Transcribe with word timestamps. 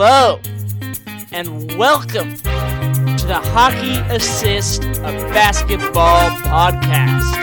Hello, 0.00 0.38
and 1.32 1.76
welcome 1.76 2.36
to 2.36 3.26
the 3.26 3.40
Hockey 3.46 3.96
Assist, 4.14 4.84
a 4.84 5.10
basketball 5.34 6.30
podcast. 6.46 7.34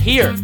Here, 0.00 0.34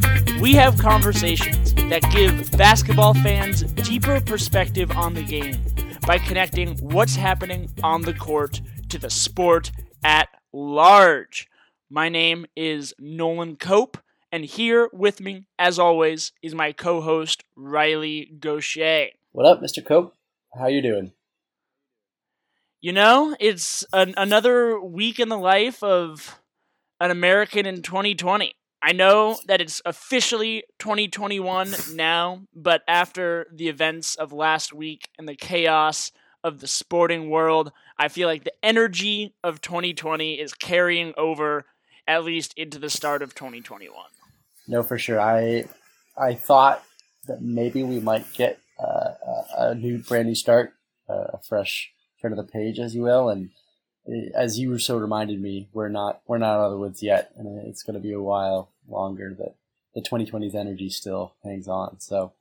we 0.40 0.52
have 0.52 0.78
conversations 0.78 1.74
that 1.74 2.08
give 2.12 2.52
basketball 2.52 3.14
fans 3.14 3.62
deeper 3.62 4.20
perspective 4.20 4.92
on 4.92 5.12
the 5.12 5.24
game 5.24 5.56
by 6.06 6.18
connecting 6.18 6.76
what's 6.76 7.16
happening 7.16 7.68
on 7.82 8.02
the 8.02 8.14
court 8.14 8.60
to 8.88 8.96
the 8.96 9.10
sport 9.10 9.72
at 10.04 10.28
large. 10.52 11.48
My 11.90 12.08
name 12.08 12.46
is 12.54 12.94
Nolan 13.00 13.56
Cope, 13.56 13.98
and 14.30 14.44
here 14.44 14.88
with 14.92 15.20
me, 15.20 15.46
as 15.58 15.80
always, 15.80 16.30
is 16.42 16.54
my 16.54 16.70
co-host 16.70 17.42
Riley 17.56 18.30
Gaucher. 18.38 19.08
What 19.32 19.46
up, 19.46 19.60
Mr. 19.60 19.84
Cope? 19.84 20.14
How 20.56 20.68
you 20.68 20.80
doing? 20.80 21.12
You 22.80 22.92
know, 22.92 23.36
it's 23.40 23.84
an, 23.92 24.14
another 24.16 24.80
week 24.80 25.18
in 25.18 25.28
the 25.28 25.36
life 25.36 25.82
of 25.82 26.38
an 27.00 27.10
American 27.10 27.66
in 27.66 27.82
2020. 27.82 28.54
I 28.86 28.92
know 28.92 29.36
that 29.46 29.60
it's 29.60 29.82
officially 29.84 30.62
2021 30.78 31.74
now, 31.94 32.42
but 32.54 32.84
after 32.86 33.48
the 33.52 33.68
events 33.68 34.14
of 34.14 34.32
last 34.32 34.72
week 34.72 35.08
and 35.18 35.28
the 35.28 35.34
chaos 35.34 36.12
of 36.44 36.60
the 36.60 36.68
sporting 36.68 37.28
world, 37.28 37.72
I 37.98 38.06
feel 38.06 38.28
like 38.28 38.44
the 38.44 38.52
energy 38.64 39.34
of 39.42 39.60
2020 39.60 40.34
is 40.34 40.54
carrying 40.54 41.14
over 41.16 41.64
at 42.06 42.22
least 42.22 42.54
into 42.56 42.78
the 42.78 42.88
start 42.88 43.22
of 43.22 43.34
2021. 43.34 43.92
No, 44.68 44.84
for 44.84 44.98
sure. 44.98 45.20
I 45.20 45.64
I 46.16 46.34
thought 46.34 46.84
that 47.26 47.42
maybe 47.42 47.82
we 47.82 47.98
might 47.98 48.32
get 48.34 48.60
uh, 48.78 49.14
a, 49.58 49.74
new, 49.74 49.98
brand 49.98 50.28
new 50.28 50.36
start, 50.36 50.74
uh, 51.10 51.26
a 51.32 51.38
fresh 51.42 51.90
turn 52.22 52.32
of 52.32 52.36
the 52.36 52.44
page, 52.44 52.78
as 52.78 52.94
you 52.94 53.02
will, 53.02 53.30
and 53.30 53.50
as 54.32 54.60
you 54.60 54.78
so 54.78 54.96
reminded 54.96 55.42
me, 55.42 55.68
we're 55.72 55.88
not 55.88 56.20
we're 56.28 56.38
not 56.38 56.60
out 56.60 56.66
of 56.66 56.70
the 56.70 56.78
woods 56.78 57.02
yet, 57.02 57.32
and 57.36 57.66
it's 57.66 57.82
going 57.82 57.94
to 57.94 58.00
be 58.00 58.12
a 58.12 58.22
while 58.22 58.70
longer 58.88 59.34
that 59.38 59.54
the 59.94 60.02
2020's 60.02 60.54
energy 60.54 60.90
still 60.90 61.34
hangs 61.42 61.68
on. 61.68 62.00
So 62.00 62.32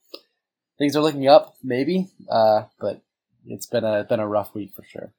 things 0.78 0.96
are 0.96 1.02
looking 1.02 1.28
up, 1.28 1.56
maybe, 1.64 2.10
uh, 2.30 2.64
but 2.80 3.02
it's 3.46 3.66
been 3.66 3.84
a 3.84 4.04
been 4.04 4.20
a 4.20 4.28
rough 4.28 4.54
week 4.54 4.74
for 4.76 4.84
sure. 4.84 5.14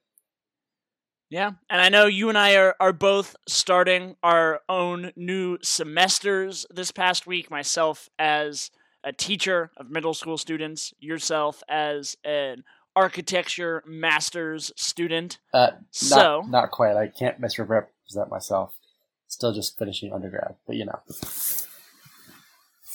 Yeah, 1.29 1.51
and 1.69 1.81
I 1.81 1.89
know 1.89 2.05
you 2.05 2.29
and 2.29 2.37
I 2.37 2.55
are, 2.55 2.75
are 2.79 2.93
both 2.93 3.35
starting 3.47 4.15
our 4.23 4.61
own 4.69 5.11
new 5.17 5.57
semesters 5.61 6.65
this 6.69 6.91
past 6.91 7.27
week. 7.27 7.51
Myself 7.51 8.09
as 8.17 8.71
a 9.03 9.11
teacher 9.11 9.71
of 9.77 9.89
middle 9.89 10.13
school 10.13 10.37
students, 10.37 10.93
yourself 10.99 11.63
as 11.67 12.15
an 12.23 12.63
architecture 12.95 13.83
master's 13.85 14.71
student. 14.75 15.39
Uh, 15.53 15.71
so 15.91 16.41
not, 16.41 16.49
not 16.49 16.71
quite. 16.71 16.95
I 16.95 17.07
can't 17.07 17.39
misrepresent 17.39 18.29
myself. 18.29 18.73
Still 19.27 19.53
just 19.53 19.77
finishing 19.77 20.13
undergrad, 20.13 20.55
but 20.65 20.75
you 20.75 20.85
know. 20.85 20.99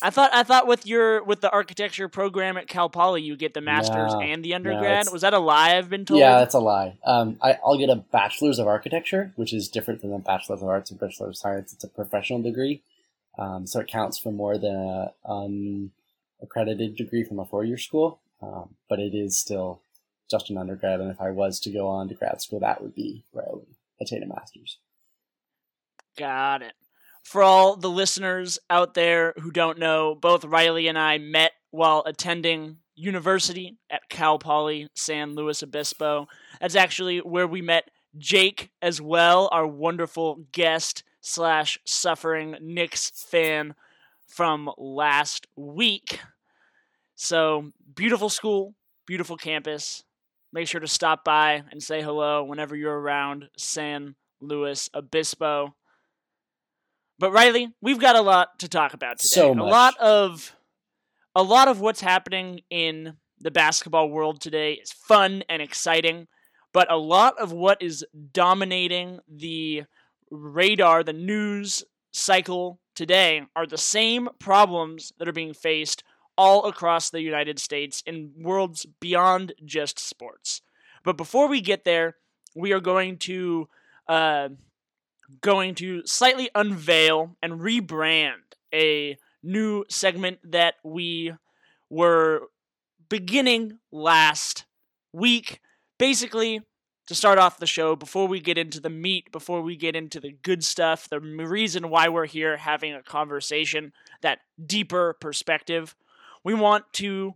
I 0.03 0.11
thought 0.11 0.31
I 0.35 0.43
thought 0.43 0.67
with 0.67 0.87
your 0.87 1.23
with 1.23 1.41
the 1.41 1.51
architecture 1.51 2.09
program 2.09 2.57
at 2.57 2.67
Cal 2.67 2.89
Poly 2.89 3.23
you 3.23 3.37
get 3.37 3.55
the 3.55 3.61
masters 3.61 4.13
no, 4.13 4.21
and 4.21 4.45
the 4.45 4.55
undergrad. 4.55 5.07
No, 5.07 5.13
Was 5.13 5.23
that 5.23 5.33
a 5.33 5.39
lie? 5.39 5.77
I've 5.77 5.89
been 5.89 6.05
told. 6.05 6.19
Yeah, 6.19 6.39
that's 6.39 6.55
a 6.55 6.59
lie. 6.59 6.99
Um, 7.05 7.39
I, 7.41 7.59
will 7.65 7.79
get 7.79 7.89
a 7.89 7.97
bachelor's 7.97 8.59
of 8.59 8.67
architecture, 8.67 9.33
which 9.37 9.53
is 9.53 9.69
different 9.69 10.03
than 10.03 10.13
a 10.13 10.19
bachelor's 10.19 10.61
of 10.61 10.69
arts 10.69 10.91
and 10.91 10.99
bachelor 10.99 11.29
of 11.29 11.37
science. 11.37 11.73
It's 11.73 11.85
a 11.85 11.89
professional 11.89 12.43
degree, 12.43 12.83
um, 13.39 13.67
so 13.67 13.79
it 13.79 13.87
counts 13.87 14.19
for 14.19 14.33
more 14.33 14.59
than 14.59 14.75
a 14.75 15.13
um, 15.25 15.93
accredited 16.43 16.97
degree 16.97 17.23
from 17.23 17.39
a 17.39 17.45
four 17.45 17.65
year 17.65 17.79
school. 17.79 18.21
Um, 18.43 18.75
but 18.89 18.99
it 18.99 19.15
is 19.15 19.39
still 19.39 19.83
just 20.29 20.51
an 20.51 20.59
undergrad, 20.59 21.01
and 21.01 21.13
if 21.13 21.21
I 21.21 21.31
was 21.31 21.61
to 21.61 21.71
go 21.71 21.87
on 21.87 22.09
to 22.09 22.15
grad 22.15 22.43
school, 22.43 22.59
that 22.61 22.83
would 22.83 22.95
be 22.95 23.25
where 23.31 23.45
I 23.45 23.53
would 23.53 23.67
attain 24.01 24.25
a 24.25 24.27
master's. 24.27 24.79
Got 26.19 26.63
it. 26.63 26.75
For 27.23 27.43
all 27.43 27.77
the 27.77 27.91
listeners 27.91 28.59
out 28.69 28.95
there 28.95 29.33
who 29.39 29.51
don't 29.51 29.79
know, 29.79 30.15
both 30.15 30.45
Riley 30.45 30.89
and 30.89 30.99
I 30.99 31.19
met 31.19 31.53
while 31.71 32.03
attending 32.05 32.79
university 32.95 33.79
at 33.91 34.09
Cal 34.09 34.39
Poly 34.39 34.89
San 34.95 35.35
Luis 35.35 35.63
Obispo. 35.63 36.27
That's 36.61 36.75
actually 36.75 37.19
where 37.19 37.47
we 37.47 37.63
met 37.63 37.91
Jake 38.19 38.71
as 38.83 39.01
well, 39.01 39.49
our 39.53 39.67
wonderful 39.67 40.45
guest 40.53 41.05
slash 41.21 41.79
suffering 41.85 42.57
Knicks 42.61 43.11
fan 43.11 43.75
from 44.27 44.71
last 44.77 45.47
week. 45.57 46.21
So 47.15 47.71
beautiful 47.95 48.29
school, 48.29 48.75
beautiful 49.07 49.37
campus, 49.37 50.05
Make 50.55 50.69
sure 50.69 50.81
to 50.81 50.87
stop 50.87 51.25
by 51.25 51.63
and 51.71 51.83
say 51.83 52.03
hello 52.03 52.45
whenever 52.45 52.77
you're 52.77 52.99
around 52.99 53.49
San 53.57 54.17
Luis 54.43 54.91
Obispo. 54.95 55.75
But 57.19 57.33
Riley, 57.33 57.69
we've 57.81 58.01
got 58.01 58.17
a 58.17 58.21
lot 58.21 58.59
to 58.61 58.69
talk 58.69 58.95
about 58.95 59.19
today. 59.19 59.35
So 59.41 59.55
much. 59.55 59.65
A 59.65 59.71
lot 59.71 59.99
of 59.99 60.57
a 61.35 61.43
lot 61.43 61.69
of 61.69 61.81
what's 61.81 62.01
happening 62.01 62.61
in 62.71 63.15
the 63.41 63.51
basketball 63.51 64.09
world 64.11 64.41
today 64.41 64.75
is 64.75 64.93
fun 64.93 65.43
and 65.49 65.63
exciting, 65.63 66.29
but 66.73 66.91
a 66.91 66.97
lot 66.97 67.39
of 67.39 67.53
what 67.53 67.81
is 67.81 68.05
dominating 68.33 69.21
the 69.29 69.85
radar, 70.31 71.03
the 71.03 71.13
news 71.13 71.85
cycle 72.13 72.81
today 72.95 73.43
are 73.57 73.67
the 73.67 73.79
same 73.79 74.29
problems 74.39 75.13
that 75.19 75.29
are 75.29 75.33
being 75.33 75.55
faced 75.55 76.05
all 76.37 76.67
across 76.67 77.11
the 77.11 77.21
United 77.21 77.59
States 77.59 78.03
in 78.07 78.33
worlds 78.39 78.87
beyond 79.01 79.53
just 79.65 79.99
sports. 79.99 80.63
But 81.05 81.17
before 81.17 81.49
we 81.49 81.61
get 81.61 81.85
there, 81.85 82.17
we 82.55 82.73
are 82.73 82.81
going 82.81 83.19
to 83.19 83.69
uh, 84.09 84.49
going 85.41 85.75
to 85.77 86.03
slightly 86.07 86.51
unveil 86.55 87.37
and 87.43 87.61
rebrand 87.61 88.57
a 88.73 89.17
new 89.43 89.85
segment 89.89 90.39
that 90.45 90.75
we 90.85 91.33
were 91.91 92.43
beginning 93.09 93.79
last 93.91 94.65
week. 95.13 95.61
Basically, 95.99 96.63
to 97.09 97.15
start 97.15 97.39
off 97.39 97.59
the 97.59 97.67
show, 97.67 97.97
before 97.97 98.27
we 98.27 98.41
get 98.41 98.57
into 98.57 98.81
the 98.81 98.91
meat, 98.91 99.31
before 99.33 99.61
we 99.61 99.77
get 99.77 99.97
into 99.97 100.21
the 100.21 100.33
good 100.43 100.65
stuff, 100.65 101.09
the 101.09 101.21
reason 101.21 101.91
why 101.91 102.09
we're 102.09 102.27
here 102.27 102.57
having 102.57 102.95
a 102.95 103.03
conversation, 103.03 103.93
that 104.23 104.39
deeper 104.65 105.17
perspective, 105.21 105.95
we 106.45 106.55
want 106.55 106.85
to 106.95 107.35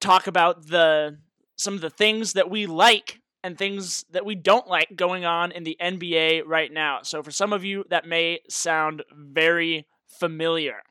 talk 0.00 0.26
about 0.26 0.66
the 0.68 1.18
some 1.56 1.74
of 1.74 1.80
the 1.80 1.90
things 1.90 2.34
that 2.34 2.50
we 2.50 2.66
like 2.66 3.20
and 3.46 3.56
things 3.56 4.04
that 4.10 4.26
we 4.26 4.34
don't 4.34 4.66
like 4.66 4.96
going 4.96 5.24
on 5.24 5.52
in 5.52 5.62
the 5.62 5.76
NBA 5.80 6.42
right 6.46 6.72
now. 6.72 6.98
So 7.02 7.22
for 7.22 7.30
some 7.30 7.52
of 7.52 7.64
you 7.64 7.84
that 7.90 8.04
may 8.04 8.40
sound 8.48 9.04
very 9.12 9.86
familiar. 10.04 10.82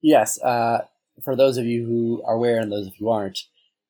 Yes, 0.00 0.40
uh, 0.40 0.82
for 1.24 1.34
those 1.34 1.56
of 1.56 1.64
you 1.66 1.84
who 1.84 2.22
are 2.24 2.34
aware 2.36 2.60
and 2.60 2.70
those 2.70 2.86
of 2.86 2.92
you 3.00 3.10
aren't, 3.10 3.40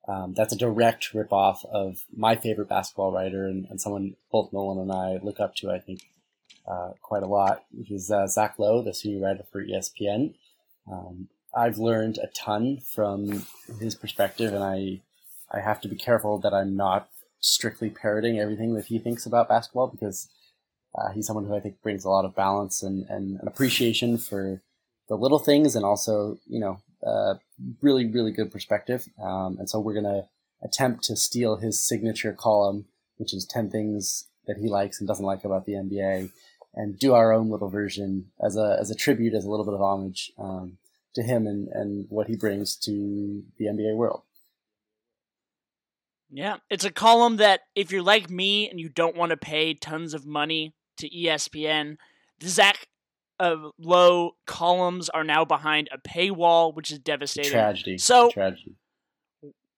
um, 0.08 0.32
that's 0.32 0.54
a 0.54 0.56
direct 0.56 1.12
ripoff 1.12 1.66
of 1.66 2.06
my 2.16 2.36
favorite 2.36 2.70
basketball 2.70 3.12
writer 3.12 3.46
and, 3.46 3.66
and, 3.68 3.80
someone 3.80 4.16
both 4.32 4.52
Nolan 4.52 4.78
and 4.78 4.92
I 4.92 5.18
look 5.22 5.40
up 5.40 5.54
to, 5.56 5.70
I 5.70 5.80
think, 5.80 6.00
uh, 6.66 6.92
quite 7.02 7.22
a 7.22 7.26
lot, 7.26 7.64
which 7.70 7.90
is 7.90 8.10
uh, 8.10 8.26
Zach 8.26 8.58
Lowe, 8.58 8.82
the 8.82 8.94
senior 8.94 9.26
writer 9.26 9.44
for 9.52 9.62
ESPN. 9.62 10.34
Um, 10.90 11.28
I've 11.54 11.78
learned 11.78 12.18
a 12.18 12.28
ton 12.28 12.80
from 12.94 13.46
his 13.80 13.94
perspective, 13.94 14.52
and 14.54 14.64
I 14.64 15.00
I 15.54 15.60
have 15.60 15.80
to 15.82 15.88
be 15.88 15.96
careful 15.96 16.38
that 16.38 16.54
I'm 16.54 16.76
not 16.76 17.08
strictly 17.40 17.90
parroting 17.90 18.38
everything 18.38 18.74
that 18.74 18.86
he 18.86 18.98
thinks 18.98 19.26
about 19.26 19.48
basketball 19.48 19.86
because 19.86 20.28
uh, 20.94 21.10
he's 21.12 21.26
someone 21.26 21.46
who 21.46 21.54
I 21.54 21.60
think 21.60 21.82
brings 21.82 22.04
a 22.04 22.08
lot 22.08 22.24
of 22.24 22.34
balance 22.34 22.82
and, 22.82 23.06
and 23.08 23.40
an 23.40 23.46
appreciation 23.46 24.18
for 24.18 24.62
the 25.08 25.16
little 25.16 25.38
things 25.38 25.76
and 25.76 25.84
also 25.84 26.38
you 26.46 26.58
know 26.58 26.80
uh, 27.06 27.34
really 27.82 28.06
really 28.06 28.32
good 28.32 28.50
perspective. 28.50 29.08
Um, 29.22 29.56
and 29.58 29.68
so 29.68 29.78
we're 29.78 29.94
gonna 29.94 30.28
attempt 30.62 31.04
to 31.04 31.16
steal 31.16 31.56
his 31.56 31.82
signature 31.82 32.32
column, 32.32 32.86
which 33.16 33.34
is 33.34 33.44
ten 33.44 33.70
things 33.70 34.26
that 34.46 34.56
he 34.56 34.68
likes 34.68 35.00
and 35.00 35.08
doesn't 35.08 35.24
like 35.24 35.44
about 35.44 35.66
the 35.66 35.72
NBA, 35.72 36.30
and 36.74 36.98
do 36.98 37.14
our 37.14 37.32
own 37.32 37.50
little 37.50 37.68
version 37.68 38.30
as 38.42 38.56
a 38.56 38.78
as 38.80 38.90
a 38.90 38.94
tribute, 38.94 39.34
as 39.34 39.44
a 39.44 39.50
little 39.50 39.66
bit 39.66 39.74
of 39.74 39.82
homage. 39.82 40.32
Um, 40.38 40.78
to 41.14 41.22
him 41.22 41.46
and, 41.46 41.68
and 41.68 42.06
what 42.10 42.26
he 42.26 42.36
brings 42.36 42.76
to 42.76 43.42
the 43.58 43.66
NBA 43.66 43.96
world. 43.96 44.22
Yeah, 46.34 46.56
it's 46.68 46.84
a 46.84 46.90
column 46.90 47.36
that 47.36 47.60
if 47.76 47.92
you're 47.92 48.02
like 48.02 48.28
me 48.28 48.68
and 48.68 48.80
you 48.80 48.88
don't 48.88 49.16
want 49.16 49.30
to 49.30 49.36
pay 49.36 49.72
tons 49.72 50.14
of 50.14 50.26
money 50.26 50.74
to 50.96 51.08
ESPN, 51.08 51.96
the 52.40 52.48
Zach 52.48 52.88
uh, 53.38 53.70
Lowe 53.78 54.32
columns 54.44 55.08
are 55.08 55.22
now 55.22 55.44
behind 55.44 55.88
a 55.92 55.98
paywall, 55.98 56.74
which 56.74 56.90
is 56.90 56.98
devastating. 56.98 57.52
Tragedy. 57.52 57.98
So 57.98 58.30
tragedy. 58.30 58.74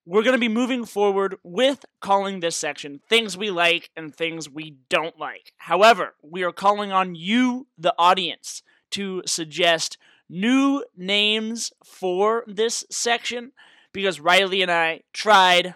we're 0.07 0.23
going 0.23 0.33
to 0.33 0.41
be 0.41 0.49
moving 0.49 0.87
forward 0.87 1.37
with 1.43 1.85
calling 2.01 2.41
this 2.41 2.57
section 2.57 3.03
things 3.07 3.37
we 3.37 3.51
like 3.51 3.91
and 3.95 4.17
things 4.17 4.49
we 4.49 4.79
don't 4.89 5.19
like. 5.19 5.53
However, 5.59 6.15
we 6.23 6.43
are 6.43 6.53
calling 6.53 6.91
on 6.91 7.15
you, 7.15 7.67
the 7.77 7.95
audience, 7.99 8.63
to 8.93 9.23
suggest 9.27 9.99
new 10.27 10.83
names 10.97 11.71
for 11.85 12.45
this 12.47 12.83
section 12.91 13.53
because 13.93 14.21
Riley 14.21 14.63
and 14.63 14.71
I 14.71 15.03
tried 15.13 15.75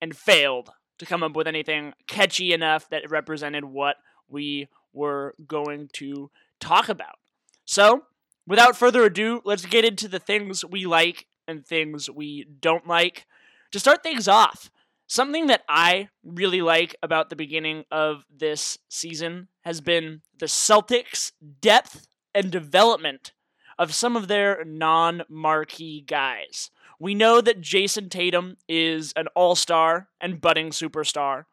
and 0.00 0.16
failed 0.16 0.70
to 0.98 1.06
come 1.06 1.22
up 1.22 1.34
with 1.34 1.46
anything 1.46 1.94
catchy 2.06 2.52
enough 2.52 2.88
that 2.90 3.10
represented 3.10 3.64
what 3.64 3.96
we 4.28 4.68
were 4.92 5.34
going 5.46 5.88
to 5.94 6.30
talk 6.60 6.88
about. 6.88 7.18
So, 7.64 8.02
without 8.46 8.76
further 8.76 9.04
ado, 9.04 9.40
let's 9.44 9.64
get 9.64 9.84
into 9.84 10.08
the 10.08 10.18
things 10.18 10.64
we 10.64 10.86
like 10.86 11.26
and 11.46 11.66
things 11.66 12.10
we 12.10 12.46
don't 12.60 12.86
like. 12.86 13.26
To 13.72 13.80
start 13.80 14.02
things 14.02 14.28
off, 14.28 14.70
something 15.06 15.46
that 15.46 15.62
I 15.68 16.08
really 16.24 16.62
like 16.62 16.96
about 17.02 17.30
the 17.30 17.36
beginning 17.36 17.84
of 17.90 18.24
this 18.34 18.78
season 18.88 19.48
has 19.62 19.80
been 19.80 20.22
the 20.38 20.46
Celtics' 20.46 21.32
depth 21.60 22.06
and 22.34 22.50
development 22.50 23.32
of 23.78 23.94
some 23.94 24.16
of 24.16 24.28
their 24.28 24.64
non 24.64 25.22
marquee 25.28 26.04
guys. 26.06 26.70
We 27.00 27.14
know 27.14 27.40
that 27.40 27.62
Jayson 27.62 28.10
Tatum 28.10 28.58
is 28.68 29.14
an 29.16 29.26
all 29.34 29.56
star 29.56 30.08
and 30.20 30.40
budding 30.40 30.68
superstar. 30.68 31.46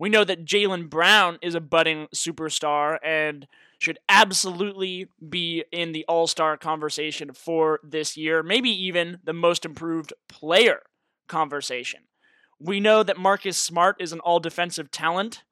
We 0.00 0.08
know 0.08 0.24
that 0.24 0.46
Jaylen 0.46 0.88
Brown 0.88 1.38
is 1.42 1.54
a 1.54 1.60
budding 1.60 2.08
superstar 2.12 2.98
and 3.04 3.46
should 3.78 3.98
absolutely 4.08 5.08
be 5.28 5.64
in 5.70 5.92
the 5.92 6.06
all 6.08 6.26
star 6.26 6.56
conversation 6.56 7.32
for 7.32 7.80
this 7.84 8.16
year, 8.16 8.42
maybe 8.42 8.70
even 8.70 9.18
the 9.22 9.34
most 9.34 9.66
improved 9.66 10.14
player 10.26 10.80
conversation. 11.28 12.00
We 12.58 12.80
know 12.80 13.02
that 13.02 13.18
Marcus 13.18 13.58
Smart 13.58 13.96
is 14.00 14.12
an 14.12 14.20
all 14.20 14.40
defensive 14.40 14.90
talent, 14.90 15.42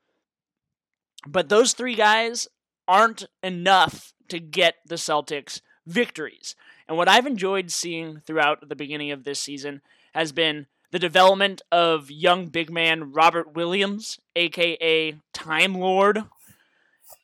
but 1.27 1.51
those 1.51 1.75
three 1.75 1.95
guys 1.95 2.49
aren't 2.89 3.27
enough 3.43 4.15
to 4.29 4.41
get 4.41 4.77
the 4.87 4.95
Celtics 4.95 5.61
victories. 5.87 6.57
And 6.89 6.97
what 6.97 7.09
I've 7.09 7.27
enjoyed 7.27 7.71
seeing 7.71 8.21
throughout 8.27 8.69
the 8.69 8.77
beginning 8.77 9.11
of 9.11 9.25
this 9.25 9.41
season 9.41 9.83
has 10.15 10.33
been 10.33 10.67
the 10.91 10.99
development 10.99 11.63
of 11.73 12.11
young 12.11 12.47
big 12.47 12.71
man 12.71 13.13
Robert 13.13 13.55
Williams, 13.55 14.21
aka 14.37 15.17
Time 15.33 15.75
Lord, 15.75 16.25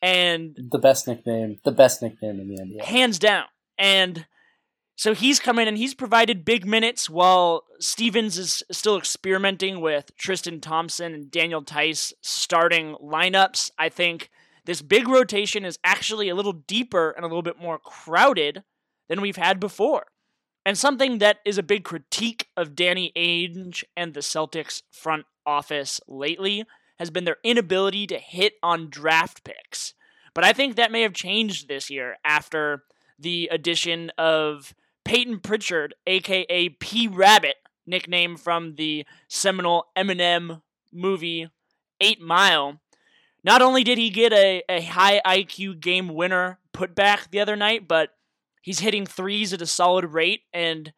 and 0.00 0.58
the 0.70 0.78
best 0.78 1.06
nickname, 1.06 1.60
the 1.64 1.72
best 1.72 2.02
nickname 2.02 2.40
in 2.40 2.48
the 2.48 2.56
NBA, 2.56 2.84
hands 2.84 3.18
down. 3.18 3.44
And 3.76 4.26
so 4.96 5.14
he's 5.14 5.38
come 5.38 5.58
in 5.58 5.68
and 5.68 5.78
he's 5.78 5.94
provided 5.94 6.44
big 6.44 6.66
minutes 6.66 7.08
while 7.08 7.64
Stevens 7.78 8.36
is 8.36 8.64
still 8.72 8.96
experimenting 8.96 9.80
with 9.80 10.10
Tristan 10.16 10.60
Thompson 10.60 11.14
and 11.14 11.30
Daniel 11.30 11.62
Theis 11.62 12.12
starting 12.20 12.96
lineups. 12.96 13.70
I 13.78 13.90
think 13.90 14.30
this 14.64 14.82
big 14.82 15.06
rotation 15.06 15.64
is 15.64 15.78
actually 15.84 16.28
a 16.28 16.34
little 16.34 16.52
deeper 16.52 17.10
and 17.10 17.24
a 17.24 17.28
little 17.28 17.42
bit 17.42 17.60
more 17.60 17.78
crowded 17.78 18.64
than 19.08 19.20
we've 19.20 19.36
had 19.36 19.58
before. 19.58 20.06
And 20.64 20.76
something 20.76 21.18
that 21.18 21.38
is 21.44 21.56
a 21.56 21.62
big 21.62 21.84
critique 21.84 22.48
of 22.56 22.76
Danny 22.76 23.12
Ainge 23.16 23.84
and 23.96 24.12
the 24.12 24.20
Celtics 24.20 24.82
front 24.90 25.24
office 25.46 26.00
lately 26.06 26.64
has 26.98 27.10
been 27.10 27.24
their 27.24 27.38
inability 27.42 28.06
to 28.08 28.18
hit 28.18 28.54
on 28.62 28.90
draft 28.90 29.44
picks. 29.44 29.94
But 30.34 30.44
I 30.44 30.52
think 30.52 30.76
that 30.76 30.92
may 30.92 31.02
have 31.02 31.14
changed 31.14 31.68
this 31.68 31.90
year 31.90 32.16
after 32.24 32.84
the 33.18 33.48
addition 33.50 34.10
of 34.18 34.74
Payton 35.04 35.40
Pritchard, 35.40 35.94
aka 36.06 36.68
P 36.68 37.08
Rabbit, 37.08 37.56
nickname 37.86 38.36
from 38.36 38.74
the 38.74 39.06
seminal 39.28 39.86
Eminem 39.96 40.60
movie 40.92 41.48
Eight 42.00 42.20
Mile. 42.20 42.80
Not 43.42 43.62
only 43.62 43.84
did 43.84 43.98
he 43.98 44.10
get 44.10 44.32
a, 44.32 44.62
a 44.68 44.82
high 44.82 45.20
IQ 45.24 45.80
game 45.80 46.14
winner 46.14 46.58
put 46.72 46.94
back 46.94 47.30
the 47.30 47.40
other 47.40 47.56
night, 47.56 47.88
but 47.88 48.10
he's 48.68 48.80
hitting 48.80 49.06
threes 49.06 49.54
at 49.54 49.62
a 49.62 49.66
solid 49.66 50.04
rate 50.04 50.42
and 50.52 50.92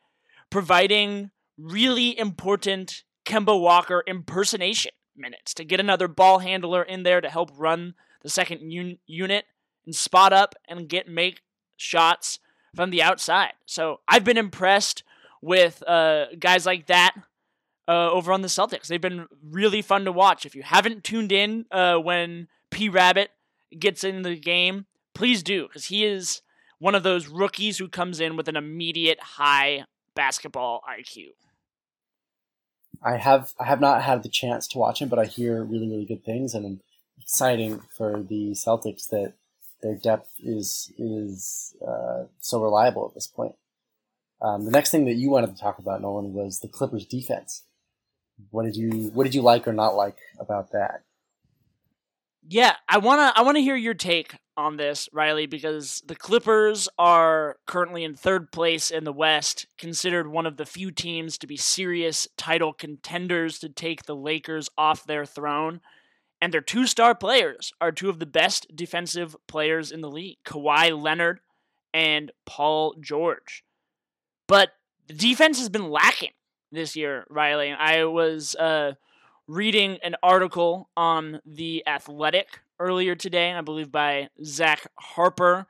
providing 0.51 1.31
really 1.57 2.19
important 2.19 3.05
Kemba 3.25 3.61
Walker 3.61 4.03
impersonation 4.09 4.91
minutes 5.17 5.55
to 5.55 5.65
get 5.65 5.79
another 5.79 6.09
ball 6.09 6.41
handler 6.41 6.83
in 6.83 7.05
there 7.05 7.21
to 7.21 7.31
help 7.31 7.53
run 7.57 7.95
the 8.23 8.29
second 8.29 8.61
un- 8.61 8.99
unit 9.07 9.45
and 9.87 9.95
spot 9.95 10.33
up 10.33 10.57
and 10.69 10.89
get 10.89 11.07
make 11.07 11.43
shots 11.77 12.41
from 12.75 12.91
the 12.91 13.05
outside. 13.05 13.53
So 13.67 14.01
I've 14.09 14.25
been 14.25 14.37
impressed 14.37 15.05
with 15.41 15.81
uh, 15.87 16.27
guys 16.41 16.67
like 16.67 16.87
that 16.87 17.15
uh, 17.87 18.11
over 18.11 18.33
on 18.33 18.43
the 18.43 18.49
Celtics. 18.49 18.89
They've 18.89 19.01
been 19.01 19.29
really 19.49 19.81
fun 19.81 20.07
to 20.07 20.13
watch. 20.13 20.45
If 20.45 20.57
you 20.57 20.65
haven't 20.65 21.05
tuned 21.05 21.31
in 21.31 21.67
uh, 21.71 21.99
when 21.99 22.49
P 22.73 22.89
Rabbit 22.89 23.31
gets 23.79 24.03
in 24.03 24.23
the 24.23 24.35
game, 24.35 24.87
please 25.15 25.45
do 25.45 25.69
because 25.69 25.85
he 25.85 26.05
is 26.05 26.43
one 26.81 26.97
of 26.97 27.05
those 27.05 27.29
rookies 27.29 27.79
who 27.79 27.89
comes 27.89 28.19
in 28.19 28.37
with 28.37 28.49
an 28.49 28.57
immediate 28.57 29.21
high 29.21 29.85
basketball 30.17 30.83
IQ. 30.89 31.29
I 33.03 33.17
have 33.17 33.55
I 33.61 33.67
have 33.67 33.81
not 33.81 34.03
had 34.03 34.23
the 34.23 34.29
chance 34.29 34.67
to 34.69 34.79
watch 34.79 35.01
him, 35.01 35.09
but 35.09 35.19
I 35.19 35.27
hear 35.27 35.63
really 35.63 35.89
really 35.89 36.05
good 36.05 36.25
things, 36.25 36.55
and 36.55 36.67
I'm 36.67 36.81
exciting 37.21 37.83
for 37.97 38.23
the 38.23 38.51
Celtics 38.51 39.09
that 39.11 39.35
their 39.83 39.95
depth 39.95 40.35
is 40.41 40.93
is 40.99 41.75
uh, 41.87 42.25
so 42.41 42.63
reliable 42.63 43.07
at 43.07 43.15
this 43.15 43.27
point. 43.27 43.55
Um, 44.43 44.65
the 44.65 44.71
next 44.71 44.91
thing 44.91 45.05
that 45.05 45.15
you 45.15 45.31
wanted 45.31 45.55
to 45.55 45.61
talk 45.61 45.79
about, 45.79 46.01
Nolan, 46.01 46.33
was 46.33 46.61
the 46.61 46.69
Clippers' 46.69 47.07
defense. 47.07 47.63
What 48.51 48.65
did 48.65 48.77
you 48.77 49.11
What 49.15 49.25
did 49.25 49.35
you 49.35 49.43
like 49.43 49.69
or 49.69 49.73
not 49.73 49.95
like 49.95 50.19
about 50.39 50.73
that? 50.73 51.03
Yeah, 52.49 52.75
I 52.89 52.99
wanna 52.99 53.33
I 53.37 53.43
wanna 53.43 53.61
hear 53.61 53.77
your 53.77 53.95
take 53.95 54.35
on 54.57 54.77
this, 54.77 55.09
Riley, 55.13 55.47
because 55.47 56.03
the 56.07 56.15
Clippers 56.17 56.89
are 56.99 57.57
currently 57.67 58.05
in 58.05 58.15
third 58.15 58.51
place 58.53 58.91
in 58.91 59.05
the 59.05 59.13
West, 59.13 59.67
considered 59.79 60.27
one 60.27 60.47
of 60.47 60.57
the 60.57 60.67
few 60.67 60.91
teams 60.91 61.39
to 61.39 61.47
be 61.47 61.57
serious 61.57 62.29
title 62.37 62.73
contenders 62.73 63.59
to 63.61 63.69
take 63.69 64.05
the 64.05 64.17
Lakers 64.17 64.69
off 64.77 65.05
their 65.05 65.25
throne. 65.25 65.81
And 66.43 66.55
their 66.55 66.63
two 66.63 66.87
star 66.87 67.15
players 67.15 67.73
are 67.81 67.93
two 67.93 68.09
of 68.09 68.19
the 68.19 68.27
best 68.27 68.75
defensive 68.75 69.37
players 69.47 69.93
in 69.93 70.01
the 70.01 70.11
league 70.11 70.39
Kawhi 70.45 70.99
Leonard 71.01 71.41
and 71.93 72.33
Paul 72.47 72.95
George. 73.01 73.63
But 74.47 74.71
the 75.07 75.15
defense 75.15 75.59
has 75.59 75.69
been 75.69 75.91
lacking 75.91 76.33
this 76.73 76.97
year, 76.97 77.27
Riley. 77.29 77.73
I 77.73 78.05
was 78.05 78.55
uh, 78.55 78.95
reading 79.51 79.99
an 80.05 80.15
article 80.23 80.89
on 80.97 81.41
The 81.45 81.83
Athletic 81.85 82.61
earlier 82.79 83.17
today, 83.17 83.53
I 83.53 83.61
believe 83.63 83.91
by 83.91 84.29
Zach 84.45 84.87
Harper, 84.97 85.67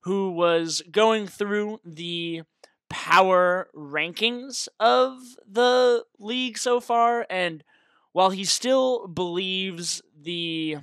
who 0.00 0.32
was 0.32 0.82
going 0.90 1.26
through 1.26 1.80
the 1.82 2.42
power 2.90 3.68
rankings 3.74 4.68
of 4.78 5.16
the 5.50 6.04
league 6.18 6.58
so 6.58 6.78
far. 6.78 7.24
And 7.30 7.64
while 8.12 8.28
he 8.28 8.44
still 8.44 9.08
believes 9.08 10.02
the 10.20 10.76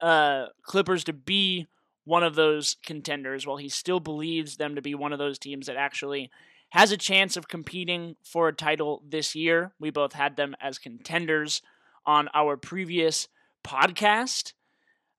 uh, 0.00 0.46
Clippers 0.62 1.02
to 1.04 1.12
be 1.12 1.66
one 2.04 2.22
of 2.22 2.36
those 2.36 2.76
contenders, 2.84 3.48
while 3.48 3.56
he 3.56 3.68
still 3.68 3.98
believes 3.98 4.58
them 4.58 4.76
to 4.76 4.82
be 4.82 4.94
one 4.94 5.12
of 5.12 5.18
those 5.18 5.40
teams 5.40 5.66
that 5.66 5.76
actually 5.76 6.30
has 6.72 6.90
a 6.90 6.96
chance 6.96 7.36
of 7.36 7.48
competing 7.48 8.16
for 8.24 8.48
a 8.48 8.52
title 8.52 9.02
this 9.06 9.34
year. 9.34 9.72
We 9.78 9.90
both 9.90 10.14
had 10.14 10.36
them 10.36 10.56
as 10.58 10.78
contenders 10.78 11.60
on 12.06 12.30
our 12.32 12.56
previous 12.56 13.28
podcast. 13.62 14.54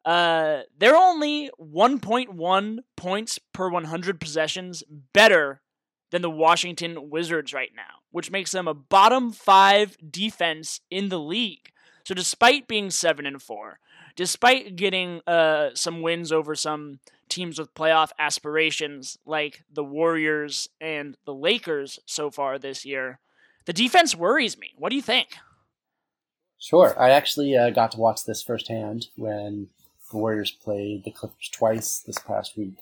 Uh, 0.03 0.61
they're 0.75 0.95
only 0.95 1.51
1.1 1.61 2.79
points 2.97 3.39
per 3.53 3.69
100 3.69 4.19
possessions 4.19 4.83
better 5.13 5.61
than 6.09 6.23
the 6.23 6.29
Washington 6.29 7.11
Wizards 7.11 7.53
right 7.53 7.71
now, 7.75 8.01
which 8.09 8.31
makes 8.31 8.49
them 8.49 8.67
a 8.67 8.73
bottom 8.73 9.31
five 9.31 9.95
defense 10.09 10.81
in 10.89 11.09
the 11.09 11.19
league. 11.19 11.71
So, 12.03 12.15
despite 12.15 12.67
being 12.67 12.89
seven 12.89 13.27
and 13.27 13.39
four, 13.39 13.77
despite 14.15 14.75
getting 14.75 15.21
uh, 15.27 15.69
some 15.75 16.01
wins 16.01 16.31
over 16.31 16.55
some 16.55 16.99
teams 17.33 17.59
with 17.59 17.73
playoff 17.73 18.11
aspirations 18.19 19.17
like 19.25 19.63
the 19.71 19.83
Warriors 19.83 20.69
and 20.79 21.17
the 21.25 21.33
Lakers 21.33 21.99
so 22.05 22.29
far 22.29 22.57
this 22.57 22.85
year, 22.85 23.19
the 23.65 23.73
defense 23.73 24.15
worries 24.15 24.57
me. 24.57 24.73
What 24.77 24.89
do 24.89 24.95
you 24.95 25.01
think? 25.01 25.29
Sure. 26.59 26.95
I 26.97 27.09
actually 27.09 27.57
uh, 27.57 27.71
got 27.71 27.91
to 27.91 27.99
watch 27.99 28.23
this 28.25 28.41
firsthand 28.41 29.07
when 29.15 29.67
the 30.11 30.17
Warriors 30.17 30.51
played 30.51 31.03
the 31.03 31.11
Clippers 31.11 31.49
twice 31.51 31.99
this 31.99 32.19
past 32.19 32.57
week. 32.57 32.77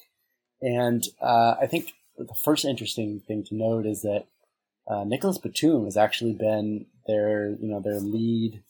And 0.62 1.08
uh, 1.20 1.55
I 1.60 1.65
think 1.65 1.93
the 2.17 2.36
first 2.36 2.65
interesting 2.65 3.22
thing 3.22 3.43
to 3.46 3.55
note 3.55 3.86
is 3.86 4.03
that 4.03 4.25
uh, 4.88 5.03
Nicholas 5.03 5.38
Batum 5.38 5.86
has 5.86 5.98
actually 5.98 6.34
been 6.34 6.86
their, 7.08 7.50
you 7.60 7.70
know, 7.70 7.79
their 7.79 8.00
lead 8.00 8.62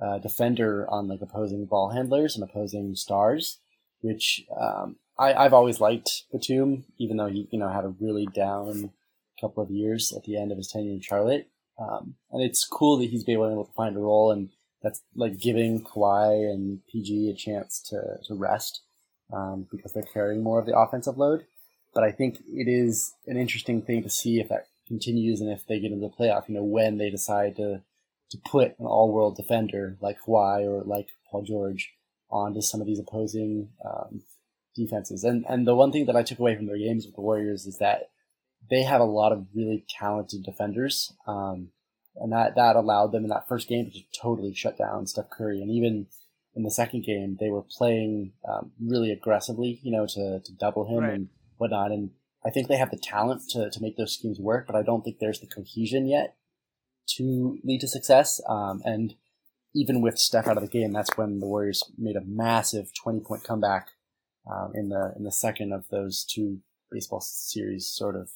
uh, 0.00 0.18
defender 0.18 0.88
on 0.88 1.08
like 1.08 1.20
opposing 1.20 1.64
ball 1.66 1.90
handlers 1.90 2.34
and 2.34 2.44
opposing 2.44 2.94
stars, 2.94 3.58
which 4.00 4.46
um, 4.58 4.96
I, 5.18 5.34
I've 5.34 5.54
always 5.54 5.80
liked 5.80 6.24
Batum, 6.32 6.84
even 6.98 7.16
though 7.16 7.28
he 7.28 7.48
you 7.50 7.58
know 7.58 7.68
had 7.68 7.84
a 7.84 7.94
really 8.00 8.26
down 8.26 8.90
couple 9.40 9.62
of 9.62 9.70
years 9.70 10.12
at 10.16 10.24
the 10.24 10.36
end 10.36 10.50
of 10.50 10.58
his 10.58 10.68
tenure 10.68 10.92
in 10.92 11.00
Charlotte. 11.00 11.48
Um, 11.78 12.14
and 12.30 12.42
it's 12.42 12.64
cool 12.64 12.96
that 12.98 13.10
he's 13.10 13.24
been 13.24 13.34
able 13.34 13.64
to 13.64 13.72
find 13.72 13.96
a 13.96 14.00
role, 14.00 14.30
and 14.30 14.50
that's 14.82 15.02
like 15.14 15.38
giving 15.38 15.82
Kawhi 15.82 16.50
and 16.50 16.80
PG 16.90 17.30
a 17.30 17.34
chance 17.34 17.80
to, 17.90 18.18
to 18.26 18.34
rest 18.34 18.82
um, 19.32 19.66
because 19.70 19.92
they're 19.92 20.02
carrying 20.02 20.42
more 20.42 20.58
of 20.58 20.66
the 20.66 20.78
offensive 20.78 21.18
load. 21.18 21.44
But 21.94 22.04
I 22.04 22.12
think 22.12 22.38
it 22.48 22.68
is 22.68 23.14
an 23.26 23.36
interesting 23.36 23.82
thing 23.82 24.02
to 24.02 24.10
see 24.10 24.40
if 24.40 24.48
that 24.48 24.68
continues 24.86 25.40
and 25.40 25.50
if 25.50 25.66
they 25.66 25.80
get 25.80 25.92
into 25.92 26.08
the 26.08 26.14
playoff. 26.14 26.48
You 26.48 26.54
know, 26.54 26.64
when 26.64 26.98
they 26.98 27.10
decide 27.10 27.56
to 27.56 27.82
to 28.30 28.38
put 28.38 28.78
an 28.78 28.86
all 28.86 29.12
world 29.12 29.36
defender 29.36 29.96
like 30.00 30.18
Kawhi 30.26 30.66
or 30.66 30.82
like 30.82 31.08
Paul 31.30 31.44
George 31.44 31.92
onto 32.28 32.60
some 32.60 32.80
of 32.80 32.86
these 32.86 32.98
opposing 32.98 33.68
um, 33.84 34.22
defenses. 34.76 35.24
And 35.24 35.44
and 35.48 35.66
the 35.66 35.74
one 35.74 35.92
thing 35.92 36.06
that 36.06 36.16
I 36.16 36.22
took 36.22 36.38
away 36.38 36.54
from 36.54 36.66
their 36.66 36.78
games 36.78 37.06
with 37.06 37.14
the 37.14 37.22
Warriors 37.22 37.66
is 37.66 37.78
that 37.78 38.10
they 38.70 38.82
have 38.82 39.00
a 39.00 39.04
lot 39.04 39.32
of 39.32 39.46
really 39.54 39.84
talented 39.88 40.42
defenders. 40.42 41.12
Um, 41.26 41.68
and 42.16 42.32
that, 42.32 42.54
that 42.56 42.76
allowed 42.76 43.12
them 43.12 43.24
in 43.24 43.30
that 43.30 43.48
first 43.48 43.68
game 43.68 43.90
to 43.90 44.00
totally 44.18 44.54
shut 44.54 44.78
down 44.78 45.06
Steph 45.06 45.30
Curry. 45.30 45.60
And 45.60 45.70
even 45.70 46.06
in 46.54 46.62
the 46.62 46.70
second 46.70 47.04
game, 47.04 47.36
they 47.38 47.50
were 47.50 47.62
playing 47.62 48.32
um, 48.48 48.72
really 48.80 49.12
aggressively, 49.12 49.80
you 49.82 49.92
know, 49.92 50.06
to, 50.06 50.40
to 50.40 50.52
double 50.52 50.86
him 50.86 51.04
right. 51.04 51.12
and 51.12 51.28
whatnot. 51.58 51.92
And 51.92 52.10
I 52.44 52.50
think 52.50 52.68
they 52.68 52.76
have 52.76 52.90
the 52.90 52.98
talent 52.98 53.42
to, 53.50 53.70
to 53.70 53.82
make 53.82 53.96
those 53.96 54.14
schemes 54.14 54.40
work, 54.40 54.66
but 54.66 54.76
I 54.76 54.82
don't 54.82 55.02
think 55.02 55.18
there's 55.18 55.40
the 55.40 55.46
cohesion 55.46 56.06
yet 56.06 56.36
to 57.16 57.58
lead 57.62 57.80
to 57.82 57.88
success. 57.88 58.40
Um, 58.48 58.80
and 58.84 59.14
even 59.74 60.00
with 60.00 60.18
Steph 60.18 60.48
out 60.48 60.56
of 60.56 60.62
the 60.62 60.70
game, 60.70 60.92
that's 60.92 61.16
when 61.18 61.38
the 61.38 61.46
Warriors 61.46 61.84
made 61.98 62.16
a 62.16 62.24
massive 62.24 62.92
20 62.94 63.20
point 63.20 63.44
comeback 63.44 63.88
um, 64.50 64.72
in 64.74 64.88
the 64.88 65.12
in 65.16 65.24
the 65.24 65.32
second 65.32 65.72
of 65.72 65.88
those 65.88 66.24
two 66.24 66.60
baseball 66.90 67.20
series 67.20 67.86
sort 67.86 68.16
of 68.16 68.30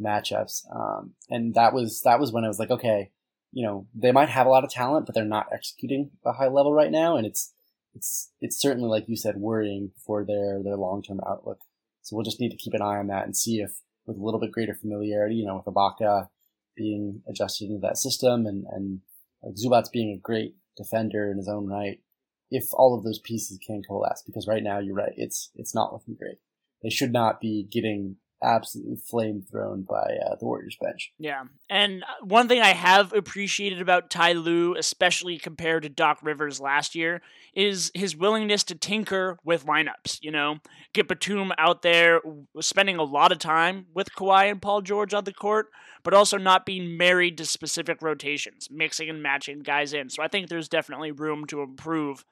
matchups. 0.00 0.64
Um, 0.74 1.14
and 1.30 1.54
that 1.54 1.72
was 1.72 2.02
that 2.02 2.20
was 2.20 2.32
when 2.32 2.44
I 2.44 2.48
was 2.48 2.58
like, 2.58 2.70
okay, 2.70 3.10
you 3.52 3.64
know, 3.64 3.86
they 3.94 4.12
might 4.12 4.28
have 4.28 4.46
a 4.46 4.50
lot 4.50 4.64
of 4.64 4.70
talent, 4.70 5.06
but 5.06 5.14
they're 5.14 5.24
not 5.24 5.48
executing 5.52 6.10
a 6.24 6.32
high 6.32 6.48
level 6.48 6.72
right 6.72 6.90
now, 6.90 7.16
and 7.16 7.26
it's 7.26 7.52
it's 7.94 8.30
it's 8.40 8.60
certainly 8.60 8.88
like 8.88 9.08
you 9.08 9.16
said, 9.16 9.36
worrying 9.36 9.92
for 10.04 10.24
their 10.24 10.62
their 10.62 10.76
long 10.76 11.02
term 11.02 11.20
outlook. 11.26 11.60
So 12.02 12.14
we'll 12.14 12.24
just 12.24 12.40
need 12.40 12.50
to 12.50 12.56
keep 12.56 12.74
an 12.74 12.82
eye 12.82 12.98
on 12.98 13.08
that 13.08 13.24
and 13.24 13.36
see 13.36 13.60
if, 13.60 13.80
with 14.06 14.16
a 14.16 14.22
little 14.22 14.38
bit 14.38 14.52
greater 14.52 14.74
familiarity, 14.74 15.34
you 15.34 15.46
know, 15.46 15.56
with 15.56 15.74
Ibaka 15.74 16.28
being 16.76 17.22
adjusted 17.28 17.68
into 17.68 17.80
that 17.80 17.98
system 17.98 18.46
and 18.46 18.64
and 18.70 19.00
like 19.42 19.54
Zubac 19.54 19.90
being 19.90 20.12
a 20.12 20.20
great 20.20 20.54
defender 20.76 21.30
in 21.30 21.38
his 21.38 21.48
own 21.48 21.66
right, 21.66 22.00
if 22.50 22.68
all 22.72 22.96
of 22.96 23.04
those 23.04 23.18
pieces 23.18 23.58
can 23.64 23.82
coalesce. 23.82 24.22
Because 24.24 24.46
right 24.46 24.62
now, 24.62 24.78
you're 24.78 24.94
right, 24.94 25.14
it's 25.16 25.50
it's 25.54 25.74
not 25.74 25.92
looking 25.92 26.14
great. 26.14 26.38
They 26.82 26.90
should 26.90 27.12
not 27.12 27.40
be 27.40 27.66
getting 27.70 28.16
absolutely 28.42 28.96
flame 28.96 29.42
thrown 29.50 29.82
by 29.82 30.18
uh, 30.24 30.36
the 30.38 30.44
Warriors 30.44 30.76
bench. 30.80 31.12
Yeah, 31.18 31.44
and 31.70 32.02
uh, 32.02 32.24
one 32.24 32.48
thing 32.48 32.60
I 32.60 32.74
have 32.74 33.12
appreciated 33.12 33.80
about 33.80 34.10
Ty 34.10 34.32
Lue, 34.32 34.76
especially 34.76 35.38
compared 35.38 35.82
to 35.84 35.88
Doc 35.88 36.18
Rivers 36.22 36.60
last 36.60 36.94
year, 36.94 37.22
is 37.54 37.90
his 37.94 38.16
willingness 38.16 38.62
to 38.64 38.74
tinker 38.74 39.38
with 39.44 39.66
lineups. 39.66 40.18
You 40.22 40.30
know, 40.30 40.58
get 40.92 41.08
Batum 41.08 41.52
out 41.58 41.82
there, 41.82 42.20
spending 42.60 42.96
a 42.96 43.02
lot 43.02 43.32
of 43.32 43.38
time 43.38 43.86
with 43.94 44.14
Kawhi 44.14 44.50
and 44.50 44.62
Paul 44.62 44.82
George 44.82 45.14
on 45.14 45.24
the 45.24 45.32
court, 45.32 45.68
but 46.02 46.14
also 46.14 46.36
not 46.36 46.66
being 46.66 46.96
married 46.96 47.38
to 47.38 47.46
specific 47.46 48.02
rotations, 48.02 48.68
mixing 48.70 49.08
and 49.08 49.22
matching 49.22 49.60
guys 49.60 49.92
in. 49.92 50.10
So 50.10 50.22
I 50.22 50.28
think 50.28 50.48
there's 50.48 50.68
definitely 50.68 51.10
room 51.10 51.46
to 51.46 51.62
improve. 51.62 52.24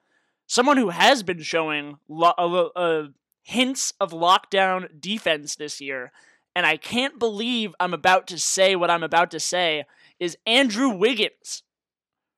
Someone 0.46 0.76
who 0.76 0.90
has 0.90 1.22
been 1.22 1.42
showing 1.42 1.98
lo- 2.08 3.12
hints 3.44 3.92
of 4.00 4.10
lockdown 4.12 5.00
defense 5.00 5.54
this 5.54 5.80
year. 5.80 6.10
And 6.56 6.66
I 6.66 6.76
can't 6.76 7.18
believe 7.18 7.74
I'm 7.78 7.94
about 7.94 8.26
to 8.28 8.38
say 8.38 8.74
what 8.74 8.90
I'm 8.90 9.02
about 9.02 9.30
to 9.32 9.40
say 9.40 9.84
is 10.18 10.36
Andrew 10.46 10.88
Wiggins. 10.88 11.62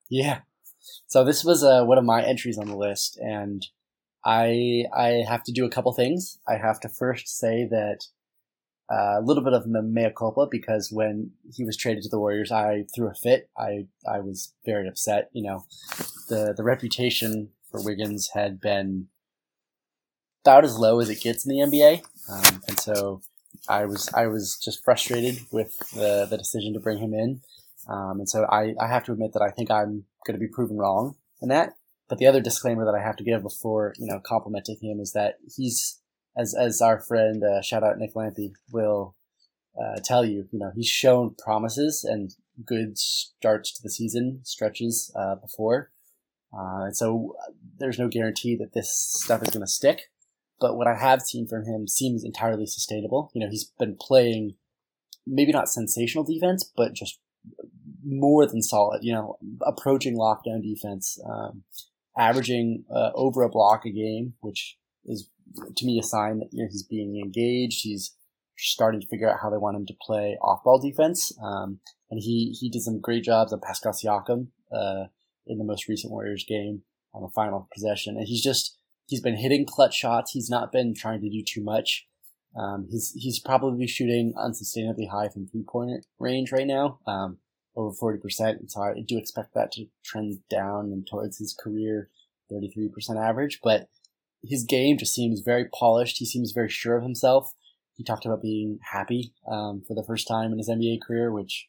Yeah. 0.08 0.40
So 1.06 1.24
this 1.24 1.44
was 1.44 1.62
uh, 1.62 1.84
one 1.84 1.98
of 1.98 2.04
my 2.04 2.22
entries 2.22 2.58
on 2.58 2.68
the 2.68 2.76
list, 2.76 3.18
and 3.18 3.66
I 4.24 4.84
I 4.96 5.24
have 5.28 5.42
to 5.44 5.52
do 5.52 5.64
a 5.64 5.70
couple 5.70 5.92
things. 5.92 6.38
I 6.48 6.56
have 6.56 6.80
to 6.80 6.88
first 6.88 7.28
say 7.28 7.66
that 7.70 8.06
uh, 8.90 9.18
a 9.18 9.22
little 9.22 9.44
bit 9.44 9.52
of 9.52 9.66
mea 9.66 10.10
culpa 10.16 10.46
because 10.50 10.90
when 10.90 11.32
he 11.52 11.64
was 11.64 11.76
traded 11.76 12.02
to 12.04 12.08
the 12.08 12.18
Warriors, 12.18 12.50
I 12.50 12.86
threw 12.94 13.08
a 13.08 13.14
fit. 13.14 13.50
I 13.58 13.86
I 14.08 14.20
was 14.20 14.52
very 14.64 14.88
upset. 14.88 15.28
You 15.32 15.42
know, 15.42 15.64
the 16.28 16.54
the 16.56 16.64
reputation 16.64 17.50
for 17.70 17.82
Wiggins 17.82 18.30
had 18.34 18.60
been 18.60 19.08
about 20.44 20.64
as 20.64 20.78
low 20.78 21.00
as 21.00 21.10
it 21.10 21.20
gets 21.20 21.44
in 21.44 21.50
the 21.50 21.62
NBA, 21.62 22.02
um, 22.30 22.62
and 22.68 22.78
so 22.78 23.20
I 23.68 23.84
was 23.84 24.08
I 24.14 24.26
was 24.26 24.58
just 24.62 24.84
frustrated 24.84 25.40
with 25.50 25.76
the 25.94 26.26
the 26.28 26.38
decision 26.38 26.72
to 26.74 26.80
bring 26.80 26.98
him 26.98 27.14
in, 27.14 27.40
um, 27.88 28.20
and 28.20 28.28
so 28.28 28.44
I, 28.44 28.74
I 28.80 28.88
have 28.88 29.04
to 29.04 29.12
admit 29.12 29.32
that 29.32 29.42
I 29.42 29.50
think 29.50 29.70
I'm 29.70 30.04
going 30.26 30.38
to 30.38 30.44
be 30.44 30.48
proven 30.48 30.76
wrong 30.76 31.16
in 31.40 31.48
that. 31.48 31.74
But 32.08 32.18
the 32.18 32.26
other 32.26 32.40
disclaimer 32.40 32.84
that 32.84 32.94
I 32.94 33.02
have 33.02 33.16
to 33.16 33.24
give 33.24 33.42
before 33.42 33.94
you 33.98 34.06
know 34.06 34.20
complimenting 34.24 34.78
him 34.80 35.00
is 35.00 35.12
that 35.12 35.38
he's 35.56 36.00
as 36.36 36.54
as 36.54 36.80
our 36.80 37.00
friend 37.00 37.42
uh, 37.42 37.62
shout 37.62 37.82
out 37.82 37.98
Nick 37.98 38.14
Lampy 38.14 38.52
will 38.72 39.16
uh, 39.80 39.98
tell 40.02 40.24
you, 40.24 40.48
you 40.52 40.58
know 40.58 40.70
he's 40.74 40.88
shown 40.88 41.34
promises 41.38 42.04
and 42.04 42.34
good 42.64 42.96
starts 42.98 43.72
to 43.72 43.82
the 43.82 43.90
season 43.90 44.40
stretches 44.44 45.12
uh, 45.16 45.34
before, 45.34 45.90
uh, 46.52 46.84
and 46.84 46.96
so 46.96 47.36
uh, 47.40 47.52
there's 47.78 47.98
no 47.98 48.08
guarantee 48.08 48.56
that 48.56 48.72
this 48.74 48.90
stuff 48.90 49.42
is 49.42 49.50
going 49.50 49.60
to 49.60 49.66
stick 49.66 50.02
but 50.60 50.76
what 50.76 50.86
I 50.86 50.96
have 50.96 51.22
seen 51.22 51.46
from 51.46 51.64
him 51.64 51.86
seems 51.86 52.24
entirely 52.24 52.66
sustainable. 52.66 53.30
You 53.34 53.42
know, 53.42 53.50
he's 53.50 53.64
been 53.78 53.96
playing 54.00 54.54
maybe 55.26 55.52
not 55.52 55.68
sensational 55.68 56.24
defense, 56.24 56.70
but 56.76 56.94
just 56.94 57.18
more 58.04 58.46
than 58.46 58.62
solid. 58.62 59.04
You 59.04 59.12
know, 59.12 59.38
approaching 59.66 60.16
lockdown 60.16 60.62
defense, 60.62 61.18
um, 61.28 61.64
averaging 62.16 62.84
uh, 62.94 63.10
over 63.14 63.42
a 63.42 63.48
block 63.48 63.84
a 63.84 63.90
game, 63.90 64.34
which 64.40 64.78
is 65.04 65.28
to 65.76 65.86
me 65.86 65.98
a 65.98 66.02
sign 66.02 66.38
that 66.38 66.48
you 66.52 66.62
know 66.62 66.68
he's 66.70 66.84
being 66.84 67.20
engaged. 67.22 67.82
He's 67.82 68.14
starting 68.56 69.00
to 69.02 69.06
figure 69.06 69.30
out 69.30 69.40
how 69.42 69.50
they 69.50 69.58
want 69.58 69.76
him 69.76 69.86
to 69.86 69.94
play 70.00 70.38
off-ball 70.40 70.80
defense, 70.80 71.32
um, 71.42 71.80
and 72.10 72.20
he 72.22 72.56
he 72.58 72.70
did 72.70 72.80
some 72.80 73.00
great 73.00 73.24
jobs 73.24 73.52
on 73.52 73.60
Pascal 73.60 73.92
Siakam 73.92 74.48
uh, 74.72 75.04
in 75.46 75.58
the 75.58 75.64
most 75.64 75.88
recent 75.88 76.12
Warriors 76.12 76.44
game 76.46 76.82
on 77.14 77.22
the 77.22 77.28
final 77.28 77.68
possession, 77.72 78.16
and 78.16 78.26
he's 78.26 78.42
just 78.42 78.76
he's 79.06 79.20
been 79.20 79.36
hitting 79.36 79.66
clutch 79.66 79.94
shots. 79.94 80.32
He's 80.32 80.50
not 80.50 80.72
been 80.72 80.94
trying 80.94 81.20
to 81.20 81.30
do 81.30 81.42
too 81.46 81.62
much. 81.62 82.06
Um, 82.56 82.86
he's 82.90 83.12
he's 83.16 83.38
probably 83.38 83.86
shooting 83.86 84.34
unsustainably 84.36 85.10
high 85.10 85.28
from 85.28 85.46
three 85.46 85.64
point 85.66 86.06
range 86.18 86.52
right 86.52 86.66
now, 86.66 87.00
um, 87.06 87.38
over 87.76 87.94
forty 87.94 88.18
percent. 88.18 88.60
And 88.60 88.70
so 88.70 88.82
I 88.82 88.94
do 89.06 89.18
expect 89.18 89.54
that 89.54 89.72
to 89.72 89.86
trend 90.04 90.38
down 90.50 90.86
and 90.92 91.06
towards 91.06 91.38
his 91.38 91.54
career 91.58 92.10
thirty 92.50 92.70
three 92.70 92.88
percent 92.88 93.18
average. 93.18 93.60
But 93.62 93.88
his 94.42 94.64
game 94.64 94.96
just 94.98 95.14
seems 95.14 95.40
very 95.40 95.66
polished. 95.66 96.18
He 96.18 96.26
seems 96.26 96.52
very 96.52 96.70
sure 96.70 96.96
of 96.96 97.02
himself. 97.02 97.52
He 97.96 98.04
talked 98.04 98.26
about 98.26 98.42
being 98.42 98.78
happy 98.92 99.32
um, 99.50 99.82
for 99.86 99.94
the 99.94 100.04
first 100.06 100.28
time 100.28 100.52
in 100.52 100.58
his 100.58 100.68
NBA 100.68 101.00
career, 101.06 101.32
which 101.32 101.66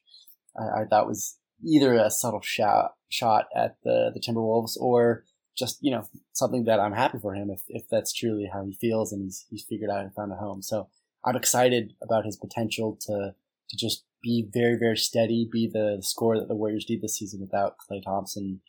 I, 0.57 0.81
I 0.81 0.85
thought 0.85 1.07
was 1.07 1.37
either 1.63 1.93
a 1.93 2.09
subtle 2.09 2.41
shot 2.41 2.95
shot 3.09 3.45
at 3.55 3.77
the 3.83 4.11
the 4.13 4.19
Timberwolves 4.19 4.77
or 4.79 5.23
just 5.57 5.79
you 5.81 5.91
know 5.91 6.07
something 6.33 6.65
that 6.65 6.79
I'm 6.79 6.93
happy 6.93 7.17
for 7.19 7.33
him 7.33 7.49
if, 7.49 7.61
if 7.67 7.83
that's 7.89 8.13
truly 8.13 8.49
how 8.51 8.63
he 8.63 8.73
feels 8.73 9.11
and 9.11 9.23
he's 9.23 9.45
he's 9.49 9.63
figured 9.63 9.89
out 9.89 10.01
and 10.01 10.13
found 10.13 10.31
a 10.31 10.35
home. 10.35 10.61
So 10.61 10.89
I'm 11.25 11.35
excited 11.35 11.93
about 12.01 12.25
his 12.25 12.37
potential 12.37 12.97
to 13.07 13.33
to 13.69 13.77
just 13.77 14.05
be 14.21 14.47
very 14.51 14.77
very 14.77 14.97
steady, 14.97 15.47
be 15.51 15.67
the, 15.67 15.97
the 15.97 16.03
scorer 16.03 16.39
that 16.39 16.47
the 16.47 16.55
Warriors 16.55 16.85
need 16.89 17.01
this 17.01 17.17
season 17.17 17.41
without 17.41 17.75
Klay 17.89 18.03
Thompson 18.03 18.61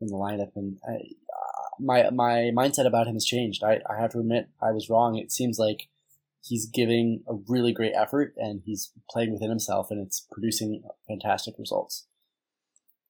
in 0.00 0.08
the 0.08 0.14
lineup. 0.14 0.50
And 0.56 0.78
I, 0.86 0.94
uh, 0.94 1.68
my 1.80 2.10
my 2.10 2.50
mindset 2.54 2.86
about 2.86 3.06
him 3.06 3.14
has 3.14 3.24
changed. 3.24 3.62
I, 3.64 3.80
I 3.88 4.00
have 4.00 4.12
to 4.12 4.18
admit 4.18 4.48
I 4.62 4.72
was 4.72 4.90
wrong. 4.90 5.16
It 5.16 5.32
seems 5.32 5.58
like 5.58 5.88
he's 6.42 6.66
giving 6.66 7.22
a 7.26 7.34
really 7.48 7.72
great 7.72 7.94
effort 7.96 8.34
and 8.36 8.60
he's 8.64 8.92
playing 9.10 9.32
within 9.32 9.48
himself 9.48 9.90
and 9.90 10.04
it's 10.04 10.26
producing 10.30 10.82
fantastic 11.08 11.54
results. 11.58 12.06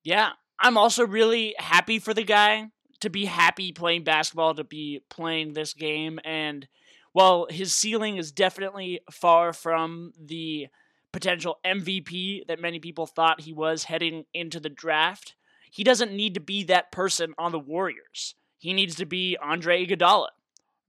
Yeah, 0.05 0.33
I'm 0.59 0.77
also 0.77 1.07
really 1.07 1.55
happy 1.59 1.99
for 1.99 2.15
the 2.15 2.25
guy 2.25 2.69
to 3.01 3.11
be 3.11 3.25
happy 3.25 3.73
playing 3.73 4.05
basketball, 4.05 4.55
to 4.55 4.65
be 4.65 5.01
playing 5.09 5.53
this 5.53 5.75
game. 5.75 6.21
And 6.25 6.69
while 7.13 7.47
his 7.51 7.75
ceiling 7.75 8.19
is 8.19 8.31
definitely 8.31 9.01
far 9.11 9.53
from 9.53 10.13
the 10.19 10.69
potential 11.13 11.59
MVP 11.65 12.47
that 12.49 12.61
many 12.61 12.81
people 12.81 13.07
thought 13.07 13.41
he 13.41 13.53
was 13.53 13.85
heading 13.85 14.25
into 14.35 14.61
the 14.61 14.69
draft, 14.69 15.35
he 15.71 15.85
doesn't 15.85 16.13
need 16.13 16.35
to 16.35 16.41
be 16.41 16.65
that 16.65 16.93
person 16.93 17.35
on 17.39 17.53
the 17.53 17.59
Warriors. 17.59 18.35
He 18.59 18.73
needs 18.73 18.97
to 18.97 19.07
be 19.07 19.37
Andre 19.43 19.87
Iguodala, 19.87 20.29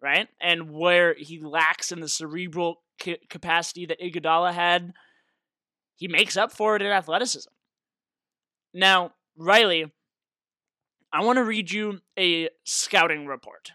right? 0.02 0.28
And 0.42 0.72
where 0.72 1.14
he 1.16 1.40
lacks 1.40 1.92
in 1.92 2.00
the 2.00 2.10
cerebral 2.10 2.82
capacity 3.30 3.86
that 3.86 4.00
Iguodala 4.00 4.54
had, 4.54 4.94
he 5.96 6.08
makes 6.08 6.38
up 6.38 6.52
for 6.52 6.76
it 6.76 6.82
in 6.82 6.92
athleticism. 6.92 7.50
Now, 8.78 9.14
Riley, 9.38 9.94
I 11.14 11.24
want 11.24 11.38
to 11.38 11.46
read 11.46 11.72
you 11.72 12.02
a 12.20 12.50
scouting 12.66 13.26
report. 13.26 13.72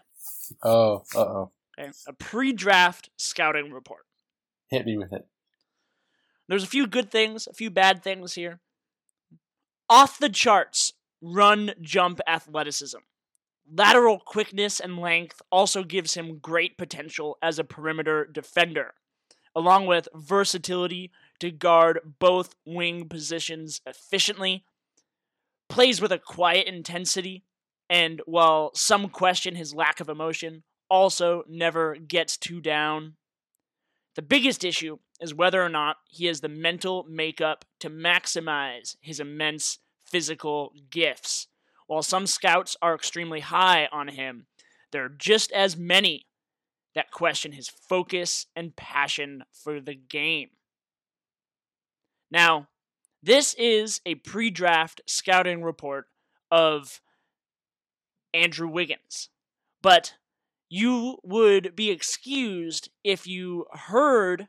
Oh, 0.61 1.01
uh 1.15 1.19
oh. 1.19 1.51
Okay, 1.79 1.89
a 2.07 2.13
pre-draft 2.13 3.09
scouting 3.17 3.71
report. 3.71 4.05
Hit 4.69 4.85
me 4.85 4.97
with 4.97 5.11
it. 5.11 5.25
There's 6.47 6.63
a 6.63 6.67
few 6.67 6.85
good 6.85 7.09
things, 7.09 7.47
a 7.47 7.53
few 7.53 7.71
bad 7.71 8.03
things 8.03 8.33
here. 8.33 8.59
off 9.89 10.17
the 10.17 10.29
charts 10.29 10.93
run 11.21 11.73
jump 11.81 12.21
athleticism. 12.27 12.99
Lateral 13.73 14.19
quickness 14.19 14.79
and 14.79 14.97
length 14.97 15.41
also 15.51 15.83
gives 15.83 16.13
him 16.15 16.39
great 16.39 16.77
potential 16.77 17.37
as 17.41 17.59
a 17.59 17.63
perimeter 17.63 18.25
defender, 18.25 18.93
along 19.55 19.85
with 19.87 20.07
versatility 20.15 21.11
to 21.39 21.51
guard 21.51 21.99
both 22.19 22.55
wing 22.65 23.07
positions 23.07 23.81
efficiently. 23.85 24.63
Plays 25.71 26.01
with 26.01 26.11
a 26.11 26.19
quiet 26.19 26.67
intensity, 26.67 27.45
and 27.89 28.21
while 28.25 28.71
some 28.75 29.07
question 29.07 29.55
his 29.55 29.73
lack 29.73 30.01
of 30.01 30.09
emotion, 30.09 30.63
also 30.89 31.45
never 31.47 31.95
gets 31.95 32.35
too 32.35 32.59
down. 32.59 33.15
The 34.15 34.21
biggest 34.21 34.65
issue 34.65 34.97
is 35.21 35.33
whether 35.33 35.63
or 35.63 35.69
not 35.69 35.95
he 36.09 36.25
has 36.25 36.41
the 36.41 36.49
mental 36.49 37.05
makeup 37.09 37.63
to 37.79 37.89
maximize 37.89 38.97
his 38.99 39.21
immense 39.21 39.79
physical 40.05 40.73
gifts. 40.89 41.47
While 41.87 42.03
some 42.03 42.27
scouts 42.27 42.75
are 42.81 42.93
extremely 42.93 43.39
high 43.39 43.87
on 43.93 44.09
him, 44.09 44.47
there 44.91 45.05
are 45.05 45.15
just 45.17 45.53
as 45.53 45.77
many 45.77 46.27
that 46.95 47.11
question 47.11 47.53
his 47.53 47.69
focus 47.69 48.45
and 48.57 48.75
passion 48.75 49.45
for 49.53 49.79
the 49.79 49.95
game. 49.95 50.49
Now, 52.29 52.67
this 53.23 53.53
is 53.55 54.01
a 54.05 54.15
pre 54.15 54.49
draft 54.49 55.01
scouting 55.05 55.63
report 55.63 56.07
of 56.49 57.01
Andrew 58.33 58.67
Wiggins, 58.67 59.29
but 59.81 60.15
you 60.69 61.17
would 61.23 61.75
be 61.75 61.91
excused 61.91 62.89
if 63.03 63.27
you 63.27 63.65
heard 63.71 64.47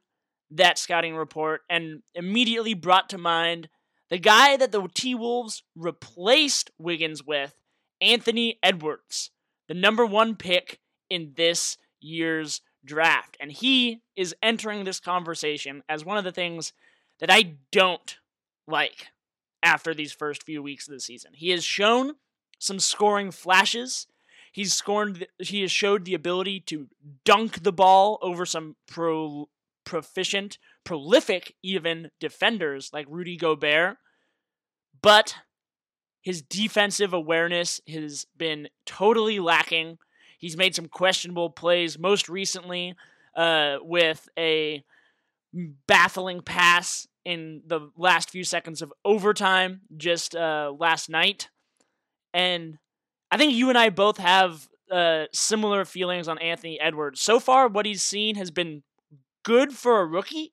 that 0.50 0.78
scouting 0.78 1.16
report 1.16 1.62
and 1.68 2.02
immediately 2.14 2.74
brought 2.74 3.08
to 3.10 3.18
mind 3.18 3.68
the 4.10 4.18
guy 4.18 4.56
that 4.56 4.72
the 4.72 4.88
T 4.94 5.14
Wolves 5.14 5.62
replaced 5.74 6.70
Wiggins 6.78 7.24
with, 7.24 7.54
Anthony 8.00 8.58
Edwards, 8.62 9.30
the 9.68 9.74
number 9.74 10.04
one 10.04 10.36
pick 10.36 10.80
in 11.08 11.32
this 11.36 11.78
year's 12.00 12.60
draft. 12.84 13.36
And 13.40 13.50
he 13.50 14.02
is 14.16 14.34
entering 14.42 14.84
this 14.84 15.00
conversation 15.00 15.82
as 15.88 16.04
one 16.04 16.18
of 16.18 16.24
the 16.24 16.32
things 16.32 16.72
that 17.20 17.30
I 17.30 17.54
don't 17.70 18.18
like 18.66 19.08
after 19.62 19.94
these 19.94 20.12
first 20.12 20.42
few 20.42 20.62
weeks 20.62 20.88
of 20.88 20.94
the 20.94 21.00
season. 21.00 21.32
He 21.34 21.50
has 21.50 21.64
shown 21.64 22.14
some 22.58 22.78
scoring 22.78 23.30
flashes. 23.30 24.06
He's 24.52 24.72
scored. 24.74 25.26
He 25.38 25.62
has 25.62 25.72
showed 25.72 26.04
the 26.04 26.14
ability 26.14 26.60
to 26.66 26.88
dunk 27.24 27.62
the 27.62 27.72
ball 27.72 28.18
over 28.22 28.44
some 28.44 28.76
pro 28.86 29.48
proficient, 29.84 30.58
prolific 30.84 31.54
even 31.62 32.10
defenders 32.20 32.90
like 32.92 33.06
Rudy 33.08 33.36
Gobert, 33.36 33.96
but 35.00 35.36
his 36.20 36.40
defensive 36.40 37.12
awareness 37.12 37.80
has 37.88 38.26
been 38.36 38.68
totally 38.86 39.40
lacking. 39.40 39.98
He's 40.38 40.56
made 40.56 40.74
some 40.74 40.86
questionable 40.86 41.50
plays, 41.50 41.98
most 41.98 42.28
recently 42.28 42.94
uh, 43.36 43.78
with 43.80 44.28
a 44.38 44.84
baffling 45.86 46.40
pass 46.40 47.06
in 47.24 47.62
the 47.66 47.90
last 47.96 48.30
few 48.30 48.44
seconds 48.44 48.82
of 48.82 48.92
overtime 49.04 49.82
just 49.96 50.34
uh, 50.34 50.72
last 50.76 51.08
night. 51.08 51.48
And 52.34 52.78
I 53.30 53.36
think 53.36 53.52
you 53.52 53.68
and 53.68 53.78
I 53.78 53.90
both 53.90 54.18
have 54.18 54.68
uh, 54.90 55.24
similar 55.32 55.84
feelings 55.84 56.28
on 56.28 56.38
Anthony 56.38 56.80
Edwards. 56.80 57.20
So 57.20 57.38
far, 57.38 57.68
what 57.68 57.86
he's 57.86 58.02
seen 58.02 58.36
has 58.36 58.50
been 58.50 58.82
good 59.44 59.72
for 59.72 60.00
a 60.00 60.06
rookie, 60.06 60.52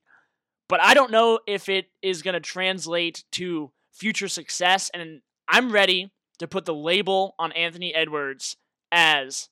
but 0.68 0.82
I 0.82 0.94
don't 0.94 1.12
know 1.12 1.40
if 1.48 1.70
it 1.70 1.88
is 2.02 2.22
going 2.22 2.34
to 2.36 2.40
translate 2.40 3.24
to 3.34 3.72
future 3.92 4.28
success. 4.28 4.90
And 4.94 5.22
I'm 5.48 5.72
ready 5.72 6.12
to 6.40 6.48
put 6.48 6.66
the 6.66 6.74
label 6.74 7.36
on 7.38 7.52
Anthony 7.52 7.94
Edwards 7.94 8.56
as 8.92 9.50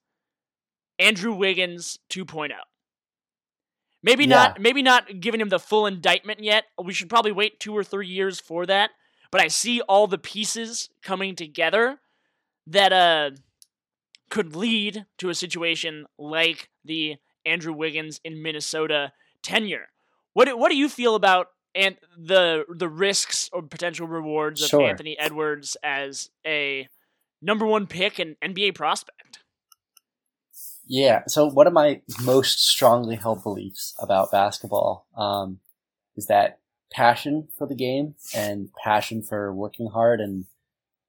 Andrew 0.99 1.33
Wiggins 1.33 1.99
2.0. 2.09 2.51
Maybe 4.07 4.23
yeah. 4.23 4.35
not 4.35 4.61
maybe 4.61 4.81
not 4.81 5.19
giving 5.19 5.41
him 5.41 5.49
the 5.49 5.59
full 5.59 5.85
indictment 5.85 6.41
yet. 6.41 6.63
We 6.81 6.93
should 6.93 7.09
probably 7.09 7.33
wait 7.33 7.59
2 7.59 7.75
or 7.75 7.83
3 7.83 8.07
years 8.07 8.39
for 8.39 8.65
that. 8.65 8.91
But 9.31 9.41
I 9.41 9.49
see 9.49 9.81
all 9.81 10.07
the 10.07 10.17
pieces 10.17 10.89
coming 11.03 11.35
together 11.35 11.99
that 12.67 12.93
uh 12.93 13.31
could 14.29 14.55
lead 14.55 15.05
to 15.17 15.29
a 15.29 15.35
situation 15.35 16.05
like 16.17 16.69
the 16.85 17.17
Andrew 17.45 17.73
Wiggins 17.73 18.21
in 18.23 18.41
Minnesota 18.41 19.11
tenure. 19.41 19.89
What 20.33 20.57
what 20.57 20.69
do 20.69 20.77
you 20.77 20.87
feel 20.87 21.15
about 21.15 21.47
and 21.75 21.97
the 22.17 22.63
the 22.69 22.87
risks 22.87 23.49
or 23.51 23.61
potential 23.61 24.07
rewards 24.07 24.61
of 24.63 24.69
sure. 24.69 24.83
Anthony 24.83 25.17
Edwards 25.19 25.75
as 25.83 26.29
a 26.45 26.87
number 27.41 27.65
one 27.65 27.87
pick 27.87 28.19
and 28.19 28.37
NBA 28.41 28.73
prospect? 28.75 29.39
Yeah. 30.87 31.23
So 31.27 31.49
one 31.49 31.67
of 31.67 31.73
my 31.73 32.01
most 32.21 32.65
strongly 32.65 33.15
held 33.15 33.43
beliefs 33.43 33.93
about 33.99 34.31
basketball 34.31 35.07
um, 35.17 35.59
is 36.15 36.27
that 36.27 36.59
passion 36.91 37.49
for 37.57 37.67
the 37.67 37.75
game 37.75 38.15
and 38.35 38.69
passion 38.83 39.21
for 39.21 39.53
working 39.53 39.87
hard 39.87 40.21
and 40.21 40.45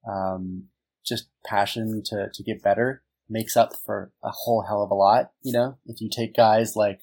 um, 0.07 0.65
just 1.05 1.29
passion 1.45 2.01
to, 2.05 2.29
to 2.33 2.43
get 2.43 2.61
better 2.61 3.03
makes 3.29 3.55
up 3.55 3.73
for 3.85 4.11
a 4.23 4.31
whole 4.31 4.63
hell 4.67 4.83
of 4.83 4.91
a 4.91 4.95
lot. 4.95 5.31
You 5.41 5.53
know, 5.53 5.77
if 5.85 6.01
you 6.01 6.09
take 6.09 6.35
guys 6.35 6.75
like 6.75 7.01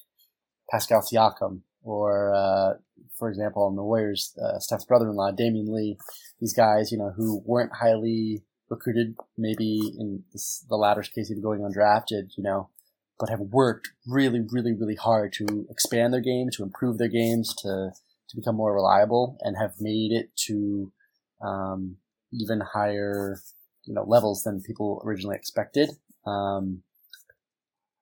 Pascal 0.70 1.00
Siakam, 1.00 1.60
or 1.82 2.34
uh, 2.34 2.74
for 3.16 3.28
example, 3.28 3.62
on 3.62 3.76
the 3.76 3.84
Warriors, 3.84 4.36
uh, 4.42 4.58
Steph's 4.58 4.84
brother-in-law, 4.84 5.32
Damion 5.32 5.68
Lee. 5.68 5.96
These 6.40 6.54
guys, 6.54 6.90
you 6.90 6.98
know, 6.98 7.12
who 7.16 7.42
weren't 7.46 7.72
highly 7.80 8.42
recruited, 8.68 9.16
maybe 9.36 9.94
in 9.98 10.24
this, 10.32 10.64
the 10.68 10.76
latter's 10.76 11.08
case, 11.08 11.30
even 11.30 11.42
going 11.42 11.60
undrafted, 11.60 12.36
you 12.36 12.42
know, 12.42 12.70
but 13.18 13.30
have 13.30 13.40
worked 13.40 13.90
really, 14.06 14.40
really, 14.50 14.72
really 14.72 14.96
hard 14.96 15.32
to 15.34 15.66
expand 15.70 16.12
their 16.12 16.20
game, 16.20 16.48
to 16.52 16.62
improve 16.62 16.98
their 16.98 17.08
games, 17.08 17.54
to 17.62 17.92
to 18.28 18.36
become 18.36 18.56
more 18.56 18.74
reliable, 18.74 19.36
and 19.40 19.56
have 19.56 19.74
made 19.80 20.10
it 20.10 20.34
to 20.36 20.92
um, 21.40 21.96
even 22.32 22.60
higher, 22.60 23.40
you 23.84 23.94
know, 23.94 24.02
levels 24.02 24.42
than 24.42 24.60
people 24.60 25.00
originally 25.04 25.36
expected. 25.36 25.90
Um, 26.26 26.82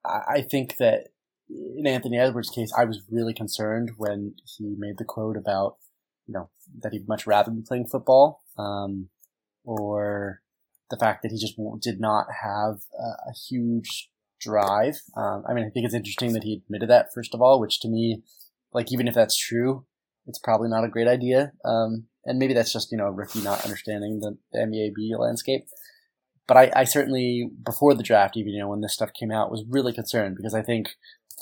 I, 0.05 0.21
I 0.37 0.41
think 0.41 0.79
that 0.79 1.09
in 1.51 1.87
Anthony 1.87 2.19
Edwards' 2.19 2.49
case, 2.49 2.73
I 2.77 2.87
was 2.87 3.03
really 3.11 3.35
concerned 3.35 3.93
when 3.99 4.35
he 4.45 4.75
made 4.79 4.97
the 4.97 5.05
quote 5.05 5.37
about, 5.37 5.77
you 6.27 6.33
know, 6.33 6.49
that 6.81 6.93
he'd 6.93 7.07
much 7.07 7.27
rather 7.27 7.51
be 7.51 7.61
playing 7.61 7.87
football, 7.87 8.43
um, 8.57 9.11
or 9.63 10.41
the 10.91 10.97
fact 10.97 11.23
that 11.23 11.33
he 11.33 11.39
just 11.39 11.59
did 11.81 12.01
not 12.01 12.27
have 12.43 12.81
a, 12.99 13.31
a 13.31 13.33
huge 13.49 14.11
drive. 14.41 15.01
Um, 15.17 15.45
I 15.49 15.55
mean, 15.55 15.65
I 15.65 15.71
think 15.71 15.87
it's 15.87 15.95
interesting 15.95 16.33
that 16.33 16.45
he 16.45 16.63
admitted 16.65 16.91
that 16.91 17.13
first 17.15 17.35
of 17.35 17.41
all, 17.41 17.61
which 17.61 17.81
to 17.81 17.89
me, 17.89 18.23
like 18.73 18.93
even 18.93 19.09
if 19.09 19.15
that's 19.15 19.37
true, 19.37 19.87
it's 20.27 20.39
probably 20.39 20.69
not 20.69 20.85
a 20.85 20.89
great 20.89 21.09
idea. 21.09 21.53
Um, 21.65 22.07
and 22.25 22.39
maybe 22.39 22.55
that's 22.55 22.73
just 22.73 22.91
you 22.93 22.99
know 22.99 23.09
rookie 23.09 23.43
not 23.43 23.65
understanding 23.65 24.21
the, 24.21 24.37
the 24.53 24.59
NBA 24.59 25.19
landscape. 25.19 25.67
But 26.47 26.57
I, 26.57 26.73
I 26.77 26.85
certainly 26.85 27.51
before 27.65 27.95
the 27.95 28.03
draft, 28.03 28.37
even 28.37 28.53
you 28.53 28.61
know 28.61 28.69
when 28.69 28.81
this 28.81 28.95
stuff 28.95 29.11
came 29.19 29.31
out, 29.31 29.51
was 29.51 29.65
really 29.69 29.93
concerned 29.93 30.37
because 30.37 30.55
I 30.55 30.63
think 30.63 30.91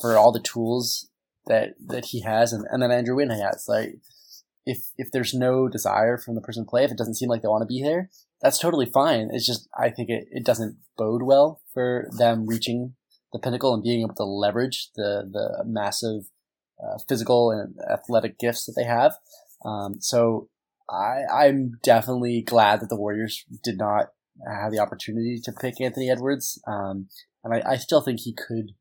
for 0.00 0.16
all 0.16 0.32
the 0.32 0.40
tools 0.40 1.08
that 1.46 1.74
that 1.84 2.06
he 2.06 2.22
has, 2.22 2.52
and, 2.52 2.66
and 2.70 2.82
then 2.82 2.92
Andrew 2.92 3.16
Wynn 3.16 3.30
has. 3.30 3.64
Like, 3.68 3.96
if 4.64 4.90
if 4.96 5.10
there's 5.12 5.34
no 5.34 5.68
desire 5.68 6.16
from 6.18 6.34
the 6.34 6.40
person 6.40 6.64
to 6.64 6.70
play, 6.70 6.84
if 6.84 6.90
it 6.90 6.98
doesn't 6.98 7.16
seem 7.16 7.28
like 7.28 7.42
they 7.42 7.48
want 7.48 7.62
to 7.62 7.66
be 7.66 7.82
there, 7.82 8.10
that's 8.42 8.58
totally 8.58 8.86
fine. 8.86 9.30
It's 9.32 9.46
just 9.46 9.68
I 9.78 9.90
think 9.90 10.10
it, 10.10 10.26
it 10.30 10.44
doesn't 10.44 10.76
bode 10.98 11.22
well 11.22 11.60
for 11.72 12.08
them 12.18 12.46
reaching 12.46 12.94
the 13.32 13.38
pinnacle 13.38 13.72
and 13.72 13.82
being 13.82 14.02
able 14.02 14.14
to 14.16 14.24
leverage 14.24 14.90
the 14.96 15.28
the 15.30 15.64
massive 15.64 16.24
uh, 16.82 16.98
physical 17.08 17.50
and 17.50 17.76
athletic 17.90 18.38
gifts 18.38 18.66
that 18.66 18.74
they 18.76 18.84
have. 18.84 19.14
Um, 19.64 20.00
so 20.00 20.48
I 20.90 21.22
I'm 21.32 21.78
definitely 21.82 22.42
glad 22.42 22.80
that 22.80 22.88
the 22.88 22.96
Warriors 22.96 23.44
did 23.62 23.78
not 23.78 24.08
have 24.46 24.72
the 24.72 24.80
opportunity 24.80 25.40
to 25.44 25.52
pick 25.52 25.80
Anthony 25.80 26.10
Edwards. 26.10 26.60
Um, 26.66 27.08
and 27.44 27.54
I, 27.54 27.72
I 27.72 27.76
still 27.76 28.00
think 28.00 28.20
he 28.20 28.34
could 28.34 28.72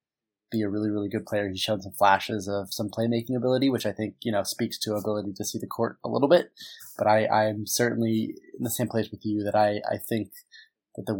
be 0.51 0.61
a 0.61 0.69
really, 0.69 0.89
really 0.89 1.09
good 1.09 1.25
player. 1.25 1.47
He's 1.49 1.61
shown 1.61 1.81
some 1.81 1.93
flashes 1.93 2.47
of 2.47 2.73
some 2.73 2.89
playmaking 2.89 3.35
ability, 3.35 3.69
which 3.69 3.85
I 3.85 3.91
think, 3.91 4.15
you 4.21 4.31
know, 4.31 4.43
speaks 4.43 4.77
to 4.79 4.95
ability 4.95 5.33
to 5.35 5.45
see 5.45 5.59
the 5.59 5.67
court 5.67 5.97
a 6.03 6.09
little 6.09 6.27
bit. 6.27 6.51
But 6.97 7.07
I, 7.07 7.27
I'm 7.27 7.65
certainly 7.65 8.35
in 8.57 8.63
the 8.63 8.69
same 8.69 8.87
place 8.87 9.09
with 9.09 9.21
you 9.23 9.43
that 9.43 9.55
I, 9.55 9.81
I 9.89 9.97
think 9.97 10.31
that 10.95 11.05
the 11.05 11.13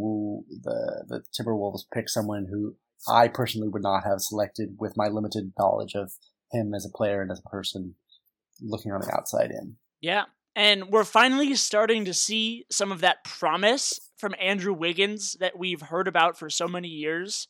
the, 0.62 1.04
the 1.08 1.22
Timberwolves 1.32 1.82
pick 1.92 2.08
someone 2.08 2.46
who 2.50 2.76
I 3.08 3.28
personally 3.28 3.68
would 3.68 3.82
not 3.82 4.04
have 4.04 4.20
selected 4.20 4.76
with 4.78 4.96
my 4.96 5.08
limited 5.08 5.52
knowledge 5.58 5.94
of 5.94 6.12
him 6.52 6.74
as 6.74 6.84
a 6.84 6.96
player 6.96 7.22
and 7.22 7.30
as 7.30 7.40
a 7.44 7.48
person 7.48 7.94
looking 8.60 8.92
on 8.92 9.00
the 9.00 9.12
outside 9.12 9.50
in. 9.50 9.76
Yeah. 10.00 10.24
And 10.54 10.88
we're 10.90 11.04
finally 11.04 11.54
starting 11.54 12.04
to 12.04 12.14
see 12.14 12.66
some 12.70 12.92
of 12.92 13.00
that 13.00 13.24
promise 13.24 13.98
from 14.18 14.34
Andrew 14.38 14.74
Wiggins 14.74 15.36
that 15.40 15.58
we've 15.58 15.80
heard 15.80 16.06
about 16.06 16.38
for 16.38 16.50
so 16.50 16.68
many 16.68 16.88
years 16.88 17.48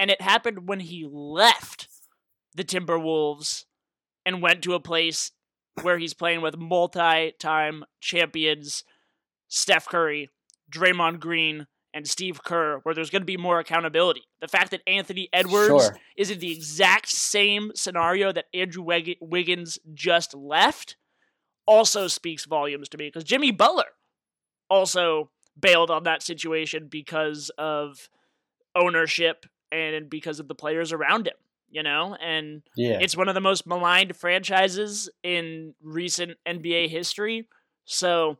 and 0.00 0.10
it 0.10 0.20
happened 0.22 0.66
when 0.66 0.80
he 0.80 1.06
left 1.08 1.86
the 2.54 2.64
Timberwolves 2.64 3.66
and 4.26 4.42
went 4.42 4.62
to 4.62 4.74
a 4.74 4.80
place 4.80 5.30
where 5.82 5.98
he's 5.98 6.14
playing 6.14 6.40
with 6.40 6.56
multi-time 6.56 7.84
champions 8.00 8.82
Steph 9.48 9.86
Curry, 9.88 10.30
Draymond 10.72 11.20
Green, 11.20 11.66
and 11.92 12.06
Steve 12.06 12.42
Kerr, 12.44 12.78
where 12.82 12.94
there's 12.94 13.10
going 13.10 13.22
to 13.22 13.26
be 13.26 13.36
more 13.36 13.58
accountability. 13.58 14.22
The 14.40 14.48
fact 14.48 14.70
that 14.70 14.82
Anthony 14.86 15.28
Edwards 15.32 15.66
Sure. 15.86 15.96
is 16.16 16.30
in 16.30 16.38
the 16.38 16.52
exact 16.52 17.08
same 17.08 17.72
scenario 17.74 18.32
that 18.32 18.46
Andrew 18.54 18.82
Wig- 18.82 19.18
Wiggins 19.20 19.78
just 19.92 20.34
left 20.34 20.96
also 21.66 22.06
speaks 22.06 22.44
volumes 22.44 22.88
to 22.90 22.98
me 22.98 23.08
because 23.08 23.24
Jimmy 23.24 23.50
Butler 23.50 23.90
also 24.68 25.30
bailed 25.58 25.90
on 25.90 26.04
that 26.04 26.22
situation 26.22 26.86
because 26.88 27.50
of 27.58 28.08
ownership 28.76 29.46
and 29.72 30.08
because 30.10 30.40
of 30.40 30.48
the 30.48 30.54
players 30.54 30.92
around 30.92 31.26
him, 31.26 31.34
you 31.70 31.82
know? 31.82 32.16
And 32.20 32.62
Yeah. 32.76 32.98
it's 33.00 33.16
one 33.16 33.28
of 33.28 33.34
the 33.34 33.40
most 33.40 33.66
maligned 33.66 34.16
franchises 34.16 35.08
in 35.22 35.74
recent 35.82 36.38
NBA 36.46 36.88
history. 36.88 37.48
So 37.84 38.38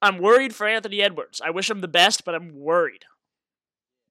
I'm 0.00 0.18
worried 0.18 0.54
for 0.54 0.66
Anthony 0.66 1.00
Edwards. 1.00 1.40
I 1.44 1.50
wish 1.50 1.70
him 1.70 1.80
the 1.80 1.88
best, 1.88 2.24
but 2.24 2.34
I'm 2.34 2.54
worried. 2.54 3.04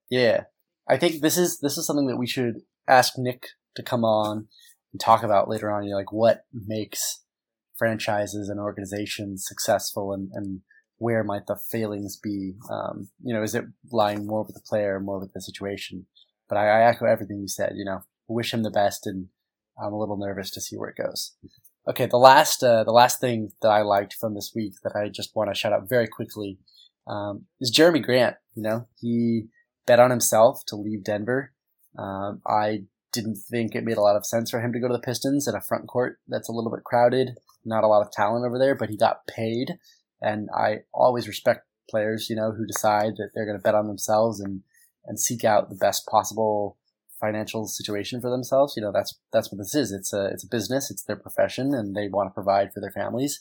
Yeah, 0.10 0.44
I 0.88 0.98
think 0.98 1.22
this 1.22 1.38
is 1.38 1.60
this 1.60 1.78
is 1.78 1.86
something 1.86 2.08
that 2.08 2.18
we 2.18 2.28
should 2.28 2.62
ask 2.88 3.14
Nick 3.18 3.48
to 3.76 3.84
come 3.84 4.04
on 4.04 4.48
and 4.92 5.00
talk 5.00 5.24
about 5.24 5.50
later 5.50 5.72
on. 5.72 5.84
You 5.84 5.92
know, 5.92 5.98
like 5.98 6.12
what 6.12 6.46
makes 6.54 7.24
franchises 7.78 8.50
and 8.50 8.60
organizations 8.60 9.46
successful, 9.48 10.14
and 10.14 10.30
and 10.34 10.62
where 10.98 11.24
might 11.24 11.48
the 11.48 11.56
failings 11.70 12.18
be? 12.18 12.54
Um, 12.70 13.10
you 13.24 13.34
know, 13.34 13.42
is 13.42 13.56
it 13.56 13.66
lying 13.92 14.28
more 14.28 14.44
with 14.44 14.54
the 14.54 14.62
player, 14.62 15.00
more 15.00 15.20
with 15.20 15.34
the 15.34 15.42
situation? 15.42 16.06
But 16.52 16.58
I, 16.58 16.82
I 16.82 16.90
echo 16.90 17.06
everything 17.06 17.40
you 17.40 17.48
said. 17.48 17.76
You 17.78 17.86
know, 17.86 18.02
wish 18.28 18.54
him 18.54 18.62
the 18.62 18.70
best, 18.70 19.08
and 19.08 19.28
I'm 19.82 19.94
a 19.94 19.98
little 19.98 20.18
nervous 20.18 20.52
to 20.52 20.60
see 20.60 20.76
where 20.76 20.90
it 20.90 21.02
goes. 21.02 21.34
Okay, 21.88 22.08
the 22.08 22.18
last 22.18 22.62
uh, 22.62 22.84
the 22.84 22.92
last 22.92 23.22
thing 23.22 23.52
that 23.62 23.70
I 23.70 23.84
liked 23.84 24.16
from 24.20 24.36
this 24.36 24.52
week 24.54 24.74
that 24.84 24.94
I 24.94 25.08
just 25.08 25.34
want 25.34 25.50
to 25.50 25.56
shout 25.56 25.72
out 25.72 25.88
very 25.88 26.08
quickly 26.08 26.60
um, 27.08 27.46
is 27.62 27.74
Jerami 27.74 28.04
Grant. 28.04 28.36
You 28.54 28.64
know, 28.64 28.88
he 29.00 29.46
bet 29.88 30.02
on 30.02 30.10
himself 30.10 30.64
to 30.68 30.76
leave 30.76 31.06
Denver. 31.06 31.54
Um, 31.98 32.42
I 32.46 32.84
didn't 33.14 33.38
think 33.38 33.74
it 33.74 33.86
made 33.86 33.98
a 33.98 34.02
lot 34.02 34.18
of 34.18 34.26
sense 34.26 34.52
for 34.52 34.60
him 34.60 34.74
to 34.74 34.80
go 34.80 34.90
to 34.90 34.94
the 34.94 35.00
Pistons 35.00 35.48
in 35.48 35.56
a 35.56 35.62
front 35.62 35.88
court 35.88 36.18
that's 36.28 36.50
a 36.50 36.52
little 36.52 36.72
bit 36.72 36.84
crowded, 36.84 37.32
not 37.64 37.86
a 37.86 37.88
lot 37.88 38.06
of 38.06 38.12
talent 38.12 38.46
over 38.46 38.60
there, 38.60 38.76
but 38.76 38.90
he 38.90 38.98
got 38.98 39.26
paid. 39.26 39.76
And 40.22 40.50
I 40.54 40.80
always 40.94 41.30
respect 41.30 41.66
players, 41.90 42.30
you 42.30 42.36
know, 42.36 42.52
who 42.52 42.66
decide 42.66 43.14
that 43.18 43.30
they're 43.34 43.46
going 43.46 43.58
to 43.58 43.64
bet 43.64 43.76
on 43.76 43.88
themselves 43.88 44.42
and, 44.42 44.64
and 45.06 45.20
seek 45.20 45.44
out 45.44 45.70
the 45.70 45.76
best 45.76 46.06
possible 46.08 46.78
financial 47.20 47.68
situation 47.68 48.20
for 48.22 48.30
themselves. 48.30 48.74
You 48.76 48.84
know, 48.84 48.92
that's, 48.92 49.18
that's 49.32 49.52
what 49.52 49.60
this 49.60 49.76
is. 49.76 49.92
It's 49.92 50.14
a, 50.14 50.26
it's 50.28 50.44
a 50.44 50.50
business. 50.50 50.90
It's 50.90 51.04
their 51.04 51.16
profession 51.16 51.74
and 51.74 51.96
they 51.96 52.08
want 52.08 52.30
to 52.30 52.34
provide 52.34 52.74
for 52.74 52.80
their 52.80 52.92
families. 52.92 53.40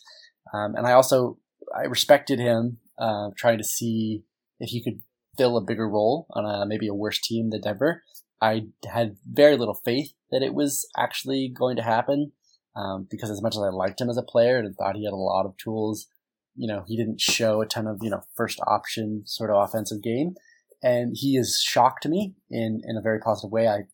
Um, 0.52 0.74
and 0.74 0.86
I 0.86 0.92
also, 0.92 1.38
I 1.74 1.86
respected 1.86 2.38
him, 2.38 2.78
uh, 2.98 3.30
trying 3.36 3.58
to 3.58 3.64
see 3.64 4.24
if 4.58 4.70
he 4.70 4.82
could 4.82 5.00
fill 5.36 5.56
a 5.56 5.64
bigger 5.64 5.88
role 5.88 6.26
on 6.30 6.44
a 6.44 6.66
maybe 6.66 6.88
a 6.88 6.94
worse 6.94 7.20
team 7.20 7.50
than 7.50 7.62
Denver. 7.62 8.02
I 8.42 8.66
had 8.90 9.16
very 9.30 9.56
little 9.56 9.74
faith 9.74 10.12
that 10.30 10.42
it 10.42 10.54
was 10.54 10.88
actually 10.96 11.48
going 11.48 11.76
to 11.76 11.82
happen 11.82 12.32
um, 12.76 13.06
because 13.10 13.30
as 13.30 13.42
much 13.42 13.56
as 13.56 13.62
I 13.62 13.68
liked 13.68 14.00
him 14.00 14.10
as 14.10 14.16
a 14.16 14.22
player 14.22 14.58
and 14.58 14.74
thought 14.74 14.96
he 14.96 15.04
had 15.04 15.12
a 15.12 15.16
lot 15.16 15.46
of 15.46 15.56
tools, 15.56 16.06
you 16.54 16.66
know, 16.66 16.84
he 16.86 16.96
didn't 16.96 17.20
show 17.20 17.60
a 17.60 17.66
ton 17.66 17.86
of 17.86 17.98
you 18.02 18.10
know 18.10 18.22
first 18.36 18.60
option 18.66 19.22
sort 19.26 19.50
of 19.50 19.56
offensive 19.56 20.02
game, 20.02 20.34
and 20.82 21.14
he 21.16 21.36
has 21.36 21.60
shocked 21.60 22.06
me 22.06 22.34
in 22.50 22.80
in 22.84 22.96
a 22.96 23.02
very 23.02 23.20
positive 23.20 23.50
way. 23.50 23.68
I 23.68 23.84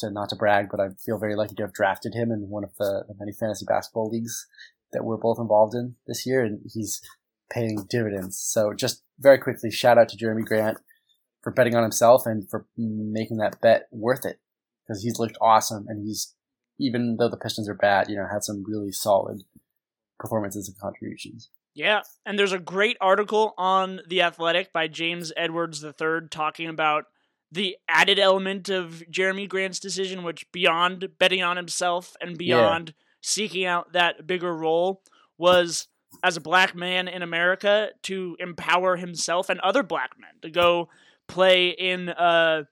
to 0.00 0.10
not 0.10 0.28
to 0.30 0.36
brag, 0.36 0.68
but 0.70 0.80
I 0.80 0.88
feel 1.04 1.18
very 1.18 1.36
lucky 1.36 1.54
to 1.56 1.62
have 1.62 1.72
drafted 1.72 2.14
him 2.14 2.30
in 2.30 2.48
one 2.48 2.64
of 2.64 2.74
the, 2.78 3.04
the 3.06 3.14
many 3.18 3.32
fantasy 3.32 3.64
basketball 3.64 4.10
leagues 4.10 4.46
that 4.92 5.04
we're 5.04 5.16
both 5.16 5.38
involved 5.38 5.74
in 5.74 5.94
this 6.06 6.26
year, 6.26 6.42
and 6.42 6.60
he's 6.72 7.00
paying 7.50 7.86
dividends. 7.88 8.38
So 8.38 8.72
just 8.72 9.02
very 9.18 9.38
quickly, 9.38 9.70
shout 9.70 9.98
out 9.98 10.08
to 10.10 10.16
Jerami 10.16 10.44
Grant 10.44 10.78
for 11.42 11.52
betting 11.52 11.74
on 11.74 11.82
himself 11.82 12.26
and 12.26 12.48
for 12.48 12.66
making 12.76 13.38
that 13.38 13.60
bet 13.60 13.88
worth 13.90 14.24
it 14.24 14.40
because 14.86 15.02
he's 15.02 15.18
looked 15.18 15.36
awesome 15.40 15.86
and 15.88 16.06
he's 16.06 16.34
even 16.78 17.16
though 17.18 17.28
the 17.28 17.36
Pistons 17.36 17.68
are 17.68 17.74
bad, 17.74 18.08
you 18.08 18.16
know, 18.16 18.26
had 18.30 18.42
some 18.42 18.64
really 18.66 18.90
solid 18.90 19.42
performances 20.18 20.68
and 20.68 20.78
contributions. 20.78 21.50
Yeah, 21.74 22.02
and 22.26 22.38
there's 22.38 22.52
a 22.52 22.58
great 22.58 22.96
article 23.00 23.54
on 23.56 24.00
The 24.06 24.22
Athletic 24.22 24.72
by 24.72 24.88
James 24.88 25.32
Edwards 25.36 25.82
III 25.82 26.28
talking 26.30 26.68
about 26.68 27.06
the 27.50 27.76
added 27.88 28.18
element 28.18 28.68
of 28.68 29.02
Jerami 29.10 29.48
Grant's 29.48 29.78
decision, 29.78 30.22
which 30.22 30.50
beyond 30.52 31.08
betting 31.18 31.42
on 31.42 31.56
himself 31.56 32.16
and 32.20 32.36
beyond 32.36 32.88
yeah. 32.88 32.94
seeking 33.20 33.64
out 33.64 33.92
that 33.92 34.26
bigger 34.26 34.54
role 34.54 35.02
was 35.38 35.88
as 36.22 36.36
a 36.36 36.40
black 36.40 36.74
man 36.74 37.08
in 37.08 37.22
America 37.22 37.90
to 38.02 38.36
empower 38.38 38.96
himself 38.96 39.48
and 39.48 39.60
other 39.60 39.82
black 39.82 40.12
men 40.18 40.30
to 40.42 40.50
go 40.50 40.88
play 41.26 41.68
in 41.68 42.08
uh, 42.10 42.64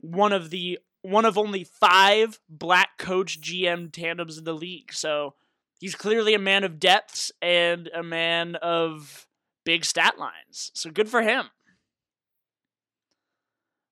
one 0.00 0.32
of 0.32 0.50
the 0.50 0.78
one 1.02 1.24
of 1.24 1.38
only 1.38 1.64
five 1.64 2.40
black 2.48 2.98
coach 2.98 3.40
GM 3.40 3.92
tandems 3.92 4.38
in 4.38 4.44
the 4.44 4.52
league. 4.52 4.92
So 4.92 5.34
he's 5.78 5.94
clearly 5.94 6.34
a 6.34 6.38
man 6.38 6.64
of 6.64 6.78
depths 6.78 7.32
and 7.40 7.88
a 7.94 8.02
man 8.02 8.56
of 8.56 9.26
big 9.64 9.84
stat 9.84 10.18
lines. 10.18 10.70
So 10.74 10.90
good 10.90 11.08
for 11.08 11.22
him. 11.22 11.46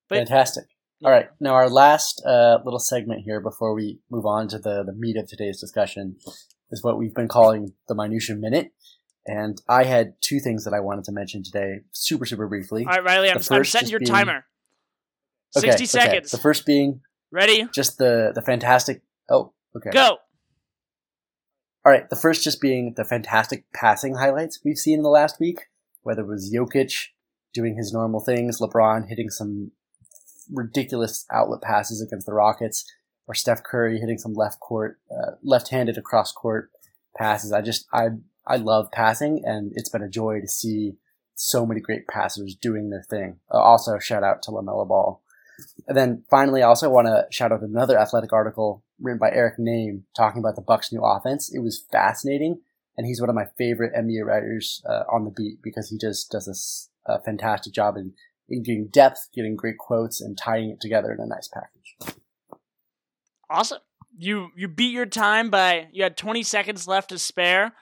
But, 0.09 0.19
Fantastic. 0.19 0.65
All 1.05 1.11
right, 1.11 1.29
now 1.41 1.55
our 1.55 1.69
last 1.69 2.23
uh, 2.25 2.59
little 2.65 2.79
segment 2.79 3.23
here 3.25 3.41
before 3.41 3.75
we 3.75 3.99
move 4.11 4.25
on 4.25 4.49
to 4.49 4.59
the, 4.59 4.85
the 4.85 4.93
meat 4.93 5.17
of 5.17 5.29
today's 5.29 5.61
discussion 5.61 6.17
is 6.71 6.83
what 6.83 6.97
we've 6.97 7.15
been 7.15 7.29
calling 7.29 7.73
the 7.89 7.95
minutia 7.95 8.37
minute. 8.37 8.73
And 9.27 9.61
I 9.69 9.85
had 9.85 10.15
two 10.21 10.39
things 10.39 10.65
that 10.65 10.75
I 10.75 10.81
wanted 10.81 11.05
to 11.05 11.13
mention 11.13 11.43
today, 11.43 11.81
super, 11.93 12.27
super 12.27 12.47
briefly. 12.47 12.85
All 12.85 12.93
right, 12.93 13.05
Riley, 13.05 13.31
I'm, 13.31 13.41
I'm 13.51 13.65
setting 13.65 13.89
your 13.89 14.01
being, 14.01 14.11
timer. 14.11 14.45
Okay, 15.57 15.71
60 15.71 15.87
seconds. 15.87 16.35
Okay. 16.35 16.37
The 16.37 16.43
first 16.43 16.67
being 16.67 17.01
ready. 17.31 17.67
Just 17.75 17.99
the 17.99 18.33
the 18.35 18.43
fantastic. 18.43 19.03
Oh, 19.31 19.53
okay. 19.77 19.91
Go. 19.91 20.19
All 21.85 21.93
right. 21.93 22.09
The 22.09 22.17
first 22.17 22.43
just 22.43 22.61
being 22.61 22.95
the 22.97 23.05
fantastic 23.05 23.65
passing 23.75 24.15
highlights 24.15 24.61
we've 24.65 24.79
seen 24.79 25.01
in 25.01 25.03
the 25.03 25.11
last 25.11 25.39
week, 25.39 25.67
whether 26.03 26.23
it 26.23 26.29
was 26.29 26.55
Jokic 26.55 27.09
doing 27.53 27.77
his 27.77 27.93
normal 27.93 28.21
things, 28.21 28.59
LeBron 28.59 29.09
hitting 29.09 29.31
some 29.31 29.73
ridiculous 30.53 31.27
outlet 31.33 31.63
passes 31.63 32.03
against 32.03 32.27
the 32.27 32.33
Rockets, 32.33 32.85
or 33.27 33.35
Steph 33.35 33.63
Curry 33.63 33.99
hitting 34.01 34.19
some 34.19 34.35
left 34.35 34.61
court, 34.61 34.99
uh, 35.11 35.33
left-handed 35.43 35.97
across 35.97 36.33
court 36.33 36.71
passes. 37.17 37.53
I 37.53 37.61
just 37.61 37.87
I 37.93 38.09
I 38.47 38.57
love 38.57 38.91
passing, 38.93 39.43
and 39.45 39.73
it's 39.75 39.89
been 39.89 40.03
a 40.03 40.09
joy 40.09 40.41
to 40.41 40.49
see 40.49 40.97
so 41.35 41.65
many 41.67 41.81
great 41.81 42.07
passers 42.07 42.55
doing 42.55 42.91
their 42.91 43.03
thing. 43.03 43.41
Uh, 43.53 43.59
also, 43.59 43.99
shout 43.99 44.23
out 44.23 44.43
to 44.43 44.51
LaMelo 44.51 44.87
Ball. 44.87 45.23
And 45.87 45.97
then 45.97 46.25
finally, 46.31 46.63
I 46.63 46.69
also 46.69 46.91
want 46.91 47.07
to 47.07 47.27
shout 47.31 47.53
out 47.53 47.63
another 47.63 47.99
athletic 47.99 48.33
article 48.33 48.83
written 49.01 49.19
by 49.19 49.31
Eric 49.31 49.59
Nehm 49.59 50.03
talking 50.17 50.41
about 50.41 50.57
the 50.57 50.63
Bucks' 50.63 50.93
new 50.93 51.03
offense. 51.03 51.53
It 51.53 51.61
was 51.61 51.85
fascinating, 51.93 52.61
and 52.97 53.07
he's 53.07 53.21
one 53.21 53.31
of 53.31 53.37
my 53.37 53.47
favorite 53.59 53.95
NBA 53.95 54.25
writers 54.25 54.83
uh, 54.89 55.05
on 55.13 55.25
the 55.25 55.31
beat 55.31 55.63
because 55.63 55.91
he 55.91 55.99
just 55.99 56.31
does 56.31 56.89
a, 57.07 57.13
a 57.13 57.21
fantastic 57.21 57.73
job 57.73 57.97
in, 57.97 58.15
in 58.49 58.63
getting 58.63 58.89
depth, 58.89 59.29
getting 59.35 59.57
great 59.57 59.79
quotes, 59.79 60.21
and 60.21 60.39
tying 60.39 60.71
it 60.71 60.81
together 60.81 61.13
in 61.13 61.21
a 61.21 61.27
nice 61.27 61.49
package. 61.49 62.19
Awesome. 63.51 63.81
You 64.17 64.51
you 64.57 64.69
beat 64.69 64.93
your 64.93 65.07
time 65.07 65.51
by 65.51 65.89
you 65.93 66.03
had 66.03 66.17
20 66.17 66.43
seconds 66.45 66.87
left 66.87 67.11
to 67.11 67.19
spare. 67.19 67.73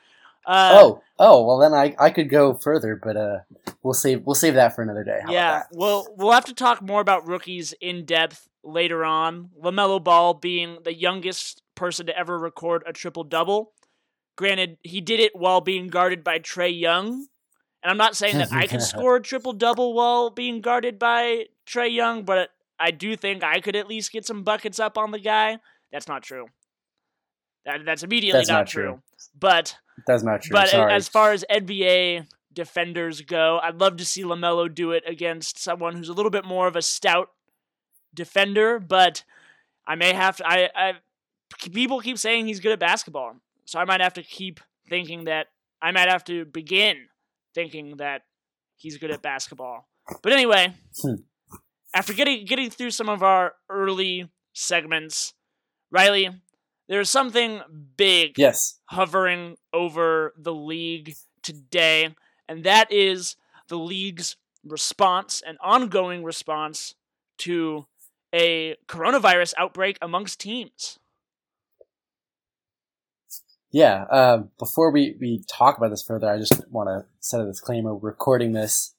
Uh, 0.46 0.78
oh, 0.80 1.02
oh, 1.18 1.44
well 1.44 1.58
then 1.58 1.72
I, 1.72 1.94
I 1.98 2.10
could 2.10 2.28
go 2.28 2.54
further, 2.54 2.98
but 3.02 3.16
uh, 3.16 3.38
we'll 3.82 3.94
save 3.94 4.24
we'll 4.24 4.34
save 4.34 4.54
that 4.54 4.74
for 4.74 4.82
another 4.82 5.04
day. 5.04 5.20
How 5.24 5.32
yeah, 5.32 5.62
well 5.72 6.06
we'll 6.16 6.32
have 6.32 6.46
to 6.46 6.54
talk 6.54 6.82
more 6.82 7.00
about 7.00 7.26
rookies 7.26 7.74
in 7.80 8.04
depth 8.04 8.48
later 8.64 9.04
on. 9.04 9.50
LaMelo 9.62 10.02
Ball 10.02 10.34
being 10.34 10.78
the 10.84 10.94
youngest 10.94 11.62
person 11.74 12.06
to 12.06 12.18
ever 12.18 12.38
record 12.38 12.82
a 12.86 12.92
triple 12.92 13.24
double. 13.24 13.72
Granted, 14.36 14.78
he 14.82 15.00
did 15.00 15.20
it 15.20 15.36
while 15.36 15.60
being 15.60 15.88
guarded 15.88 16.24
by 16.24 16.38
Trae 16.38 16.78
Young, 16.78 17.26
and 17.82 17.90
I'm 17.90 17.98
not 17.98 18.16
saying 18.16 18.38
that 18.38 18.52
I 18.52 18.66
could 18.66 18.82
score 18.82 19.16
a 19.16 19.22
triple 19.22 19.52
double 19.52 19.94
while 19.94 20.30
being 20.30 20.60
guarded 20.60 20.98
by 20.98 21.46
Trae 21.66 21.92
Young, 21.92 22.24
but 22.24 22.50
I 22.80 22.90
do 22.90 23.14
think 23.14 23.44
I 23.44 23.60
could 23.60 23.76
at 23.76 23.86
least 23.86 24.10
get 24.10 24.26
some 24.26 24.42
buckets 24.42 24.80
up 24.80 24.98
on 24.98 25.10
the 25.10 25.18
guy. 25.18 25.58
That's 25.92 26.08
not 26.08 26.22
true. 26.22 26.46
That, 27.64 27.84
that's 27.84 28.02
immediately 28.02 28.40
that's 28.40 28.48
not, 28.48 28.58
not 28.58 28.66
true. 28.66 28.82
true. 28.82 29.02
But 29.38 29.76
that's 30.06 30.22
not 30.22 30.42
true. 30.42 30.52
But 30.52 30.68
Sorry. 30.68 30.92
as 30.92 31.08
far 31.08 31.32
as 31.32 31.44
NBA 31.50 32.26
defenders 32.52 33.20
go, 33.22 33.60
I'd 33.62 33.80
love 33.80 33.96
to 33.98 34.04
see 34.04 34.22
LaMelo 34.22 34.72
do 34.72 34.92
it 34.92 35.04
against 35.06 35.62
someone 35.62 35.96
who's 35.96 36.08
a 36.08 36.12
little 36.12 36.30
bit 36.30 36.44
more 36.44 36.66
of 36.66 36.76
a 36.76 36.82
stout 36.82 37.30
defender. 38.14 38.78
But 38.78 39.24
I 39.86 39.94
may 39.94 40.12
have 40.12 40.36
to. 40.38 40.46
I, 40.46 40.70
I 40.74 40.92
people 41.70 42.00
keep 42.00 42.18
saying 42.18 42.46
he's 42.46 42.60
good 42.60 42.72
at 42.72 42.80
basketball, 42.80 43.36
so 43.64 43.78
I 43.78 43.84
might 43.84 44.00
have 44.00 44.14
to 44.14 44.22
keep 44.22 44.60
thinking 44.88 45.24
that. 45.24 45.48
I 45.80 45.90
might 45.90 46.08
have 46.08 46.24
to 46.24 46.44
begin 46.44 47.08
thinking 47.54 47.96
that 47.96 48.22
he's 48.76 48.98
good 48.98 49.10
at 49.10 49.22
basketball. 49.22 49.88
But 50.22 50.32
anyway, 50.32 50.74
hmm. 51.00 51.14
after 51.94 52.12
getting 52.12 52.44
getting 52.44 52.70
through 52.70 52.90
some 52.90 53.08
of 53.08 53.22
our 53.22 53.54
early 53.68 54.30
segments, 54.52 55.34
Riley, 55.90 56.30
there's 56.88 57.10
something 57.10 57.60
big 57.96 58.38
yes. 58.38 58.78
hovering 58.86 59.56
over 59.72 60.32
the 60.36 60.54
league 60.54 61.14
today, 61.42 62.14
and 62.48 62.64
that 62.64 62.92
is 62.92 63.36
the 63.68 63.78
league's 63.78 64.36
response 64.64 65.42
and 65.44 65.58
ongoing 65.62 66.22
response 66.22 66.94
to 67.38 67.86
a 68.34 68.76
coronavirus 68.88 69.54
outbreak 69.58 69.98
amongst 70.00 70.40
teams. 70.40 70.98
Yeah. 73.70 74.04
Uh, 74.10 74.42
before 74.58 74.90
we, 74.90 75.16
we 75.18 75.42
talk 75.50 75.78
about 75.78 75.88
this 75.88 76.02
further, 76.02 76.30
I 76.30 76.38
just 76.38 76.68
want 76.70 76.88
to 76.88 77.06
set 77.20 77.40
a 77.40 77.46
disclaimer. 77.46 77.94
We're 77.94 78.10
recording 78.10 78.52
this 78.52 78.94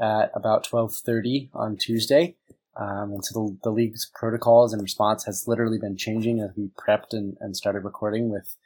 at 0.00 0.30
about 0.34 0.64
12:30 0.64 1.50
on 1.52 1.76
Tuesday, 1.76 2.36
um, 2.76 3.12
and 3.12 3.24
so 3.24 3.34
the, 3.34 3.58
the 3.64 3.70
league's 3.70 4.10
protocols 4.14 4.72
and 4.72 4.82
response 4.82 5.24
has 5.24 5.44
literally 5.46 5.78
been 5.78 5.96
changing 5.96 6.40
as 6.40 6.50
we 6.56 6.70
prepped 6.78 7.12
and, 7.12 7.36
and 7.40 7.56
started 7.56 7.84
recording. 7.84 8.30
With 8.30 8.56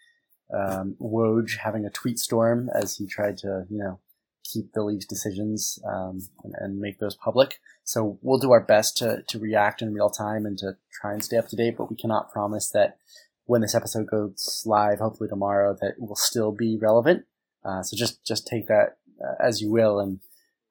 um, 0.54 0.96
Woj 1.00 1.58
having 1.64 1.84
a 1.84 1.90
tweet 1.90 2.18
storm 2.18 2.70
as 2.74 2.96
he 2.96 3.06
tried 3.06 3.38
to, 3.38 3.64
you 3.68 3.78
know, 3.78 3.98
keep 4.44 4.72
the 4.72 4.84
league's 4.84 5.06
decisions 5.06 5.78
um, 5.84 6.20
and, 6.44 6.54
and 6.58 6.78
make 6.78 6.98
those 6.98 7.16
public. 7.16 7.58
So 7.84 8.18
we'll 8.22 8.38
do 8.38 8.52
our 8.52 8.60
best 8.60 8.96
to, 8.98 9.22
to 9.28 9.38
react 9.38 9.82
in 9.82 9.92
real 9.92 10.10
time 10.10 10.46
and 10.46 10.56
to 10.58 10.76
try 11.00 11.12
and 11.12 11.24
stay 11.24 11.36
up 11.36 11.48
to 11.48 11.56
date, 11.56 11.76
but 11.76 11.90
we 11.90 11.96
cannot 11.96 12.30
promise 12.32 12.70
that 12.70 12.98
when 13.46 13.60
this 13.60 13.74
episode 13.74 14.08
goes 14.08 14.62
live, 14.66 14.98
hopefully 14.98 15.28
tomorrow, 15.28 15.76
that 15.80 15.94
will 15.98 16.16
still 16.16 16.52
be 16.52 16.78
relevant. 16.80 17.24
Uh, 17.64 17.82
so 17.82 17.96
just 17.96 18.24
just 18.24 18.46
take 18.46 18.66
that 18.66 18.98
uh, 19.20 19.34
as 19.40 19.60
you 19.60 19.70
will, 19.70 19.98
and 19.98 20.20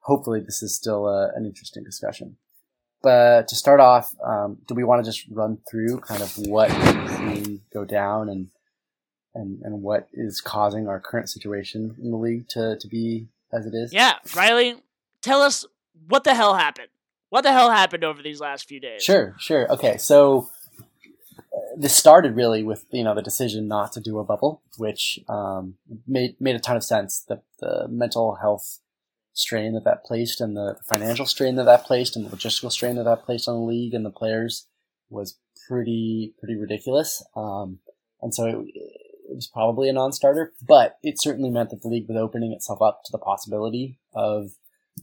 hopefully 0.00 0.40
this 0.40 0.62
is 0.62 0.74
still 0.74 1.06
uh, 1.06 1.28
an 1.34 1.44
interesting 1.44 1.82
discussion. 1.84 2.36
But 3.06 3.46
to 3.46 3.54
start 3.54 3.78
off, 3.78 4.12
um, 4.20 4.58
do 4.66 4.74
we 4.74 4.82
want 4.82 5.04
to 5.04 5.08
just 5.08 5.28
run 5.30 5.58
through 5.70 6.00
kind 6.00 6.20
of 6.20 6.36
what 6.38 6.70
we've 6.70 7.10
seen 7.12 7.60
go 7.72 7.84
down 7.84 8.28
and 8.28 8.48
and 9.32 9.62
and 9.62 9.80
what 9.80 10.08
is 10.12 10.40
causing 10.40 10.88
our 10.88 10.98
current 10.98 11.28
situation 11.28 11.94
in 12.02 12.10
the 12.10 12.16
league 12.16 12.48
to 12.48 12.76
to 12.76 12.88
be 12.88 13.28
as 13.52 13.64
it 13.64 13.74
is? 13.74 13.92
Yeah, 13.92 14.14
Riley, 14.34 14.74
tell 15.22 15.40
us 15.40 15.64
what 16.08 16.24
the 16.24 16.34
hell 16.34 16.54
happened. 16.54 16.88
What 17.28 17.42
the 17.42 17.52
hell 17.52 17.70
happened 17.70 18.02
over 18.02 18.24
these 18.24 18.40
last 18.40 18.66
few 18.66 18.80
days? 18.80 19.04
Sure, 19.04 19.36
sure. 19.38 19.70
Okay, 19.70 19.98
so 19.98 20.50
this 21.76 21.94
started 21.94 22.34
really 22.34 22.64
with 22.64 22.86
you 22.90 23.04
know 23.04 23.14
the 23.14 23.22
decision 23.22 23.68
not 23.68 23.92
to 23.92 24.00
do 24.00 24.18
a 24.18 24.24
bubble, 24.24 24.62
which 24.78 25.20
um, 25.28 25.76
made 26.08 26.34
made 26.40 26.56
a 26.56 26.58
ton 26.58 26.76
of 26.76 26.82
sense. 26.82 27.20
The 27.20 27.40
the 27.60 27.86
mental 27.86 28.34
health 28.34 28.80
strain 29.36 29.74
that 29.74 29.84
that 29.84 30.04
placed, 30.04 30.40
and 30.40 30.56
the 30.56 30.76
financial 30.84 31.26
strain 31.26 31.56
that 31.56 31.64
that 31.64 31.84
placed, 31.84 32.16
and 32.16 32.26
the 32.26 32.36
logistical 32.36 32.72
strain 32.72 32.96
that 32.96 33.04
that 33.04 33.24
placed 33.24 33.48
on 33.48 33.54
the 33.54 33.60
league 33.60 33.94
and 33.94 34.04
the 34.04 34.10
players 34.10 34.66
was 35.08 35.38
pretty 35.68 36.34
pretty 36.38 36.56
ridiculous. 36.56 37.24
Um, 37.36 37.78
and 38.22 38.34
so 38.34 38.46
it, 38.46 38.56
it 39.28 39.34
was 39.34 39.46
probably 39.46 39.88
a 39.88 39.92
non-starter, 39.92 40.52
but 40.66 40.96
it 41.02 41.20
certainly 41.20 41.50
meant 41.50 41.70
that 41.70 41.82
the 41.82 41.88
league 41.88 42.08
was 42.08 42.18
opening 42.18 42.52
itself 42.52 42.80
up 42.82 43.02
to 43.04 43.12
the 43.12 43.18
possibility 43.18 43.98
of 44.14 44.50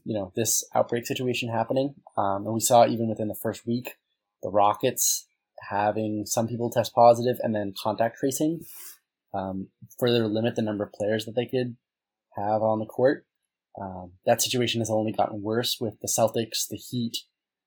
you 0.03 0.13
know 0.13 0.31
this 0.35 0.63
outbreak 0.75 1.05
situation 1.05 1.49
happening. 1.49 1.95
Um, 2.17 2.45
and 2.45 2.53
we 2.53 2.59
saw 2.59 2.85
even 2.85 3.07
within 3.07 3.27
the 3.27 3.35
first 3.41 3.65
week, 3.65 3.95
the 4.41 4.49
Rockets 4.49 5.27
having 5.69 6.25
some 6.25 6.47
people 6.47 6.69
test 6.69 6.93
positive 6.93 7.37
and 7.41 7.55
then 7.55 7.73
contact 7.81 8.17
tracing 8.19 8.61
um, 9.33 9.67
further 9.99 10.27
limit 10.27 10.55
the 10.55 10.61
number 10.61 10.83
of 10.83 10.93
players 10.93 11.25
that 11.25 11.35
they 11.35 11.45
could 11.45 11.75
have 12.35 12.61
on 12.61 12.79
the 12.79 12.85
court. 12.85 13.25
Um, 13.79 14.13
that 14.25 14.41
situation 14.41 14.81
has 14.81 14.91
only 14.91 15.11
gotten 15.11 15.41
worse 15.41 15.77
with 15.79 15.99
the 16.01 16.07
Celtics, 16.07 16.67
the 16.69 16.77
Heat. 16.77 17.17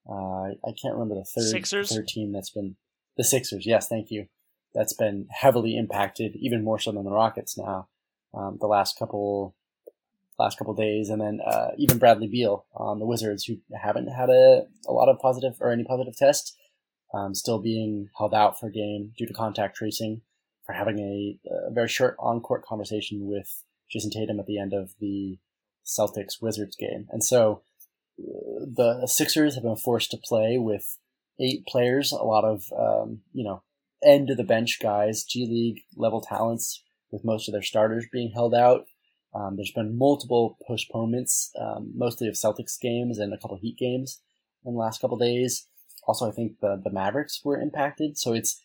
Uh, 0.09 0.53
I 0.65 0.73
can't 0.81 0.95
remember 0.95 1.17
the 1.17 1.25
third, 1.25 1.51
Sixers? 1.51 1.91
third 1.91 2.07
team 2.07 2.33
that's 2.33 2.51
been 2.51 2.77
the 3.17 3.25
Sixers. 3.25 3.67
Yes, 3.67 3.89
thank 3.89 4.11
you. 4.11 4.27
That's 4.75 4.93
been 4.93 5.27
heavily 5.31 5.77
impacted, 5.77 6.37
even 6.37 6.63
more 6.63 6.79
so 6.79 6.93
than 6.93 7.05
the 7.05 7.11
Rockets 7.11 7.57
now. 7.59 7.89
Um, 8.35 8.59
the 8.61 8.67
last 8.67 8.99
couple 8.99 9.55
last 10.39 10.59
couple 10.59 10.75
days, 10.75 11.09
and 11.09 11.21
then 11.21 11.41
uh, 11.41 11.69
even 11.79 11.99
Bradley 11.99 12.29
Beal 12.29 12.67
on 12.75 12.99
the 12.99 13.07
Wizards, 13.07 13.45
who 13.45 13.57
haven't 13.75 14.09
had 14.09 14.29
a, 14.29 14.67
a 14.87 14.93
lot 14.93 15.09
of 15.09 15.19
positive 15.19 15.57
or 15.61 15.73
any 15.73 15.83
positive 15.83 16.15
tests, 16.15 16.55
um, 17.15 17.35
still 17.35 17.59
being 17.59 18.11
held 18.19 18.35
out 18.35 18.61
for 18.61 18.69
game 18.69 19.13
due 19.17 19.27
to 19.27 19.33
contact 19.33 19.77
tracing, 19.77 20.21
for 20.67 20.75
having 20.75 20.99
a, 20.99 21.39
a 21.49 21.71
very 21.73 21.89
short 21.89 22.17
on 22.19 22.41
court 22.41 22.65
conversation 22.67 23.27
with 23.27 23.65
Jayson 23.91 24.11
Tatum 24.11 24.39
at 24.39 24.47
the 24.47 24.59
end 24.59 24.75
of 24.75 24.93
the 25.01 25.39
Celtics 25.87 26.43
Wizards 26.43 26.77
game. 26.77 27.07
And 27.11 27.23
so 27.23 27.63
the 28.19 29.07
Sixers 29.07 29.55
have 29.55 29.65
been 29.65 29.77
forced 29.77 30.11
to 30.11 30.19
play 30.23 30.59
with 30.59 30.99
eight 31.41 31.67
players, 31.67 32.13
a 32.13 32.25
lot 32.25 32.45
of, 32.45 32.65
um, 32.77 33.21
you 33.33 33.45
know, 33.45 33.63
end 34.05 34.31
of 34.31 34.37
the 34.37 34.45
bench 34.45 34.79
guys, 34.81 35.25
G 35.25 35.47
League 35.47 35.83
level 35.97 36.21
talents, 36.21 36.83
with 37.11 37.25
most 37.25 37.49
of 37.49 37.53
their 37.53 37.63
starters 37.63 38.07
being 38.11 38.33
held 38.33 38.55
out. 38.55 38.87
Um, 39.35 39.57
there's 39.57 39.73
been 39.73 39.99
multiple 39.99 40.57
postponements, 40.67 41.51
um, 41.61 41.93
mostly 41.95 42.27
of 42.27 42.35
Celtics 42.35 42.81
games 42.81 43.19
and 43.19 43.35
a 43.35 43.39
couple 43.39 43.59
Heat 43.59 43.77
games 43.77 44.21
in 44.65 44.73
the 44.73 44.79
last 44.79 45.01
couple 45.01 45.19
days. 45.19 45.67
Also, 46.07 46.29
I 46.29 46.33
think 46.33 46.61
the 46.61 46.81
the 46.83 46.91
Mavericks 46.91 47.41
were 47.45 47.61
impacted, 47.61 48.17
so 48.17 48.33
it's 48.33 48.61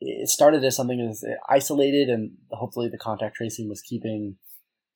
it 0.00 0.28
started 0.28 0.64
as 0.64 0.76
something 0.76 1.04
that's 1.04 1.24
isolated, 1.48 2.08
and 2.08 2.32
hopefully 2.50 2.88
the 2.88 2.98
contact 2.98 3.36
tracing 3.36 3.68
was 3.68 3.80
keeping 3.80 4.36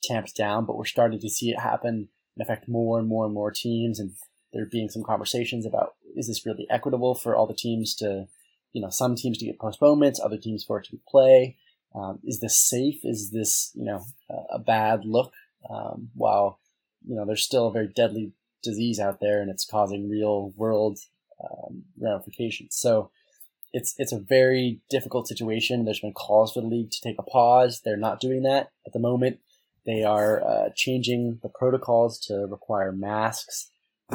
tamps 0.07 0.33
down. 0.33 0.65
But 0.65 0.77
we're 0.77 0.85
starting 0.85 1.21
to 1.21 1.31
see 1.31 1.51
it 1.51 1.61
happen 1.61 2.09
and 2.37 2.43
affect 2.43 2.69
more 2.69 2.99
and 2.99 3.09
more 3.09 3.25
and 3.25 3.35
more 3.35 3.51
teams, 3.51 3.99
and 3.99 4.13
there 4.53 4.67
being 4.67 4.89
some 4.89 5.03
conversations 5.03 5.67
about 5.67 5.95
is 6.15 6.29
this 6.29 6.47
really 6.47 6.67
equitable 6.71 7.15
for 7.15 7.37
all 7.37 7.47
the 7.47 7.55
teams 7.55 7.95
to, 7.97 8.27
you 8.73 8.81
know, 8.81 8.89
some 8.91 9.15
teams 9.15 9.37
to 9.39 9.45
get 9.45 9.59
postponements, 9.59 10.19
other 10.19 10.39
teams 10.39 10.65
for 10.65 10.79
it 10.79 10.87
to 10.87 10.99
play. 11.09 11.57
Um, 11.95 12.21
is 12.25 12.41
this 12.41 12.57
safe? 12.57 13.01
Is 13.05 13.31
this 13.31 13.73
you 13.75 13.85
know 13.85 14.05
a 14.51 14.59
bad 14.59 15.05
look? 15.05 15.33
Um, 15.69 16.11
while 16.15 16.61
you 17.07 17.17
know 17.17 17.25
there's 17.25 17.43
still 17.43 17.69
a 17.69 17.73
very 17.73 17.89
deadly 17.89 18.33
disease 18.63 19.01
out 19.01 19.19
there, 19.21 19.41
and 19.41 19.51
it's 19.51 19.65
causing 19.65 20.09
real 20.09 20.53
world 20.57 20.99
um, 21.43 21.85
ramifications. 21.99 22.77
So 22.77 23.11
it's 23.73 23.95
it's 23.99 24.13
a 24.13 24.19
very 24.19 24.81
difficult 24.91 25.29
situation. 25.29 25.85
There's 25.85 26.01
been 26.01 26.13
calls 26.13 26.53
for 26.53 26.61
the 26.61 26.67
league 26.67 26.91
to 26.91 27.01
take 27.01 27.17
a 27.19 27.23
pause. 27.23 27.81
They're 27.85 27.97
not 27.97 28.21
doing 28.21 28.43
that 28.43 28.71
at 28.87 28.93
the 28.93 28.99
moment. 28.99 29.39
They 29.87 30.03
are 30.03 30.43
uh, 30.45 30.69
changing 30.75 31.39
the 31.43 31.49
protocols 31.49 32.19
to 32.27 32.47
require 32.51 32.93
masks 32.93 33.71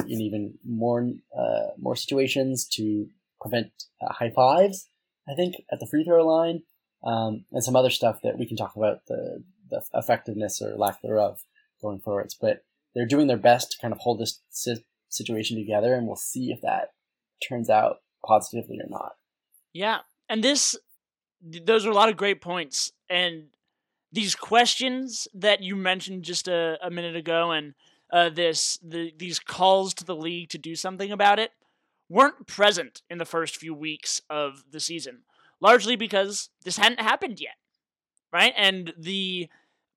in 0.06 0.20
even 0.20 0.58
more 0.64 1.10
uh, 1.36 1.68
more 1.78 1.96
situations 1.96 2.66
to 2.74 3.06
prevent 3.40 3.72
uh, 4.02 4.12
high 4.12 4.30
fives. 4.30 4.88
I 5.28 5.34
think 5.34 5.56
at 5.72 5.80
the 5.80 5.86
free 5.86 6.04
throw 6.04 6.26
line 6.26 6.62
um, 7.04 7.44
and 7.52 7.64
some 7.64 7.76
other 7.76 7.90
stuff 7.90 8.20
that 8.22 8.38
we 8.38 8.46
can 8.46 8.56
talk 8.56 8.76
about 8.76 9.06
the 9.06 9.42
the 9.70 9.82
effectiveness 9.94 10.60
or 10.60 10.76
lack 10.76 11.00
thereof 11.02 11.40
going 11.80 12.00
forwards. 12.00 12.36
But 12.38 12.64
they're 12.94 13.06
doing 13.06 13.26
their 13.26 13.36
best 13.36 13.72
to 13.72 13.78
kind 13.80 13.92
of 13.92 14.00
hold 14.00 14.20
this 14.20 14.40
situation 15.08 15.56
together, 15.56 15.94
and 15.94 16.06
we'll 16.06 16.16
see 16.16 16.50
if 16.50 16.60
that 16.60 16.92
turns 17.46 17.70
out 17.70 17.96
positively 18.24 18.78
or 18.78 18.88
not. 18.88 19.12
Yeah. 19.72 20.00
And 20.28 20.42
this, 20.42 20.76
those 21.42 21.86
are 21.86 21.90
a 21.90 21.94
lot 21.94 22.08
of 22.08 22.16
great 22.16 22.40
points. 22.40 22.92
And 23.08 23.46
these 24.12 24.34
questions 24.34 25.26
that 25.34 25.62
you 25.62 25.74
mentioned 25.74 26.22
just 26.22 26.46
a, 26.48 26.78
a 26.82 26.90
minute 26.90 27.16
ago 27.16 27.50
and 27.50 27.74
uh, 28.12 28.28
this 28.28 28.78
the, 28.82 29.12
these 29.16 29.38
calls 29.38 29.94
to 29.94 30.04
the 30.04 30.14
league 30.14 30.50
to 30.50 30.58
do 30.58 30.76
something 30.76 31.10
about 31.10 31.38
it 31.38 31.50
weren't 32.08 32.46
present 32.46 33.00
in 33.08 33.16
the 33.16 33.24
first 33.24 33.56
few 33.56 33.74
weeks 33.74 34.20
of 34.28 34.64
the 34.70 34.80
season, 34.80 35.22
largely 35.60 35.96
because 35.96 36.50
this 36.62 36.76
hadn't 36.76 37.00
happened 37.00 37.40
yet, 37.40 37.54
right? 38.30 38.52
And 38.54 38.92
the 38.98 39.48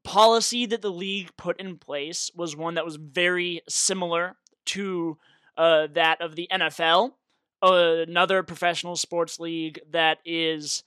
policy 0.06 0.66
that 0.66 0.82
the 0.82 0.92
league 0.92 1.36
put 1.36 1.60
in 1.60 1.78
place 1.78 2.32
was 2.34 2.56
one 2.56 2.76
that 2.76 2.86
was 2.86 2.96
very 2.96 3.62
similar 3.68 4.38
to 4.68 5.18
uh, 5.58 5.88
that 5.94 6.22
of 6.22 6.36
the 6.36 6.48
NFL, 6.52 7.12
another 7.62 8.44
professional 8.44 8.96
sports 8.96 9.40
league 9.40 9.80
that 9.92 10.20
is 10.24 10.84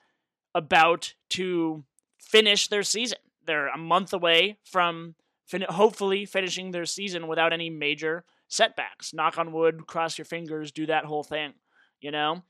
about 0.55 1.15
to 1.31 1.85
finish 2.19 2.69
their 2.69 2.83
season. 2.83 3.19
They're 3.47 3.69
a 3.69 3.79
month 3.79 4.13
away 4.13 4.59
from 4.65 5.15
fin- 5.47 5.65
hopefully 5.69 6.27
finishing 6.27 6.71
their 6.71 6.85
season 6.85 7.27
without 7.27 7.53
any 7.53 7.71
major 7.71 8.25
setbacks. 8.49 9.15
Knock 9.15 9.39
on 9.39 9.53
wood, 9.53 9.87
cross 9.87 10.19
your 10.19 10.25
fingers, 10.25 10.73
do 10.73 10.87
that 10.87 11.05
whole 11.05 11.23
thing, 11.23 11.55
you 12.01 12.11
know? 12.11 12.43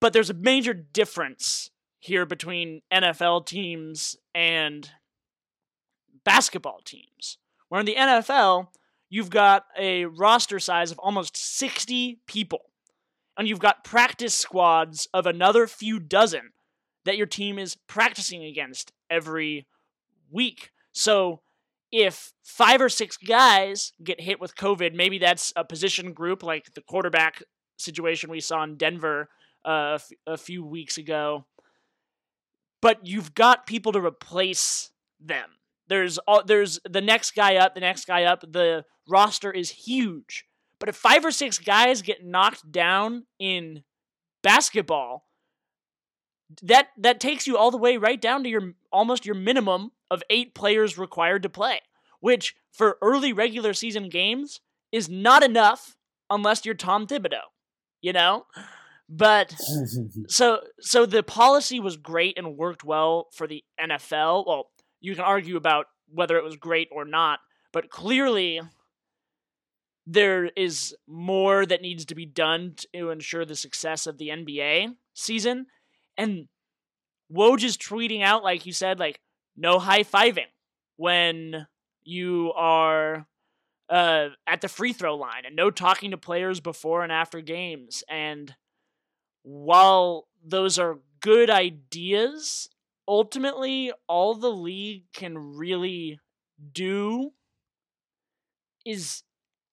But 0.00 0.12
there's 0.12 0.30
a 0.30 0.34
major 0.34 0.72
difference 0.72 1.70
here 1.98 2.24
between 2.24 2.80
NFL 2.90 3.46
teams 3.46 4.16
and 4.34 4.90
basketball 6.24 6.80
teams. 6.84 7.36
Where 7.68 7.80
in 7.80 7.86
the 7.86 7.94
NFL, 7.94 8.68
you've 9.10 9.30
got 9.30 9.66
a 9.78 10.06
roster 10.06 10.58
size 10.58 10.90
of 10.90 10.98
almost 10.98 11.36
60 11.36 12.20
people. 12.26 12.62
And 13.36 13.46
you've 13.46 13.58
got 13.60 13.84
practice 13.84 14.34
squads 14.34 15.08
of 15.14 15.26
another 15.26 15.66
few 15.66 15.98
dozen 15.98 16.52
that 17.04 17.16
your 17.16 17.26
team 17.26 17.58
is 17.58 17.76
practicing 17.86 18.44
against 18.44 18.92
every 19.08 19.66
week. 20.30 20.70
So 20.92 21.40
if 21.92 22.32
five 22.42 22.80
or 22.80 22.88
six 22.88 23.16
guys 23.16 23.92
get 24.02 24.20
hit 24.20 24.40
with 24.40 24.54
COVID, 24.56 24.94
maybe 24.94 25.18
that's 25.18 25.52
a 25.56 25.64
position 25.64 26.12
group 26.12 26.42
like 26.42 26.74
the 26.74 26.82
quarterback 26.82 27.42
situation 27.78 28.30
we 28.30 28.40
saw 28.40 28.62
in 28.62 28.76
Denver 28.76 29.28
uh, 29.64 29.98
a 30.26 30.36
few 30.36 30.64
weeks 30.64 30.98
ago. 30.98 31.46
But 32.80 33.06
you've 33.06 33.34
got 33.34 33.66
people 33.66 33.92
to 33.92 34.00
replace 34.00 34.90
them 35.20 35.50
There's 35.88 36.18
all 36.18 36.42
there's 36.44 36.78
the 36.88 37.00
next 37.00 37.32
guy 37.32 37.56
up, 37.56 37.74
the 37.74 37.80
next 37.80 38.06
guy 38.06 38.24
up. 38.24 38.40
The 38.40 38.84
roster 39.08 39.50
is 39.50 39.70
huge. 39.70 40.46
But 40.78 40.88
if 40.88 40.96
five 40.96 41.24
or 41.24 41.32
six 41.32 41.58
guys 41.58 42.00
get 42.00 42.24
knocked 42.24 42.70
down 42.70 43.26
in 43.38 43.82
basketball, 44.42 45.26
that 46.62 46.88
that 46.96 47.20
takes 47.20 47.46
you 47.46 47.56
all 47.56 47.70
the 47.70 47.76
way 47.76 47.96
right 47.96 48.20
down 48.20 48.42
to 48.42 48.48
your 48.48 48.74
almost 48.92 49.24
your 49.24 49.34
minimum 49.34 49.92
of 50.10 50.22
8 50.28 50.54
players 50.54 50.98
required 50.98 51.42
to 51.44 51.48
play, 51.48 51.80
which 52.20 52.56
for 52.72 52.98
early 53.00 53.32
regular 53.32 53.72
season 53.74 54.08
games 54.08 54.60
is 54.92 55.08
not 55.08 55.42
enough 55.42 55.96
unless 56.28 56.64
you're 56.64 56.74
Tom 56.74 57.06
Thibodeau, 57.06 57.42
you 58.00 58.12
know? 58.12 58.46
But 59.08 59.54
so 60.28 60.60
so 60.80 61.06
the 61.06 61.22
policy 61.22 61.80
was 61.80 61.96
great 61.96 62.38
and 62.38 62.56
worked 62.56 62.84
well 62.84 63.28
for 63.32 63.46
the 63.46 63.64
NFL. 63.80 64.46
Well, 64.46 64.70
you 65.00 65.14
can 65.14 65.24
argue 65.24 65.56
about 65.56 65.86
whether 66.12 66.36
it 66.36 66.44
was 66.44 66.56
great 66.56 66.88
or 66.90 67.04
not, 67.04 67.40
but 67.72 67.90
clearly 67.90 68.60
there 70.06 70.46
is 70.56 70.94
more 71.06 71.64
that 71.66 71.82
needs 71.82 72.04
to 72.06 72.14
be 72.14 72.26
done 72.26 72.74
to 72.92 73.10
ensure 73.10 73.44
the 73.44 73.54
success 73.54 74.06
of 74.06 74.18
the 74.18 74.28
NBA 74.28 74.94
season. 75.14 75.66
And 76.20 76.48
Woj 77.34 77.64
is 77.64 77.78
tweeting 77.78 78.22
out, 78.22 78.44
like 78.44 78.66
you 78.66 78.74
said, 78.74 78.98
like 78.98 79.20
no 79.56 79.78
high 79.78 80.02
fiving 80.02 80.50
when 80.96 81.66
you 82.02 82.52
are 82.54 83.26
uh, 83.88 84.28
at 84.46 84.60
the 84.60 84.68
free 84.68 84.92
throw 84.92 85.16
line 85.16 85.46
and 85.46 85.56
no 85.56 85.70
talking 85.70 86.10
to 86.10 86.18
players 86.18 86.60
before 86.60 87.02
and 87.02 87.10
after 87.10 87.40
games. 87.40 88.04
And 88.06 88.54
while 89.44 90.28
those 90.44 90.78
are 90.78 90.98
good 91.22 91.48
ideas, 91.48 92.68
ultimately 93.08 93.90
all 94.06 94.34
the 94.34 94.52
league 94.52 95.04
can 95.14 95.56
really 95.56 96.20
do 96.70 97.30
is 98.84 99.22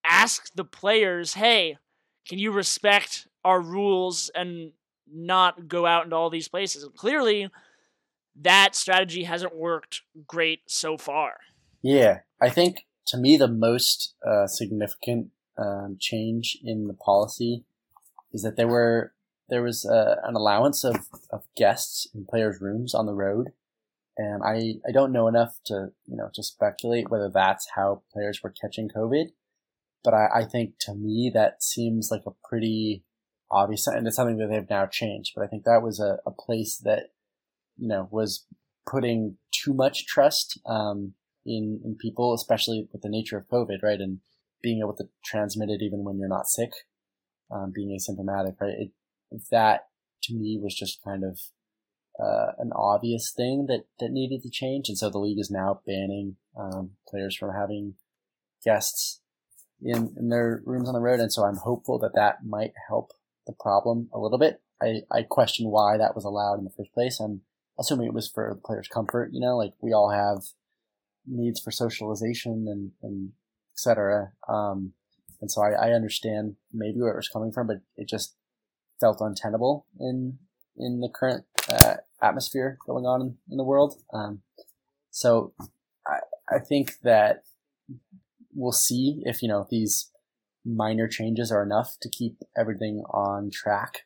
ask 0.05 0.53
the 0.55 0.63
players, 0.63 1.33
hey, 1.33 1.77
can 2.25 2.39
you 2.39 2.51
respect 2.53 3.27
our 3.43 3.60
rules 3.60 4.31
and 4.33 4.71
not 5.13 5.67
go 5.67 5.86
out 5.86 6.06
into 6.06 6.15
all 6.15 6.30
these 6.30 6.48
places? 6.48 6.84
And 6.84 6.96
clearly, 6.96 7.50
that 8.36 8.76
strategy 8.76 9.24
hasn't 9.24 9.56
worked 9.56 10.02
great 10.28 10.62
so 10.67 10.98
far. 10.98 11.38
Yeah, 11.82 12.20
I 12.41 12.50
think 12.50 12.86
to 13.08 13.17
me 13.17 13.38
the 13.38 13.48
most 13.48 14.15
uh, 14.26 14.48
significant 14.48 15.30
um, 15.58 15.98
change 16.00 16.58
in 16.63 16.88
the 16.88 16.93
policy 16.93 17.65
is 18.32 18.43
that 18.43 18.58
there 18.58 18.67
were 18.67 19.13
there 19.50 19.63
was 19.63 19.86
uh, 19.86 20.15
an 20.24 20.36
allowance 20.36 20.84
of, 20.84 21.08
of 21.32 21.43
guests 21.56 22.06
in 22.13 22.26
players' 22.26 22.60
rooms 22.60 22.93
on 22.93 23.06
the 23.06 23.13
road, 23.13 23.52
and 24.17 24.43
I, 24.43 24.76
I 24.88 24.91
don't 24.91 25.13
know 25.13 25.28
enough 25.28 25.58
to 25.65 25.91
you 26.06 26.17
know 26.17 26.30
to 26.34 26.43
speculate 26.43 27.10
whether 27.10 27.30
that's 27.30 27.67
how 27.76 28.04
players 28.12 28.41
were 28.43 28.54
catching 28.62 28.89
COVID, 28.89 29.28
but 30.04 30.13
I, 30.13 30.28
I 30.36 30.43
think 30.43 30.74
to 30.82 30.93
me 30.93 31.32
that 31.34 31.63
seems 31.63 32.12
like 32.12 32.24
a 32.28 32.48
pretty 32.48 33.04
obvious 33.51 33.88
and 33.88 34.07
it's 34.07 34.15
something 34.15 34.38
that 34.38 34.49
they've 34.49 34.69
now 34.69 34.86
changed. 34.86 35.33
But 35.36 35.43
I 35.43 35.47
think 35.47 35.63
that 35.63 35.81
was 35.81 35.99
a, 35.99 36.17
a 36.25 36.31
place 36.31 36.77
that 36.83 37.12
you 37.77 37.88
know 37.88 38.07
was 38.12 38.45
putting 38.89 39.38
too 39.51 39.73
much 39.73 40.05
trust 40.05 40.60
um, 40.65 41.13
in 41.45 41.81
in 41.83 41.95
people, 41.99 42.33
especially 42.33 42.88
with 42.91 43.01
the 43.01 43.10
nature 43.10 43.38
of 43.38 43.47
COVID, 43.47 43.83
right, 43.83 43.99
and 43.99 44.19
being 44.62 44.79
able 44.79 44.95
to 44.95 45.10
transmit 45.23 45.69
it 45.69 45.83
even 45.83 46.03
when 46.03 46.17
you're 46.17 46.27
not 46.27 46.47
sick, 46.47 46.71
um, 47.51 47.71
being 47.73 47.97
asymptomatic, 47.97 48.60
right. 48.60 48.73
It, 48.77 48.91
that 49.51 49.88
to 50.23 50.33
me 50.33 50.60
was 50.62 50.75
just 50.75 51.03
kind 51.03 51.23
of 51.23 51.39
uh, 52.19 52.51
an 52.57 52.71
obvious 52.75 53.31
thing 53.36 53.67
that, 53.67 53.83
that 53.99 54.12
needed 54.12 54.41
to 54.41 54.49
change. 54.49 54.89
And 54.89 54.97
so 54.97 55.10
the 55.10 55.19
league 55.19 55.39
is 55.39 55.51
now 55.51 55.81
banning 55.86 56.38
um, 56.60 56.91
players 57.07 57.36
from 57.36 57.53
having 57.53 57.95
guests 58.65 59.21
in, 59.81 60.15
in 60.17 60.29
their 60.29 60.62
rooms 60.65 60.88
on 60.88 60.95
the 60.95 61.01
road. 61.01 61.19
And 61.19 61.31
so 61.31 61.43
I'm 61.43 61.57
hopeful 61.57 61.99
that 61.99 62.15
that 62.15 62.45
might 62.45 62.73
help 62.88 63.12
the 63.47 63.53
problem 63.60 64.10
a 64.13 64.19
little 64.19 64.38
bit. 64.38 64.62
I, 64.81 65.01
I 65.12 65.23
question 65.23 65.69
why 65.69 65.97
that 65.97 66.15
was 66.15 66.23
allowed 66.23 66.60
in 66.60 66.65
the 66.65 66.73
first 66.77 66.93
place. 66.93 67.19
I'm 67.19 67.41
assuming 67.79 68.07
it 68.07 68.13
was 68.13 68.29
for 68.29 68.53
the 68.53 68.62
players' 68.62 68.88
comfort, 68.88 69.31
you 69.33 69.39
know, 69.39 69.57
like 69.57 69.73
we 69.81 69.93
all 69.93 70.12
have 70.12 70.43
needs 71.25 71.60
for 71.60 71.71
socialization 71.71 72.67
and, 72.67 72.91
and 73.01 73.31
et 73.73 73.79
cetera. 73.79 74.31
Um, 74.47 74.93
and 75.41 75.51
so 75.51 75.62
I, 75.62 75.88
I 75.88 75.91
understand 75.91 76.55
maybe 76.73 76.99
where 76.99 77.12
it 77.12 77.17
was 77.17 77.29
coming 77.29 77.51
from, 77.51 77.67
but 77.67 77.77
it 77.95 78.07
just 78.07 78.36
felt 78.99 79.21
untenable 79.21 79.86
in 79.99 80.39
in 80.79 80.99
the 80.99 81.10
current 81.10 81.45
uh, 81.69 81.95
atmosphere 82.21 82.77
going 82.86 83.05
on 83.05 83.38
in, 83.49 83.57
the 83.57 83.63
world. 83.63 83.95
Um, 84.13 84.41
so 85.10 85.53
I, 86.05 86.19
I 86.49 86.60
think 86.60 86.99
that 87.01 87.43
we'll 88.53 88.71
see 88.71 89.23
if 89.25 89.41
you 89.41 89.49
know 89.49 89.67
these 89.69 90.12
minor 90.67 91.08
changes 91.08 91.51
are 91.51 91.63
enough 91.63 91.97
to 92.01 92.10
keep 92.10 92.38
everything 92.58 93.03
on 93.10 93.49
track. 93.51 94.01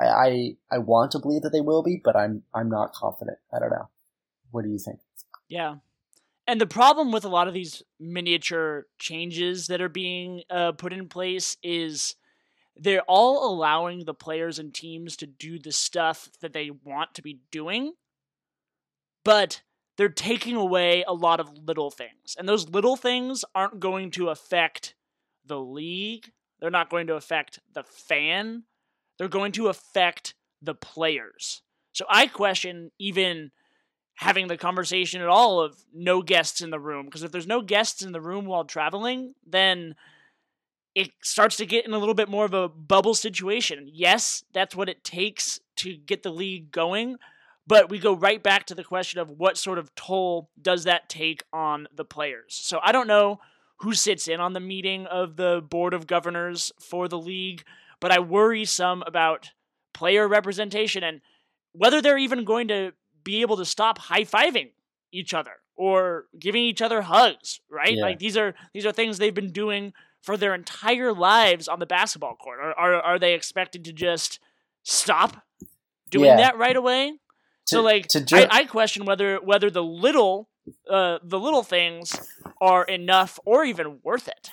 I, 0.00 0.06
I 0.06 0.56
I 0.72 0.78
want 0.78 1.12
to 1.12 1.18
believe 1.18 1.42
that 1.42 1.50
they 1.50 1.60
will 1.60 1.82
be, 1.82 2.00
but 2.02 2.16
I'm 2.16 2.42
I'm 2.54 2.68
not 2.68 2.92
confident. 2.92 3.38
I 3.54 3.58
don't 3.58 3.70
know. 3.70 3.88
What 4.50 4.64
do 4.64 4.70
you 4.70 4.78
think? 4.78 5.00
Yeah. 5.48 5.76
And 6.46 6.60
the 6.60 6.66
problem 6.66 7.12
with 7.12 7.24
a 7.24 7.28
lot 7.28 7.46
of 7.46 7.54
these 7.54 7.82
miniature 8.00 8.86
changes 8.98 9.68
that 9.68 9.80
are 9.80 9.88
being 9.88 10.42
uh, 10.50 10.72
put 10.72 10.92
in 10.92 11.08
place 11.08 11.56
is 11.62 12.16
they're 12.74 13.02
all 13.02 13.48
allowing 13.48 14.04
the 14.04 14.14
players 14.14 14.58
and 14.58 14.74
teams 14.74 15.16
to 15.18 15.26
do 15.26 15.58
the 15.58 15.70
stuff 15.72 16.28
that 16.40 16.52
they 16.52 16.70
want 16.70 17.14
to 17.14 17.22
be 17.22 17.40
doing, 17.50 17.92
but 19.24 19.62
they're 19.96 20.08
taking 20.08 20.56
away 20.56 21.04
a 21.06 21.14
lot 21.14 21.38
of 21.38 21.56
little 21.66 21.90
things. 21.90 22.34
And 22.36 22.48
those 22.48 22.68
little 22.68 22.96
things 22.96 23.44
aren't 23.54 23.78
going 23.78 24.10
to 24.12 24.30
affect 24.30 24.94
the 25.46 25.60
league, 25.60 26.30
they're 26.60 26.70
not 26.70 26.90
going 26.90 27.06
to 27.08 27.14
affect 27.14 27.58
the 27.74 27.82
fan, 27.82 28.64
they're 29.18 29.28
going 29.28 29.52
to 29.52 29.68
affect 29.68 30.34
the 30.60 30.74
players. 30.74 31.62
So 31.92 32.06
I 32.08 32.26
question 32.26 32.90
even 32.98 33.50
having 34.14 34.46
the 34.46 34.56
conversation 34.56 35.20
at 35.20 35.28
all 35.28 35.60
of 35.60 35.76
no 35.92 36.22
guests 36.22 36.60
in 36.60 36.70
the 36.70 36.78
room 36.78 37.06
because 37.06 37.22
if 37.22 37.32
there's 37.32 37.46
no 37.46 37.60
guests 37.60 38.02
in 38.02 38.12
the 38.12 38.20
room 38.20 38.46
while 38.46 38.64
traveling, 38.64 39.34
then 39.46 39.94
it 40.94 41.10
starts 41.22 41.56
to 41.56 41.66
get 41.66 41.86
in 41.86 41.92
a 41.92 41.98
little 41.98 42.14
bit 42.14 42.28
more 42.28 42.44
of 42.44 42.54
a 42.54 42.68
bubble 42.68 43.14
situation. 43.14 43.88
Yes, 43.92 44.44
that's 44.52 44.76
what 44.76 44.88
it 44.88 45.02
takes 45.02 45.58
to 45.76 45.96
get 45.96 46.22
the 46.22 46.30
league 46.30 46.70
going, 46.70 47.16
but 47.66 47.88
we 47.88 47.98
go 47.98 48.14
right 48.14 48.42
back 48.42 48.66
to 48.66 48.74
the 48.74 48.84
question 48.84 49.18
of 49.18 49.30
what 49.30 49.56
sort 49.56 49.78
of 49.78 49.94
toll 49.94 50.50
does 50.60 50.84
that 50.84 51.08
take 51.08 51.42
on 51.52 51.88
the 51.94 52.04
players. 52.04 52.60
So 52.62 52.78
I 52.82 52.92
don't 52.92 53.08
know 53.08 53.40
who 53.82 53.94
sits 53.94 54.28
in 54.28 54.40
on 54.40 54.52
the 54.52 54.60
meeting 54.60 55.06
of 55.06 55.36
the 55.36 55.60
board 55.68 55.92
of 55.92 56.06
governors 56.06 56.72
for 56.80 57.08
the 57.08 57.18
league, 57.18 57.64
but 58.00 58.12
I 58.12 58.20
worry 58.20 58.64
some 58.64 59.02
about 59.06 59.50
player 59.92 60.26
representation 60.26 61.02
and 61.02 61.20
whether 61.72 62.00
they're 62.00 62.18
even 62.18 62.44
going 62.44 62.68
to 62.68 62.92
be 63.24 63.40
able 63.40 63.56
to 63.56 63.64
stop 63.64 63.98
high-fiving 63.98 64.70
each 65.12 65.34
other 65.34 65.52
or 65.76 66.26
giving 66.38 66.62
each 66.62 66.80
other 66.80 67.02
hugs, 67.02 67.60
right? 67.70 67.94
Yeah. 67.94 68.02
Like 68.02 68.18
these 68.18 68.36
are 68.36 68.54
these 68.72 68.86
are 68.86 68.92
things 68.92 69.18
they've 69.18 69.34
been 69.34 69.52
doing 69.52 69.92
for 70.22 70.36
their 70.36 70.54
entire 70.54 71.12
lives 71.12 71.66
on 71.66 71.80
the 71.80 71.86
basketball 71.86 72.36
court? 72.36 72.60
Are 72.60 72.72
are, 72.78 72.94
are 72.94 73.18
they 73.18 73.34
expected 73.34 73.84
to 73.86 73.92
just 73.92 74.38
stop 74.84 75.42
doing 76.10 76.26
yeah. 76.26 76.36
that 76.36 76.56
right 76.56 76.76
away? 76.76 77.12
To, 77.66 77.76
so 77.76 77.82
like 77.82 78.08
ju- 78.08 78.24
I, 78.32 78.48
I 78.50 78.64
question 78.64 79.04
whether 79.04 79.38
whether 79.38 79.70
the 79.70 79.82
little 79.82 80.48
uh, 80.88 81.18
the 81.22 81.38
little 81.38 81.62
things 81.62 82.16
are 82.60 82.84
enough 82.84 83.38
or 83.44 83.64
even 83.64 84.00
worth 84.02 84.28
it. 84.28 84.50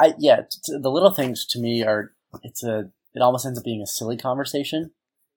I 0.00 0.14
yeah, 0.18 0.42
t- 0.42 0.78
the 0.80 0.90
little 0.90 1.12
things 1.12 1.46
to 1.46 1.60
me 1.60 1.82
are 1.84 2.14
it's 2.42 2.64
a 2.64 2.90
it 3.14 3.22
almost 3.22 3.46
ends 3.46 3.58
up 3.58 3.64
being 3.64 3.82
a 3.82 3.86
silly 3.86 4.16
conversation. 4.16 4.90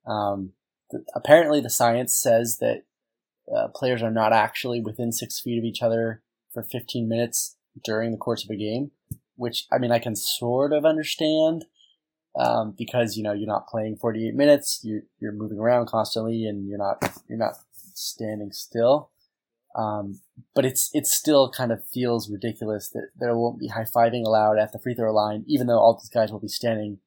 Um, 0.05 0.53
th- 0.91 1.03
apparently, 1.15 1.61
the 1.61 1.69
science 1.69 2.15
says 2.15 2.57
that 2.59 2.83
uh, 3.55 3.67
players 3.75 4.01
are 4.01 4.11
not 4.11 4.33
actually 4.33 4.81
within 4.81 5.11
six 5.11 5.39
feet 5.39 5.57
of 5.57 5.63
each 5.63 5.81
other 5.81 6.23
for 6.53 6.63
15 6.63 7.07
minutes 7.07 7.55
during 7.83 8.11
the 8.11 8.17
course 8.17 8.43
of 8.43 8.49
a 8.49 8.55
game 8.55 8.91
which 9.37 9.65
I 9.71 9.77
mean 9.77 9.91
I 9.91 9.99
can 9.99 10.15
sort 10.15 10.73
of 10.73 10.85
understand 10.85 11.65
um, 12.37 12.75
because 12.77 13.15
you 13.15 13.23
know 13.23 13.31
you're 13.31 13.47
not 13.47 13.67
playing 13.67 13.95
48 13.97 14.35
minutes, 14.35 14.81
you're 14.83 15.03
you're 15.19 15.31
moving 15.31 15.59
around 15.59 15.87
constantly, 15.87 16.45
and 16.45 16.67
you're 16.67 16.77
not 16.77 17.01
you're 17.29 17.37
not 17.37 17.53
standing 17.93 18.51
still. 18.51 19.11
Um, 19.77 20.21
but 20.55 20.65
it's 20.65 20.89
it 20.93 21.05
still 21.05 21.51
kind 21.51 21.71
of 21.71 21.85
feels 21.87 22.31
ridiculous 22.31 22.89
that 22.89 23.09
there 23.15 23.37
won't 23.37 23.59
be 23.59 23.67
high 23.67 23.85
fiving 23.85 24.25
allowed 24.25 24.57
at 24.57 24.71
the 24.71 24.79
free 24.79 24.95
throw 24.95 25.13
line, 25.13 25.43
even 25.47 25.67
though 25.67 25.77
all 25.77 25.93
these 25.93 26.09
guys 26.09 26.31
will 26.31 26.39
be 26.39 26.47
standing 26.47 26.97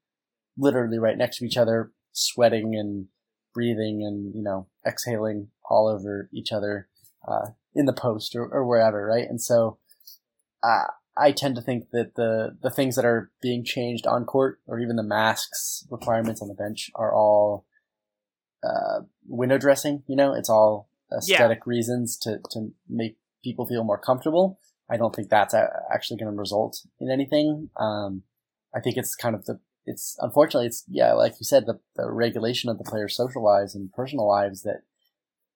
literally 0.56 0.98
right 0.98 1.18
next 1.18 1.38
to 1.38 1.44
each 1.44 1.56
other, 1.56 1.90
sweating 2.12 2.76
and 2.76 3.06
breathing 3.52 4.04
and 4.04 4.34
you 4.34 4.42
know 4.42 4.68
exhaling 4.86 5.48
all 5.68 5.88
over 5.88 6.28
each 6.32 6.52
other 6.52 6.88
uh, 7.26 7.48
in 7.74 7.86
the 7.86 7.92
post 7.92 8.36
or, 8.36 8.46
or 8.46 8.64
wherever, 8.64 9.04
right? 9.06 9.28
And 9.28 9.40
so 9.40 9.78
uh, 10.62 10.86
I 11.16 11.32
tend 11.32 11.56
to 11.56 11.62
think 11.62 11.90
that 11.92 12.14
the 12.14 12.56
the 12.62 12.70
things 12.70 12.96
that 12.96 13.04
are 13.04 13.30
being 13.42 13.64
changed 13.64 14.06
on 14.06 14.24
court, 14.24 14.60
or 14.66 14.78
even 14.78 14.96
the 14.96 15.02
masks 15.02 15.86
requirements 15.90 16.40
on 16.40 16.48
the 16.48 16.54
bench, 16.54 16.90
are 16.94 17.12
all 17.12 17.66
uh, 18.62 19.00
window 19.26 19.58
dressing. 19.58 20.02
You 20.06 20.16
know, 20.16 20.34
it's 20.34 20.50
all 20.50 20.89
aesthetic 21.16 21.58
yeah. 21.58 21.70
reasons 21.70 22.16
to 22.18 22.40
to 22.50 22.72
make 22.88 23.16
people 23.42 23.66
feel 23.66 23.84
more 23.84 23.98
comfortable. 23.98 24.58
I 24.90 24.96
don't 24.96 25.14
think 25.14 25.28
that's 25.28 25.54
actually 25.54 26.18
going 26.18 26.32
to 26.32 26.38
result 26.38 26.80
in 26.98 27.11
anything. 27.11 27.70
Um, 27.76 28.22
I 28.74 28.80
think 28.80 28.96
it's 28.96 29.14
kind 29.14 29.34
of 29.34 29.44
the 29.44 29.61
it's 29.86 30.16
unfortunately 30.20 30.66
it's 30.66 30.84
yeah 30.88 31.12
like 31.12 31.34
you 31.40 31.44
said 31.44 31.66
the, 31.66 31.80
the 31.96 32.11
regulation 32.11 32.70
of 32.70 32.78
the 32.78 32.84
players' 32.84 33.16
social 33.16 33.44
lives 33.44 33.74
and 33.74 33.92
personal 33.92 34.28
lives 34.28 34.62
that 34.62 34.82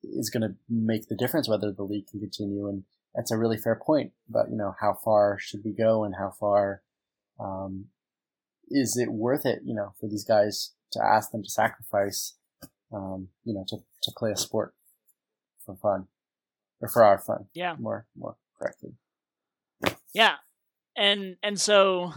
is 0.02 0.30
going 0.30 0.42
to 0.42 0.56
make 0.68 1.08
the 1.08 1.16
difference 1.16 1.48
whether 1.48 1.72
the 1.72 1.82
league 1.82 2.06
can 2.06 2.20
continue 2.20 2.68
and 2.68 2.84
that's 3.14 3.30
a 3.30 3.38
really 3.38 3.56
fair 3.56 3.80
point 3.80 4.12
about 4.28 4.50
you 4.50 4.56
know 4.56 4.74
how 4.80 4.96
far 5.04 5.38
should 5.38 5.60
we 5.64 5.72
go 5.72 6.04
and 6.04 6.14
how 6.18 6.32
far 6.38 6.82
um, 7.38 7.86
is 8.68 8.96
it 8.96 9.12
worth 9.12 9.44
it 9.44 9.60
you 9.64 9.74
know 9.74 9.92
for 10.00 10.08
these 10.08 10.24
guys 10.24 10.72
to 10.92 11.00
ask 11.04 11.30
them 11.30 11.42
to 11.42 11.50
sacrifice 11.50 12.36
um, 12.92 13.28
you 13.44 13.54
know 13.54 13.64
to, 13.68 13.78
to 14.02 14.12
play 14.16 14.30
a 14.30 14.36
sport 14.36 14.74
for 15.64 15.76
fun. 15.76 16.06
Or 16.80 16.88
for 16.88 17.04
our 17.04 17.18
fun. 17.18 17.46
Yeah. 17.54 17.76
More 17.78 18.06
more 18.16 18.36
correctly. 18.58 18.94
Yeah. 20.12 20.36
And 20.96 21.36
and 21.42 21.60
so 21.60 22.12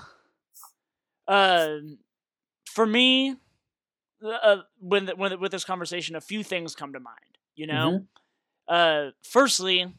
uh 1.27 1.77
for 2.65 2.85
me 2.85 3.35
uh, 4.23 4.57
when 4.79 5.07
when 5.09 5.39
with 5.39 5.51
this 5.51 5.65
conversation 5.65 6.15
a 6.15 6.21
few 6.21 6.43
things 6.43 6.75
come 6.75 6.93
to 6.93 6.99
mind 6.99 7.37
you 7.55 7.67
know? 7.67 8.05
Mm-hmm. 8.69 8.73
uh 8.73 9.11
firstly 9.23 9.93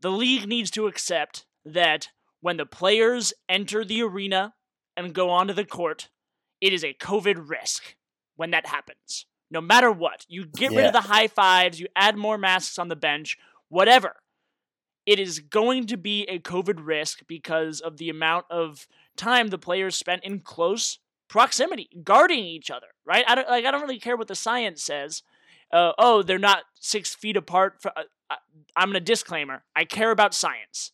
the 0.00 0.10
league 0.10 0.46
needs 0.46 0.70
to 0.72 0.86
accept 0.86 1.46
that 1.64 2.08
when 2.40 2.58
the 2.58 2.66
players 2.66 3.32
enter 3.48 3.84
the 3.84 4.02
arena 4.02 4.54
and 4.96 5.14
go 5.14 5.30
onto 5.30 5.52
the 5.52 5.64
court 5.64 6.10
it 6.60 6.72
is 6.72 6.84
a 6.84 6.94
covid 6.94 7.48
risk 7.48 7.96
when 8.36 8.50
that 8.52 8.66
happens 8.66 9.26
no 9.50 9.60
matter 9.60 9.90
what 9.90 10.24
you 10.28 10.46
get 10.46 10.72
yeah. 10.72 10.78
rid 10.78 10.86
of 10.86 10.92
the 10.92 11.02
high 11.02 11.28
fives 11.28 11.80
you 11.80 11.86
add 11.96 12.16
more 12.16 12.38
masks 12.38 12.78
on 12.78 12.88
the 12.88 12.96
bench 12.96 13.36
whatever 13.68 14.16
it 15.06 15.20
is 15.20 15.38
going 15.38 15.86
to 15.86 15.96
be 15.96 16.24
a 16.24 16.40
COVID 16.40 16.80
risk 16.84 17.20
because 17.28 17.80
of 17.80 17.96
the 17.96 18.10
amount 18.10 18.46
of 18.50 18.88
time 19.16 19.48
the 19.48 19.58
players 19.58 19.94
spent 19.94 20.24
in 20.24 20.40
close 20.40 20.98
proximity, 21.28 21.88
guarding 22.02 22.44
each 22.44 22.70
other. 22.70 22.88
Right? 23.06 23.24
I 23.26 23.36
don't 23.36 23.48
like. 23.48 23.64
I 23.64 23.70
don't 23.70 23.80
really 23.80 24.00
care 24.00 24.16
what 24.16 24.28
the 24.28 24.34
science 24.34 24.82
says. 24.82 25.22
Uh, 25.72 25.92
oh, 25.96 26.22
they're 26.22 26.38
not 26.38 26.64
six 26.74 27.14
feet 27.14 27.36
apart. 27.36 27.80
For, 27.80 27.92
uh, 27.96 28.02
uh 28.28 28.36
I'm 28.74 28.94
a 28.94 29.00
disclaimer. 29.00 29.62
I 29.74 29.84
care 29.84 30.10
about 30.10 30.34
science, 30.34 30.92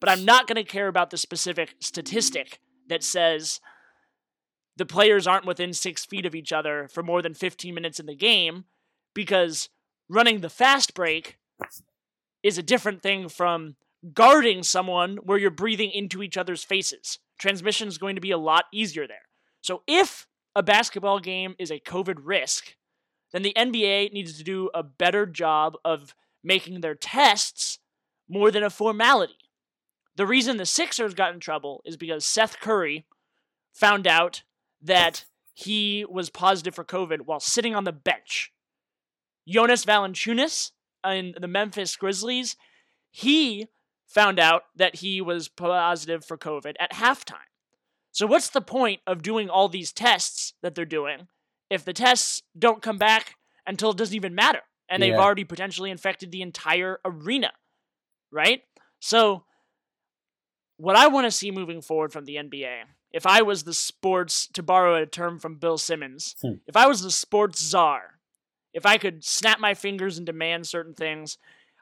but 0.00 0.08
I'm 0.08 0.24
not 0.24 0.46
going 0.46 0.56
to 0.56 0.64
care 0.64 0.88
about 0.88 1.10
the 1.10 1.18
specific 1.18 1.74
statistic 1.80 2.60
that 2.88 3.02
says 3.02 3.60
the 4.80 4.86
players 4.86 5.26
aren't 5.26 5.44
within 5.44 5.74
six 5.74 6.06
feet 6.06 6.24
of 6.24 6.34
each 6.34 6.54
other 6.54 6.88
for 6.88 7.02
more 7.02 7.20
than 7.20 7.34
15 7.34 7.74
minutes 7.74 8.00
in 8.00 8.06
the 8.06 8.14
game 8.14 8.64
because 9.12 9.68
running 10.08 10.40
the 10.40 10.48
fast 10.48 10.94
break 10.94 11.36
is 12.42 12.56
a 12.56 12.62
different 12.62 13.02
thing 13.02 13.28
from 13.28 13.76
guarding 14.14 14.62
someone 14.62 15.18
where 15.18 15.36
you're 15.36 15.50
breathing 15.50 15.90
into 15.90 16.22
each 16.22 16.38
other's 16.38 16.64
faces. 16.64 17.18
Transmission 17.38 17.88
is 17.88 17.98
going 17.98 18.14
to 18.14 18.22
be 18.22 18.30
a 18.30 18.38
lot 18.38 18.64
easier 18.72 19.06
there. 19.06 19.28
So 19.60 19.82
if 19.86 20.26
a 20.56 20.62
basketball 20.62 21.18
game 21.18 21.56
is 21.58 21.70
a 21.70 21.78
COVID 21.78 22.16
risk, 22.22 22.74
then 23.32 23.42
the 23.42 23.52
NBA 23.54 24.14
needs 24.14 24.38
to 24.38 24.44
do 24.44 24.70
a 24.72 24.82
better 24.82 25.26
job 25.26 25.76
of 25.84 26.14
making 26.42 26.80
their 26.80 26.94
tests 26.94 27.80
more 28.30 28.50
than 28.50 28.62
a 28.62 28.70
formality. 28.70 29.50
The 30.16 30.26
reason 30.26 30.56
the 30.56 30.64
Sixers 30.64 31.12
got 31.12 31.34
in 31.34 31.40
trouble 31.40 31.82
is 31.84 31.98
because 31.98 32.24
Seth 32.24 32.60
Curry 32.60 33.04
found 33.74 34.06
out 34.06 34.42
that 34.82 35.24
he 35.54 36.04
was 36.08 36.30
positive 36.30 36.74
for 36.74 36.84
COVID 36.84 37.22
while 37.22 37.40
sitting 37.40 37.74
on 37.74 37.84
the 37.84 37.92
bench. 37.92 38.52
Jonas 39.46 39.84
Valanciunas 39.84 40.70
in 41.04 41.34
the 41.38 41.48
Memphis 41.48 41.96
Grizzlies, 41.96 42.56
he 43.10 43.66
found 44.06 44.38
out 44.38 44.62
that 44.76 44.96
he 44.96 45.20
was 45.20 45.48
positive 45.48 46.24
for 46.24 46.36
COVID 46.36 46.74
at 46.78 46.92
halftime. 46.92 47.36
So, 48.12 48.26
what's 48.26 48.50
the 48.50 48.60
point 48.60 49.00
of 49.06 49.22
doing 49.22 49.48
all 49.48 49.68
these 49.68 49.92
tests 49.92 50.54
that 50.62 50.74
they're 50.74 50.84
doing 50.84 51.28
if 51.68 51.84
the 51.84 51.92
tests 51.92 52.42
don't 52.58 52.82
come 52.82 52.98
back 52.98 53.36
until 53.66 53.90
it 53.90 53.96
doesn't 53.96 54.16
even 54.16 54.34
matter 54.34 54.62
and 54.88 55.00
they've 55.00 55.14
already 55.14 55.44
potentially 55.44 55.90
infected 55.90 56.32
the 56.32 56.42
entire 56.42 56.98
arena? 57.04 57.52
Right? 58.32 58.62
So, 58.98 59.44
what 60.76 60.96
I 60.96 61.06
want 61.08 61.26
to 61.26 61.30
see 61.30 61.50
moving 61.50 61.82
forward 61.82 62.12
from 62.12 62.24
the 62.24 62.36
NBA, 62.36 62.82
if 63.12 63.26
I 63.26 63.42
was 63.42 63.64
the 63.64 63.74
sports, 63.74 64.46
to 64.48 64.62
borrow 64.62 64.94
a 64.94 65.06
term 65.06 65.38
from 65.38 65.56
Bill 65.56 65.78
Simmons, 65.78 66.36
hmm. 66.40 66.54
if 66.66 66.76
I 66.76 66.86
was 66.86 67.02
the 67.02 67.10
sports 67.10 67.62
czar, 67.62 68.20
if 68.72 68.86
I 68.86 68.98
could 68.98 69.24
snap 69.24 69.58
my 69.58 69.74
fingers 69.74 70.16
and 70.16 70.26
demand 70.26 70.66
certain 70.66 70.94
things, 70.94 71.38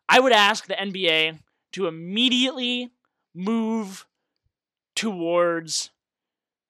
I 0.09 0.21
would 0.21 0.33
ask 0.33 0.67
the 0.67 0.75
NBA 0.75 1.41
to 1.73 1.87
immediately 1.87 2.91
move 3.35 4.07
towards 4.97 5.91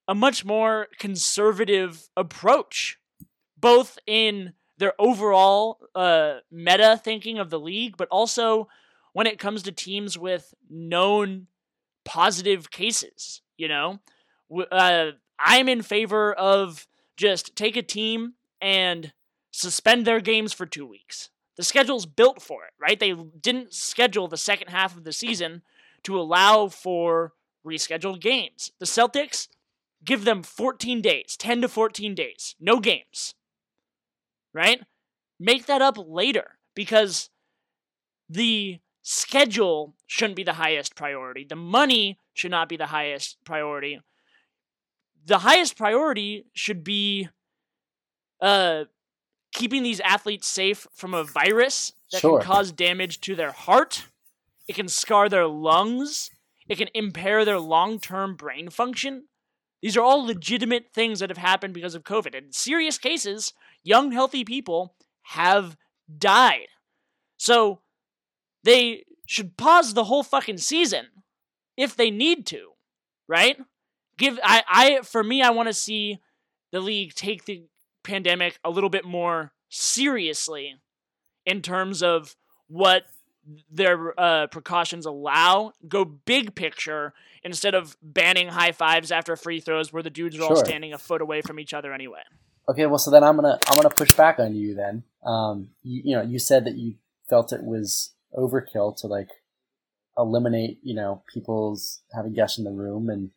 a 0.09 0.15
much 0.15 0.45
more 0.45 0.89
conservative 0.99 2.09
approach, 2.17 2.99
both 3.57 3.99
in 4.07 4.55
their 4.79 4.95
overall 4.99 5.79
uh, 5.95 6.39
meta 6.51 7.01
thinking 7.03 7.39
of 7.39 7.51
the 7.51 7.61
league, 7.61 7.97
but 7.97 8.09
also 8.11 8.69
when 9.13 9.27
it 9.27 9.39
comes 9.39 9.63
to 9.63 9.73
teams 9.73 10.19
with 10.19 10.55
known 10.69 11.47
positive 12.05 12.71
cases. 12.71 13.43
You 13.57 13.69
know, 13.69 14.01
uh, 14.71 15.13
I'm 15.39 15.69
in 15.69 15.83
favor 15.83 16.33
of 16.33 16.87
just 17.17 17.57
take 17.57 17.77
a 17.77 17.83
team 17.83 18.35
and 18.61 19.13
suspend 19.51 20.07
their 20.07 20.21
games 20.21 20.53
for 20.53 20.67
two 20.67 20.87
weeks. 20.87 21.31
The 21.57 21.65
schedule's 21.65 22.07
built 22.07 22.41
for 22.41 22.65
it, 22.65 22.73
right? 22.81 22.99
They 22.99 23.13
didn't 23.13 23.75
schedule 23.75 24.29
the 24.29 24.37
second 24.37 24.69
half 24.69 24.97
of 24.97 25.05
the 25.05 25.13
season 25.13 25.63
to 26.05 26.19
allow 26.19 26.69
for 26.69 27.33
rescheduled 27.67 28.21
games. 28.21 28.73
The 28.79 28.87
Celtics 28.87 29.49
give 30.05 30.25
them 30.25 30.43
14 30.43 31.01
days, 31.01 31.37
10 31.37 31.63
to 31.63 31.69
14 31.69 32.15
days, 32.15 32.55
no 32.61 32.79
games, 32.79 33.35
right? 34.55 34.83
Make 35.41 35.67
that 35.67 35.83
up 35.83 35.99
later 35.99 36.59
because 36.75 37.31
the 38.29 38.79
schedule 39.03 39.95
shouldn't 40.07 40.37
be 40.37 40.45
the 40.45 40.55
highest 40.55 40.95
priority. 40.95 41.45
The 41.45 41.57
money 41.57 42.19
should 42.35 42.51
not 42.51 42.69
be 42.69 42.77
the 42.77 42.87
highest 42.87 43.39
priority. 43.45 44.01
The 45.29 45.39
highest 45.39 45.77
priority 45.77 46.47
should 46.55 46.83
be 46.83 47.29
uh, 48.41 48.85
keeping 49.53 49.83
these 49.83 50.01
athletes 50.01 50.49
safe 50.49 50.87
from 50.95 51.13
a 51.13 51.23
virus 51.23 51.93
that 52.13 52.23
sure. 52.23 52.39
can 52.39 52.47
cause 52.47 52.73
damage 52.73 53.21
to 53.21 53.35
their 53.35 53.53
heart, 53.53 54.07
it 54.67 54.75
can 54.75 54.89
scar 54.89 55.29
their 55.29 55.47
lungs, 55.47 56.31
it 56.67 56.79
can 56.79 56.89
impair 56.95 57.45
their 57.45 57.59
long 57.59 58.01
term 58.01 58.37
brain 58.37 58.71
function. 58.71 59.25
These 59.83 59.99
are 59.99 60.03
all 60.03 60.25
legitimate 60.25 60.87
things 60.95 61.21
that 61.21 61.29
have 61.29 61.37
happened 61.37 61.75
because 61.75 61.95
of 61.95 62.05
COVID. 62.05 62.35
In 62.35 62.51
serious 62.51 62.97
cases, 62.97 63.53
young, 63.85 64.13
healthy 64.13 64.45
people 64.45 64.95
have 65.25 65.77
died. 66.19 66.69
So 67.37 67.81
they 68.65 69.05
should 69.27 69.59
pause 69.59 69.93
the 69.93 70.05
whole 70.05 70.23
fucking 70.23 70.57
season 70.57 71.09
if 71.77 71.95
they 71.95 72.11
need 72.11 72.47
to, 72.47 72.71
right? 73.29 73.59
Give 74.19 74.39
I 74.43 74.63
I 74.69 75.01
for 75.03 75.25
me 75.25 75.41
I 75.41 75.51
want 75.51 75.69
to 75.69 75.75
see 75.75 76.19
the 76.73 76.81
league 76.81 77.15
take 77.15 77.47
the 77.47 77.65
pandemic 78.03 78.59
a 78.65 78.71
little 78.71 78.91
bit 78.91 79.05
more 79.05 79.53
seriously 79.71 80.77
in 81.47 81.63
terms 81.63 82.03
of 82.03 82.37
what 82.67 83.05
their 83.71 84.19
uh, 84.21 84.47
precautions 84.49 85.07
allow. 85.07 85.73
Go 85.87 86.05
big 86.05 86.55
picture 86.55 87.15
instead 87.43 87.75
of 87.75 87.97
banning 88.03 88.49
high 88.49 88.73
fives 88.73 89.11
after 89.11 89.37
free 89.37 89.61
throws 89.61 89.93
where 89.93 90.03
the 90.03 90.11
dudes 90.11 90.37
are 90.37 90.41
sure. 90.41 90.51
all 90.51 90.57
standing 90.57 90.93
a 90.93 90.99
foot 90.99 91.23
away 91.23 91.41
from 91.41 91.59
each 91.59 91.73
other 91.73 91.93
anyway. 91.93 92.21
Okay, 92.69 92.85
well, 92.85 92.99
so 92.99 93.11
then 93.11 93.25
I'm 93.25 93.37
gonna 93.37 93.59
I'm 93.67 93.77
gonna 93.77 93.89
push 93.89 94.13
back 94.13 94.39
on 94.39 94.55
you. 94.55 94.75
Then, 94.75 95.05
um, 95.25 95.71
you, 95.83 96.03
you 96.05 96.17
know, 96.17 96.23
you 96.23 96.39
said 96.39 96.67
that 96.67 96.77
you 96.77 96.97
felt 97.29 97.53
it 97.53 97.63
was 97.63 98.15
overkill 98.35 98.97
to 98.99 99.07
like 99.07 99.31
eliminate, 100.19 100.79
you 100.83 100.95
know, 100.95 101.23
people's 101.33 102.03
having 102.15 102.35
guests 102.35 102.59
in 102.59 102.65
the 102.65 102.71
room 102.71 103.09
and 103.09 103.31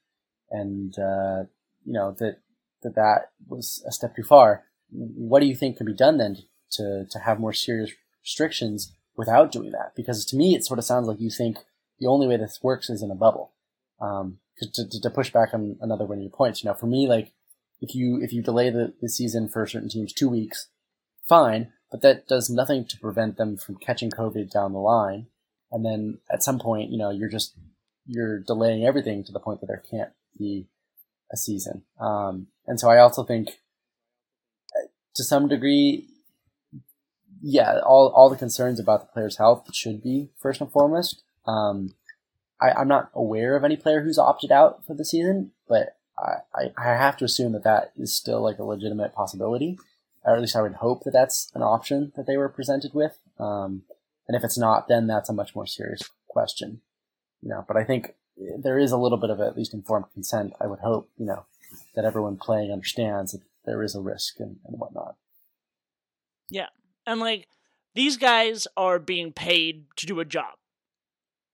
and 0.52 0.98
uh, 1.00 1.44
you 1.86 1.94
know 1.94 2.16
that 2.20 2.38
that 2.84 2.96
that 2.96 3.32
was 3.48 3.84
a 3.88 3.92
step 3.92 4.16
too 4.16 4.24
far. 4.24 4.64
What 4.92 5.40
do 5.40 5.46
you 5.46 5.56
think 5.56 5.78
can 5.78 5.86
be 5.86 5.94
done 5.94 6.18
then 6.18 6.38
to 6.72 7.06
to 7.10 7.20
have 7.20 7.40
more 7.40 7.54
serious 7.54 7.92
restrictions 8.24 8.94
without 9.16 9.52
doing 9.52 9.72
that? 9.72 9.94
Because 9.96 10.26
to 10.26 10.36
me, 10.36 10.56
it 10.56 10.66
sort 10.66 10.80
of 10.80 10.86
sounds 10.86 11.08
like 11.08 11.20
you 11.20 11.30
think 11.30 11.58
the 12.00 12.08
only 12.08 12.28
way 12.28 12.38
this 12.38 12.60
works 12.62 12.90
is 12.90 13.02
in 13.02 13.12
a 13.12 13.16
bubble. 13.16 13.54
Um, 14.00 14.40
to, 14.60 15.00
to, 15.00 15.10
push 15.10 15.32
back 15.32 15.54
on 15.54 15.78
another 15.82 16.06
one 16.06 16.18
of 16.18 16.24
your 16.24 16.32
points, 16.32 16.64
you 16.64 16.70
know, 16.70 16.76
for 16.76 16.88
me, 16.88 17.08
like 17.08 17.32
if 17.82 17.96
you 17.96 18.20
if 18.22 18.32
you 18.32 18.42
delay 18.42 18.70
the, 18.70 18.94
the 19.02 19.10
season 19.10 19.48
for 19.50 19.66
certain 19.66 19.90
teams 19.90 20.14
two 20.14 20.30
weeks, 20.30 20.68
fine, 21.28 21.72
but 21.90 22.02
that 22.02 22.28
does 22.28 22.50
nothing 22.50 22.86
to 22.86 22.98
prevent 23.00 23.38
them 23.38 23.58
from 23.58 23.76
catching 23.76 24.12
COVID 24.12 24.52
down 24.52 24.74
the 24.74 24.80
line. 24.80 25.28
And 25.72 25.86
then 25.86 26.20
at 26.32 26.44
some 26.44 26.60
point, 26.60 26.92
you 26.92 26.98
know, 26.98 27.10
you're 27.10 27.30
just 27.30 27.56
you're 28.06 28.40
delaying 28.40 28.86
everything 28.86 29.24
to 29.24 29.32
the 29.32 29.40
point 29.40 29.62
that 29.62 29.68
there 29.68 29.84
can't 29.90 30.12
be 30.38 30.68
a 31.32 31.38
season. 31.38 31.84
Um, 32.00 32.48
and 32.68 32.80
so 32.80 32.90
I 32.90 33.00
also 33.00 33.24
think, 33.24 33.60
uh, 34.76 34.88
to 35.16 35.24
some 35.24 35.48
degree, 35.48 36.08
yeah, 37.42 37.80
all 37.80 38.10
all 38.16 38.30
the 38.30 38.36
concerns 38.36 38.80
about 38.80 39.02
the 39.02 39.14
player's 39.14 39.38
health 39.38 39.74
should 39.74 40.04
be 40.04 40.30
first 40.40 40.62
and 40.62 40.72
foremost. 40.72 41.24
Um, 41.48 41.96
I, 42.62 42.72
I'm 42.72 42.88
not 42.88 43.10
aware 43.16 43.56
of 43.56 43.64
any 43.64 43.76
player 43.76 44.02
who's 44.04 44.20
opted 44.20 44.52
out 44.52 44.86
for 44.86 44.94
the 44.94 45.04
season, 45.04 45.52
but 45.68 45.98
I, 46.20 46.34
I, 46.54 46.72
I 46.78 46.96
have 46.96 47.18
to 47.18 47.26
assume 47.26 47.54
that 47.54 47.64
that 47.64 47.94
is 47.98 48.16
still 48.16 48.42
like 48.42 48.60
a 48.60 48.64
legitimate 48.64 49.16
possibility, 49.16 49.80
or 50.24 50.36
at 50.36 50.42
least 50.42 50.56
I 50.56 50.62
would 50.62 50.76
hope 50.76 51.04
that 51.04 51.12
that's 51.12 51.52
an 51.56 51.64
option 51.64 52.12
that 52.16 52.28
they 52.28 52.38
were 52.38 52.50
presented 52.50 52.94
with. 52.94 53.18
Um, 53.40 53.84
and 54.28 54.38
if 54.38 54.44
it's 54.44 54.58
not, 54.58 54.88
then 54.88 55.08
that's 55.08 55.30
a 55.30 55.34
much 55.34 55.56
more 55.56 55.66
serious 55.66 56.04
question. 56.28 56.82
You 57.42 57.50
know, 57.50 57.66
but 57.68 57.76
I 57.76 57.84
think 57.84 58.14
there 58.38 58.78
is 58.78 58.92
a 58.92 58.98
little 58.98 59.18
bit 59.18 59.30
of 59.30 59.40
at 59.40 59.58
least 59.58 59.74
informed 59.74 60.06
consent. 60.14 60.54
I 60.60 60.68
would 60.68 60.80
hope, 60.80 61.10
you 61.18 61.26
know, 61.26 61.46
that 61.96 62.06
everyone 62.06 62.38
playing 62.38 62.72
understands 62.72 63.32
that 63.32 63.42
there 63.66 63.84
is 63.84 63.96
a 63.96 64.02
risk 64.02 64.40
and, 64.40 64.58
and 64.66 64.80
whatnot. 64.80 65.16
Yeah, 66.50 66.68
and 67.06 67.20
like 67.20 67.48
these 67.96 68.18
guys 68.18 68.68
are 68.76 69.00
being 69.00 69.32
paid 69.32 69.86
to 69.98 70.06
do 70.06 70.20
a 70.20 70.26
job, 70.26 70.56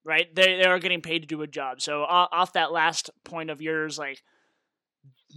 right? 0.03 0.34
They 0.34 0.57
they 0.57 0.65
are 0.65 0.80
getting 0.80 1.01
paid 1.01 1.19
to 1.19 1.28
do 1.28 1.41
a 1.41 1.47
job. 1.47 1.82
So 1.82 2.03
off 2.03 2.53
that 2.53 2.71
last 2.71 3.09
point 3.23 3.49
of 3.49 3.61
yours, 3.61 3.97
like 3.97 4.23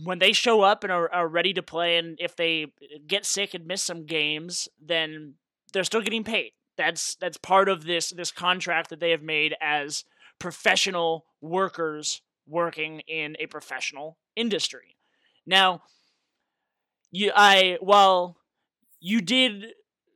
when 0.04 0.18
they 0.18 0.32
show 0.32 0.62
up 0.62 0.84
and 0.84 0.92
are, 0.92 1.12
are 1.12 1.28
ready 1.28 1.52
to 1.54 1.62
play, 1.62 1.96
and 1.98 2.16
if 2.20 2.36
they 2.36 2.66
get 3.06 3.26
sick 3.26 3.54
and 3.54 3.66
miss 3.66 3.82
some 3.82 4.06
games, 4.06 4.68
then 4.80 5.34
they're 5.72 5.84
still 5.84 6.02
getting 6.02 6.24
paid. 6.24 6.52
That's 6.76 7.16
that's 7.16 7.36
part 7.36 7.68
of 7.68 7.84
this 7.84 8.10
this 8.10 8.30
contract 8.30 8.90
that 8.90 9.00
they 9.00 9.10
have 9.10 9.22
made 9.22 9.54
as 9.60 10.04
professional 10.40 11.26
workers 11.40 12.22
working 12.48 13.00
in 13.06 13.36
a 13.38 13.46
professional 13.46 14.18
industry. 14.34 14.96
Now, 15.46 15.82
you 17.12 17.30
I 17.34 17.78
while 17.80 18.36
you 19.00 19.20
did 19.20 19.66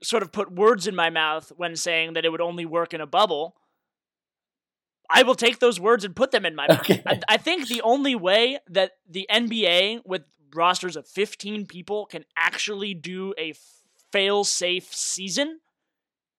sort 0.02 0.22
of 0.22 0.32
put 0.32 0.52
words 0.52 0.86
in 0.86 0.94
my 0.94 1.10
mouth 1.10 1.52
when 1.56 1.76
saying 1.76 2.14
that 2.14 2.24
it 2.24 2.30
would 2.30 2.40
only 2.40 2.66
work 2.66 2.92
in 2.92 3.00
a 3.00 3.06
bubble. 3.06 3.56
I 5.10 5.22
will 5.22 5.34
take 5.34 5.58
those 5.58 5.78
words 5.78 6.04
and 6.04 6.16
put 6.16 6.30
them 6.30 6.44
in 6.44 6.54
my 6.54 6.66
mouth. 6.66 6.80
Okay. 6.80 7.02
I, 7.06 7.20
I 7.28 7.36
think 7.36 7.68
the 7.68 7.82
only 7.82 8.14
way 8.14 8.58
that 8.68 8.92
the 9.08 9.26
NBA 9.30 10.00
with 10.04 10.22
rosters 10.54 10.96
of 10.96 11.06
15 11.06 11.66
people 11.66 12.06
can 12.06 12.24
actually 12.36 12.94
do 12.94 13.34
a 13.38 13.54
fail 14.12 14.44
safe 14.44 14.94
season 14.94 15.60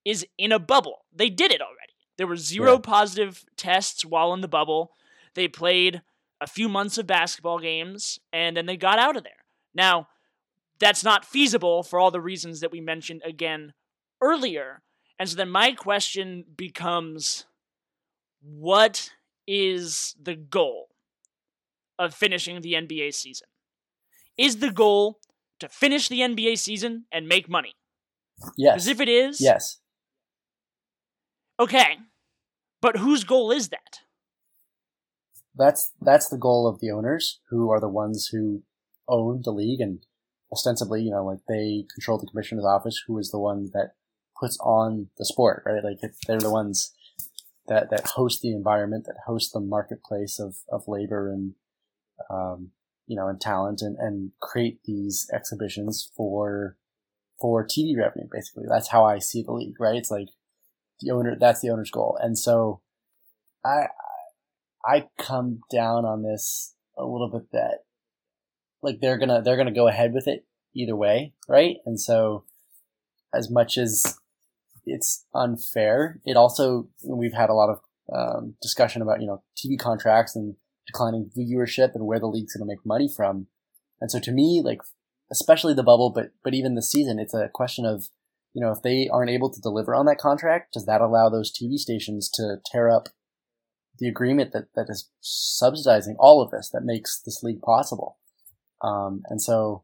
is 0.03 0.25
in 0.38 0.51
a 0.51 0.59
bubble. 0.59 1.05
They 1.13 1.29
did 1.29 1.51
it 1.51 1.61
already. 1.61 1.84
There 2.18 2.28
were 2.28 2.38
zero 2.38 2.74
yeah. 2.74 2.80
positive 2.80 3.45
tests 3.57 4.05
while 4.05 4.34
in 4.34 4.41
the 4.41 4.47
bubble. 4.47 4.91
They 5.34 5.47
played 5.47 6.01
a 6.41 6.47
few 6.47 6.70
months 6.70 6.97
of 6.97 7.07
basketball 7.07 7.59
games 7.59 8.20
and 8.32 8.55
then 8.55 8.66
they 8.66 8.78
got 8.78 8.99
out 8.99 9.18
of 9.18 9.24
there. 9.24 9.34
Now, 9.74 10.07
that's 10.80 11.03
not 11.03 11.26
feasible 11.26 11.84
for 11.84 11.99
all 11.99 12.11
the 12.11 12.22
reasons 12.22 12.59
that 12.59 12.72
we 12.72 12.82
mentioned 12.82 13.22
again 13.26 13.74
earlier. 14.22 14.82
And 15.20 15.30
so 15.30 15.36
then 15.36 15.49
my 15.49 15.72
question 15.72 16.43
becomes 16.55 17.45
what 18.41 19.11
is 19.47 20.16
the 20.22 20.36
goal 20.36 20.89
of 21.97 22.13
finishing 22.13 22.61
the 22.61 22.74
NBA 22.74 23.13
season? 23.13 23.47
Is 24.38 24.57
the 24.57 24.72
goal 24.72 25.20
to 25.59 25.70
finish 25.70 26.09
the 26.09 26.20
NBA 26.20 26.57
season 26.57 27.05
and 27.11 27.28
make 27.28 27.49
money? 27.49 27.74
Yes. 28.57 28.74
Because 28.74 28.88
if 28.88 29.01
it 29.01 29.09
is, 29.09 29.39
yes. 29.39 29.80
Okay. 31.60 31.97
But 32.82 32.97
whose 32.97 33.24
goal 33.24 33.51
is 33.51 33.70
that? 33.70 33.99
That's 35.58 35.93
that's 36.01 36.30
the 36.30 36.38
goal 36.38 36.68
of 36.68 36.80
the 36.80 36.91
owners, 36.91 37.39
who 37.49 37.72
are 37.72 37.80
the 37.80 37.89
ones 37.89 38.28
who 38.32 38.64
own 39.08 39.41
the 39.43 39.51
league 39.51 39.80
and 39.80 39.99
ostensibly, 40.51 41.01
you 41.01 41.12
know, 41.12 41.26
like 41.26 41.39
they 41.47 41.86
control 41.93 42.18
the 42.18 42.28
commissioner's 42.28 42.66
office, 42.66 43.03
who 43.08 43.18
is 43.18 43.32
the 43.32 43.39
one 43.39 43.72
that 43.74 43.93
puts 44.39 44.58
on 44.60 45.08
the 45.18 45.26
sport, 45.26 45.64
right? 45.66 45.84
Like 45.84 45.99
they're 46.28 46.39
the 46.39 46.51
ones 46.51 46.93
that, 47.68 47.89
that 47.89 48.08
host 48.08 48.41
the 48.41 48.51
environment, 48.51 49.06
that 49.06 49.18
host 49.26 49.53
the 49.53 49.60
marketplace 49.60 50.39
of, 50.39 50.58
of 50.70 50.88
labor 50.88 51.32
and, 51.32 51.56
um, 52.30 52.72
you 53.08 53.16
know, 53.16 53.28
and 53.28 53.39
talent 53.39 53.82
and, 53.82 53.97
and 53.97 54.32
create 54.41 54.80
these 54.86 55.30
exhibitions 55.34 56.12
for, 56.16 56.78
for 57.39 57.66
TV 57.66 57.97
revenue, 57.97 58.28
basically. 58.32 58.66
That's 58.70 58.89
how 58.89 59.03
I 59.03 59.20
see 59.20 59.41
the 59.41 59.53
league, 59.53 59.80
right? 59.80 59.95
It's 59.95 60.12
like 60.12 60.30
the 61.02 61.12
owner, 61.12 61.36
that's 61.39 61.62
the 61.62 61.70
owner's 61.70 61.91
goal. 61.91 62.18
And 62.22 62.38
so 62.38 62.82
I, 63.64 63.88
I 64.86 65.08
come 65.18 65.62
down 65.72 66.06
on 66.06 66.24
this 66.24 66.76
a 66.98 67.06
little 67.06 67.30
bit 67.30 67.52
that 67.52 67.80
like 68.82 69.00
they're 69.02 69.18
gonna 69.18 69.41
they're 69.41 69.58
gonna 69.58 69.74
go 69.74 69.88
ahead 69.88 70.14
with 70.14 70.28
it 70.28 70.46
either 70.76 70.96
way, 70.96 71.34
right? 71.50 71.78
And 71.86 72.00
so 72.00 72.46
as 73.34 73.50
much 73.50 73.78
as 73.78 74.20
it's 74.86 75.26
unfair, 75.34 76.22
it 76.26 76.38
also 76.38 76.88
we've 77.04 77.34
had 77.34 77.50
a 77.50 77.54
lot 77.54 77.70
of 77.70 77.80
um, 78.14 78.56
discussion 78.62 79.02
about 79.02 79.22
you 79.22 79.28
know 79.28 79.43
TV 79.58 79.78
contracts 79.80 80.36
and 80.36 80.56
declining 80.86 81.32
viewership 81.36 81.96
and 81.96 82.06
where 82.06 82.20
the 82.20 82.28
league's 82.28 82.56
going 82.56 82.68
to 82.68 82.72
make 82.72 82.86
money 82.86 83.10
from. 83.14 83.48
And 84.00 84.12
so 84.12 84.20
to 84.20 84.32
me, 84.32 84.62
like 84.64 84.82
especially 85.32 85.74
the 85.74 85.84
bubble, 85.84 86.12
but 86.12 86.32
but 86.43 86.54
even 86.54 86.76
the 86.76 86.84
season, 86.84 87.20
it's 87.20 87.34
a 87.34 87.50
question 87.52 87.86
of 87.86 88.10
you 88.56 88.62
know 88.62 88.72
if 88.72 88.82
they 88.82 89.08
aren't 89.12 89.30
able 89.30 89.51
to 89.51 89.62
deliver 89.62 89.93
on 89.93 90.08
that 90.08 90.18
contract, 90.18 90.74
does 90.74 90.88
that 90.88 91.01
allow 91.01 91.30
those 91.30 91.51
TV 91.51 91.78
stations 91.78 92.30
to 92.32 92.58
tear 92.66 92.89
up 92.89 93.10
the 93.99 94.08
agreement 94.08 94.53
that 94.53 94.74
that 94.76 94.88
is 94.89 95.12
subsidizing 95.22 96.16
all 96.18 96.41
of 96.41 96.49
this 96.49 96.70
that 96.74 96.84
makes 96.84 97.22
this 97.22 97.43
league 97.43 97.62
possible? 97.62 98.18
Um, 98.82 99.24
and 99.30 99.41
so 99.41 99.84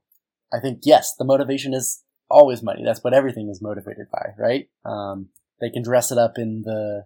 I 0.53 0.59
think, 0.59 0.81
yes, 0.83 1.15
the 1.17 1.25
motivation 1.25 1.73
is 1.73 2.03
always 2.29 2.61
money. 2.61 2.83
That's 2.83 3.03
what 3.03 3.13
everything 3.13 3.49
is 3.49 3.61
motivated 3.61 4.07
by, 4.11 4.31
right? 4.37 4.69
Um, 4.85 5.29
they 5.59 5.69
can 5.69 5.83
dress 5.83 6.11
it 6.11 6.17
up 6.17 6.37
in 6.37 6.63
the, 6.63 7.05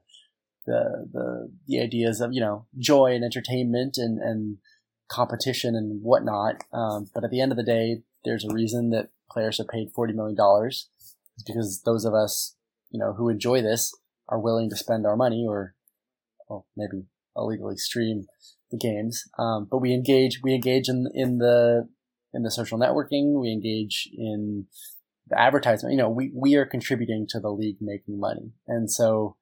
the, 0.65 1.07
the, 1.11 1.51
the 1.67 1.81
ideas 1.81 2.21
of, 2.21 2.33
you 2.33 2.41
know, 2.41 2.65
joy 2.77 3.13
and 3.13 3.23
entertainment 3.23 3.97
and, 3.97 4.19
and 4.19 4.57
competition 5.09 5.75
and 5.75 6.01
whatnot. 6.01 6.63
Um, 6.73 7.09
but 7.13 7.23
at 7.23 7.31
the 7.31 7.41
end 7.41 7.51
of 7.51 7.57
the 7.57 7.63
day, 7.63 8.01
there's 8.23 8.45
a 8.45 8.53
reason 8.53 8.89
that 8.91 9.09
players 9.29 9.59
are 9.59 9.65
paid 9.65 9.93
$40 9.93 10.15
million 10.15 10.37
it's 11.35 11.43
because 11.43 11.81
those 11.85 12.05
of 12.05 12.13
us, 12.13 12.55
you 12.89 12.99
know, 12.99 13.13
who 13.13 13.29
enjoy 13.29 13.61
this 13.61 13.93
are 14.29 14.39
willing 14.39 14.69
to 14.69 14.75
spend 14.75 15.05
our 15.05 15.15
money 15.15 15.45
or, 15.47 15.75
well, 16.49 16.65
maybe 16.75 17.05
illegally 17.35 17.77
stream 17.77 18.25
the 18.71 18.77
games. 18.77 19.23
Um, 19.37 19.67
but 19.69 19.79
we 19.79 19.93
engage, 19.93 20.39
we 20.41 20.53
engage 20.53 20.89
in, 20.89 21.07
in 21.13 21.37
the, 21.37 21.87
in 22.33 22.43
the 22.43 22.51
social 22.51 22.79
networking. 22.79 23.39
We 23.39 23.51
engage 23.51 24.09
in 24.13 24.67
the 25.27 25.39
advertisement. 25.39 25.93
You 25.93 25.97
know, 25.97 26.09
we, 26.09 26.31
we 26.33 26.55
are 26.55 26.65
contributing 26.65 27.27
to 27.29 27.39
the 27.39 27.51
league 27.51 27.77
making 27.81 28.19
money. 28.19 28.53
And 28.67 28.89
so, 28.91 29.37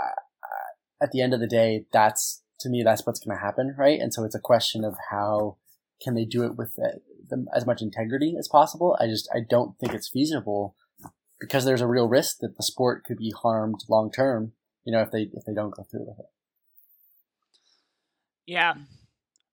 uh, 0.00 1.04
at 1.04 1.12
the 1.12 1.20
end 1.20 1.34
of 1.34 1.40
the 1.40 1.46
day, 1.46 1.86
that's, 1.92 2.42
to 2.60 2.68
me, 2.68 2.82
that's 2.82 3.06
what's 3.06 3.20
going 3.20 3.36
to 3.36 3.44
happen, 3.44 3.74
right? 3.78 4.00
And 4.00 4.12
so 4.12 4.24
it's 4.24 4.34
a 4.34 4.40
question 4.40 4.84
of 4.84 4.96
how 5.10 5.58
can 6.02 6.14
they 6.14 6.24
do 6.24 6.44
it 6.44 6.56
with 6.56 6.74
the, 6.76 7.00
the, 7.28 7.46
as 7.54 7.66
much 7.66 7.82
integrity 7.82 8.34
as 8.38 8.48
possible. 8.48 8.96
I 9.00 9.06
just, 9.06 9.28
I 9.34 9.40
don't 9.48 9.78
think 9.78 9.94
it's 9.94 10.08
feasible 10.08 10.74
because 11.40 11.64
there's 11.64 11.80
a 11.80 11.86
real 11.86 12.08
risk 12.08 12.38
that 12.40 12.56
the 12.56 12.62
sport 12.62 13.04
could 13.04 13.18
be 13.18 13.32
harmed 13.42 13.84
long 13.88 14.10
term, 14.10 14.52
you 14.84 14.92
know, 14.92 15.02
if 15.02 15.10
they, 15.10 15.30
if 15.32 15.44
they 15.46 15.54
don't 15.54 15.74
go 15.74 15.82
through 15.82 16.06
with 16.06 16.18
it. 16.18 16.26
Yeah. 18.46 18.74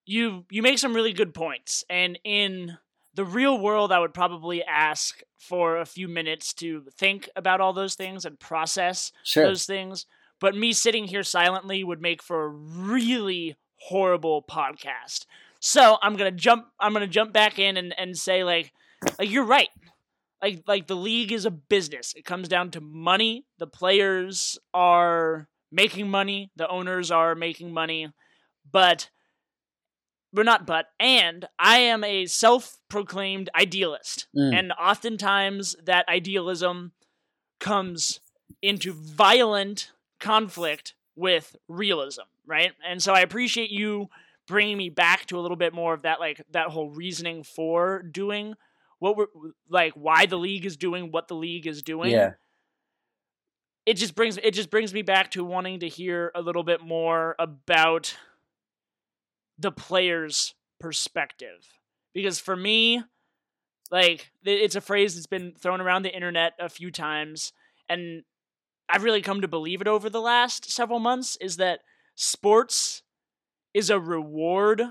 You 0.05 0.45
you 0.49 0.61
make 0.61 0.79
some 0.79 0.93
really 0.93 1.11
good 1.11 1.33
points. 1.33 1.83
And 1.89 2.17
in 2.23 2.77
the 3.13 3.25
real 3.25 3.59
world, 3.59 3.91
I 3.91 3.99
would 3.99 4.13
probably 4.13 4.63
ask 4.63 5.21
for 5.37 5.77
a 5.77 5.85
few 5.85 6.07
minutes 6.07 6.53
to 6.55 6.83
think 6.97 7.29
about 7.35 7.59
all 7.59 7.73
those 7.73 7.95
things 7.95 8.23
and 8.23 8.39
process 8.39 9.11
sure. 9.23 9.47
those 9.47 9.65
things. 9.65 10.05
But 10.39 10.55
me 10.55 10.73
sitting 10.73 11.05
here 11.05 11.23
silently 11.23 11.83
would 11.83 12.01
make 12.01 12.21
for 12.21 12.45
a 12.45 12.49
really 12.49 13.55
horrible 13.77 14.43
podcast. 14.43 15.25
So 15.59 15.97
I'm 16.01 16.15
gonna 16.15 16.31
jump. 16.31 16.67
I'm 16.79 16.93
gonna 16.93 17.07
jump 17.07 17.33
back 17.33 17.59
in 17.59 17.77
and, 17.77 17.93
and 17.97 18.17
say 18.17 18.43
like, 18.43 18.71
like 19.19 19.29
you're 19.29 19.43
right. 19.43 19.69
Like 20.45 20.63
like 20.67 20.87
the 20.87 20.95
league 20.95 21.31
is 21.31 21.45
a 21.45 21.51
business. 21.51 22.13
It 22.15 22.25
comes 22.25 22.47
down 22.47 22.71
to 22.71 22.81
money. 22.81 23.45
The 23.57 23.67
players 23.67 24.59
are 24.73 25.47
making 25.71 26.09
money. 26.09 26.51
The 26.55 26.67
owners 26.67 27.11
are 27.11 27.35
making 27.35 27.73
money 27.73 28.09
but 28.71 29.09
we're 30.33 30.43
not 30.43 30.67
but 30.67 30.87
and 30.99 31.45
i 31.57 31.77
am 31.77 32.03
a 32.03 32.25
self-proclaimed 32.25 33.49
idealist 33.55 34.27
mm. 34.35 34.53
and 34.57 34.71
oftentimes 34.73 35.75
that 35.85 36.07
idealism 36.09 36.91
comes 37.59 38.19
into 38.61 38.93
violent 38.93 39.91
conflict 40.19 40.93
with 41.15 41.55
realism 41.67 42.23
right 42.45 42.73
and 42.87 43.01
so 43.01 43.13
i 43.13 43.21
appreciate 43.21 43.69
you 43.69 44.09
bringing 44.47 44.77
me 44.77 44.89
back 44.89 45.25
to 45.25 45.39
a 45.39 45.41
little 45.41 45.57
bit 45.57 45.73
more 45.73 45.93
of 45.93 46.03
that 46.03 46.19
like 46.19 46.41
that 46.51 46.67
whole 46.67 46.89
reasoning 46.89 47.43
for 47.43 48.01
doing 48.01 48.55
what 48.99 49.17
we're 49.17 49.27
like 49.69 49.93
why 49.93 50.25
the 50.25 50.37
league 50.37 50.65
is 50.65 50.77
doing 50.77 51.11
what 51.11 51.27
the 51.27 51.35
league 51.35 51.67
is 51.67 51.81
doing 51.81 52.11
yeah 52.11 52.31
it 53.85 53.97
just 53.97 54.15
brings 54.15 54.37
it 54.37 54.51
just 54.51 54.69
brings 54.69 54.93
me 54.93 55.01
back 55.01 55.31
to 55.31 55.43
wanting 55.43 55.79
to 55.79 55.87
hear 55.87 56.31
a 56.33 56.41
little 56.41 56.63
bit 56.63 56.81
more 56.81 57.35
about 57.37 58.15
the 59.57 59.71
player's 59.71 60.55
perspective. 60.79 61.67
Because 62.13 62.39
for 62.39 62.55
me, 62.55 63.03
like 63.91 64.31
it's 64.43 64.75
a 64.75 64.81
phrase 64.81 65.15
that's 65.15 65.27
been 65.27 65.53
thrown 65.53 65.81
around 65.81 66.03
the 66.03 66.13
internet 66.13 66.53
a 66.59 66.69
few 66.69 66.91
times 66.91 67.53
and 67.87 68.23
I've 68.89 69.03
really 69.03 69.21
come 69.21 69.41
to 69.41 69.47
believe 69.47 69.81
it 69.81 69.87
over 69.87 70.09
the 70.09 70.21
last 70.21 70.71
several 70.71 70.99
months 70.99 71.37
is 71.41 71.57
that 71.57 71.79
sports 72.15 73.03
is 73.73 73.89
a 73.89 73.99
reward 73.99 74.81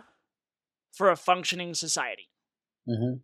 for 0.92 1.10
a 1.10 1.16
functioning 1.16 1.74
society. 1.74 2.28
Mm-hmm. 2.88 3.18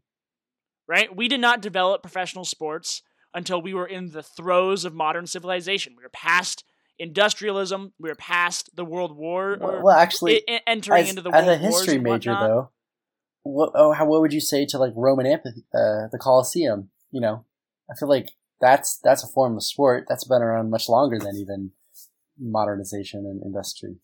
Right? 0.91 1.15
We 1.15 1.29
did 1.29 1.41
not 1.41 1.63
develop 1.63 2.03
professional 2.03 2.45
sports 2.45 3.03
until 3.33 3.63
we 3.63 3.73
were 3.73 3.87
in 3.87 4.11
the 4.11 4.25
throes 4.25 4.85
of 4.85 4.93
modern 4.93 5.29
civilization. 5.29 5.95
We 5.97 6.03
were 6.03 6.09
past 6.09 6.65
industrialism. 6.99 7.93
We 8.01 8.09
were 8.09 8.17
past 8.17 8.71
the 8.75 8.85
World 8.85 9.17
War. 9.17 9.57
Well, 9.61 9.83
well 9.85 9.97
actually, 9.97 10.43
I- 10.49 10.63
entering 10.67 11.03
as, 11.05 11.11
into 11.11 11.23
the 11.23 11.31
as 11.31 11.47
World 11.47 11.49
a 11.49 11.57
history 11.59 11.99
major, 11.99 12.33
though, 12.33 12.71
what 13.45 13.71
oh, 13.77 13.93
how, 13.93 14.05
what 14.05 14.21
would 14.21 14.33
you 14.33 14.41
say 14.41 14.67
to 14.67 14.79
like 14.79 14.93
Roman 14.97 15.27
amphitheater, 15.27 15.65
uh, 15.73 16.09
the 16.11 16.19
Colosseum? 16.21 16.91
You 17.13 17.21
know, 17.21 17.45
I 17.89 17.95
feel 17.95 18.09
like 18.09 18.33
that's 18.61 18.99
that's 18.99 19.23
a 19.23 19.29
form 19.29 19.57
of 19.57 19.63
sport 19.63 20.07
that's 20.09 20.25
been 20.25 20.43
around 20.43 20.71
much 20.71 20.89
longer 20.89 21.21
than 21.21 21.37
even 21.37 21.71
modernization 22.37 23.27
and 23.27 23.41
industry. 23.45 23.99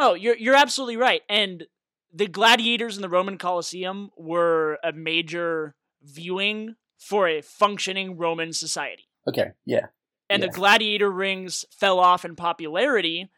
Oh, 0.00 0.14
you're 0.14 0.36
you're 0.36 0.56
absolutely 0.56 0.96
right. 0.96 1.22
And 1.28 1.68
the 2.16 2.26
gladiators 2.28 2.96
in 2.96 3.02
the 3.02 3.08
Roman 3.08 3.36
Colosseum 3.38 4.10
were 4.16 4.78
a 4.84 4.92
major 4.92 5.74
viewing 6.02 6.76
for 6.98 7.26
a 7.28 7.40
functioning 7.42 8.16
Roman 8.16 8.52
society. 8.52 9.08
Okay, 9.28 9.52
yeah, 9.64 9.86
And 10.30 10.42
Yeah. 10.42 10.48
the 10.48 10.54
gladiator 10.54 11.10
rings 11.10 11.66
fell 11.70 11.98
off 11.98 12.24
in 12.24 12.34
popularity 12.36 13.28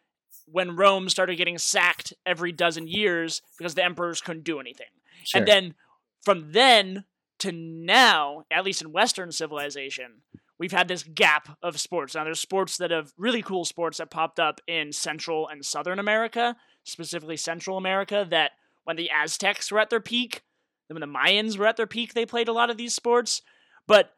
when 0.45 0.77
Rome 0.77 1.09
started 1.09 1.35
getting 1.37 1.59
sacked 1.59 2.13
every 2.25 2.53
dozen 2.53 2.87
years 2.87 3.43
because 3.59 3.75
the 3.75 3.85
emperors 3.85 4.21
couldn't 4.21 4.45
do 4.45 4.61
anything. 4.61 4.87
sure. 5.25 5.41
And 5.41 5.49
then 5.49 5.75
from 6.23 6.53
then 6.53 7.05
to 7.41 7.51
now, 7.53 8.45
at 8.51 8.65
least 8.65 8.83
in 8.83 8.93
Western 8.93 9.33
civilization, 9.33 10.23
we've 10.59 10.71
had 10.73 10.87
this 10.89 11.03
gap 11.03 11.59
of 11.63 11.81
sports. 11.81 12.15
Now, 12.15 12.23
there's 12.25 12.41
sports 12.41 12.77
that 12.77 12.91
have 12.93 13.13
really 13.17 13.43
cool 13.43 13.65
sports 13.65 13.99
that 13.99 14.11
popped 14.11 14.39
up 14.39 14.61
in 14.69 14.93
Central 14.93 15.49
and 15.49 15.65
Southern 15.65 15.99
America, 15.99 16.57
specifically 16.85 17.37
Central 17.37 17.77
America, 17.77 18.25
that 18.31 18.53
when 18.87 18.97
the 18.97 19.11
Aztecs 19.11 19.71
were 19.71 19.81
at 19.81 19.91
their 19.91 20.01
peak, 20.01 20.43
when 20.89 21.01
the 21.01 21.07
Mayans 21.07 21.59
were 21.59 21.67
at 21.67 21.77
their 21.77 21.87
peak, 21.87 22.15
they 22.15 22.25
played 22.25 22.49
a 22.49 22.53
lot 22.53 22.71
of 22.71 22.77
these 22.77 22.95
sports. 22.95 23.43
But 23.89 24.13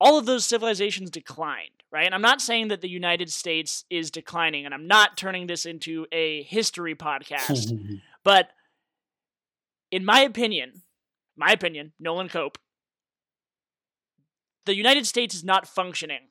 all 0.00 0.18
of 0.18 0.24
those 0.26 0.46
civilizations 0.46 1.10
declined, 1.10 1.82
right? 1.92 2.06
And 2.06 2.14
I'm 2.14 2.22
not 2.22 2.40
saying 2.40 2.68
that 2.68 2.80
the 2.80 2.88
United 2.88 3.30
States 3.30 3.84
is 3.90 4.10
declining, 4.10 4.64
and 4.64 4.74
I'm 4.74 4.86
not 4.86 5.18
turning 5.18 5.46
this 5.46 5.66
into 5.66 6.06
a 6.10 6.42
history 6.44 6.94
podcast. 6.94 7.72
But 8.24 8.48
in 9.90 10.02
my 10.02 10.20
opinion, 10.20 10.80
my 11.36 11.52
opinion, 11.52 11.92
Nolan 12.00 12.30
Cope, 12.30 12.56
the 14.64 14.74
United 14.74 15.06
States 15.06 15.34
is 15.34 15.44
not 15.44 15.68
functioning 15.68 16.28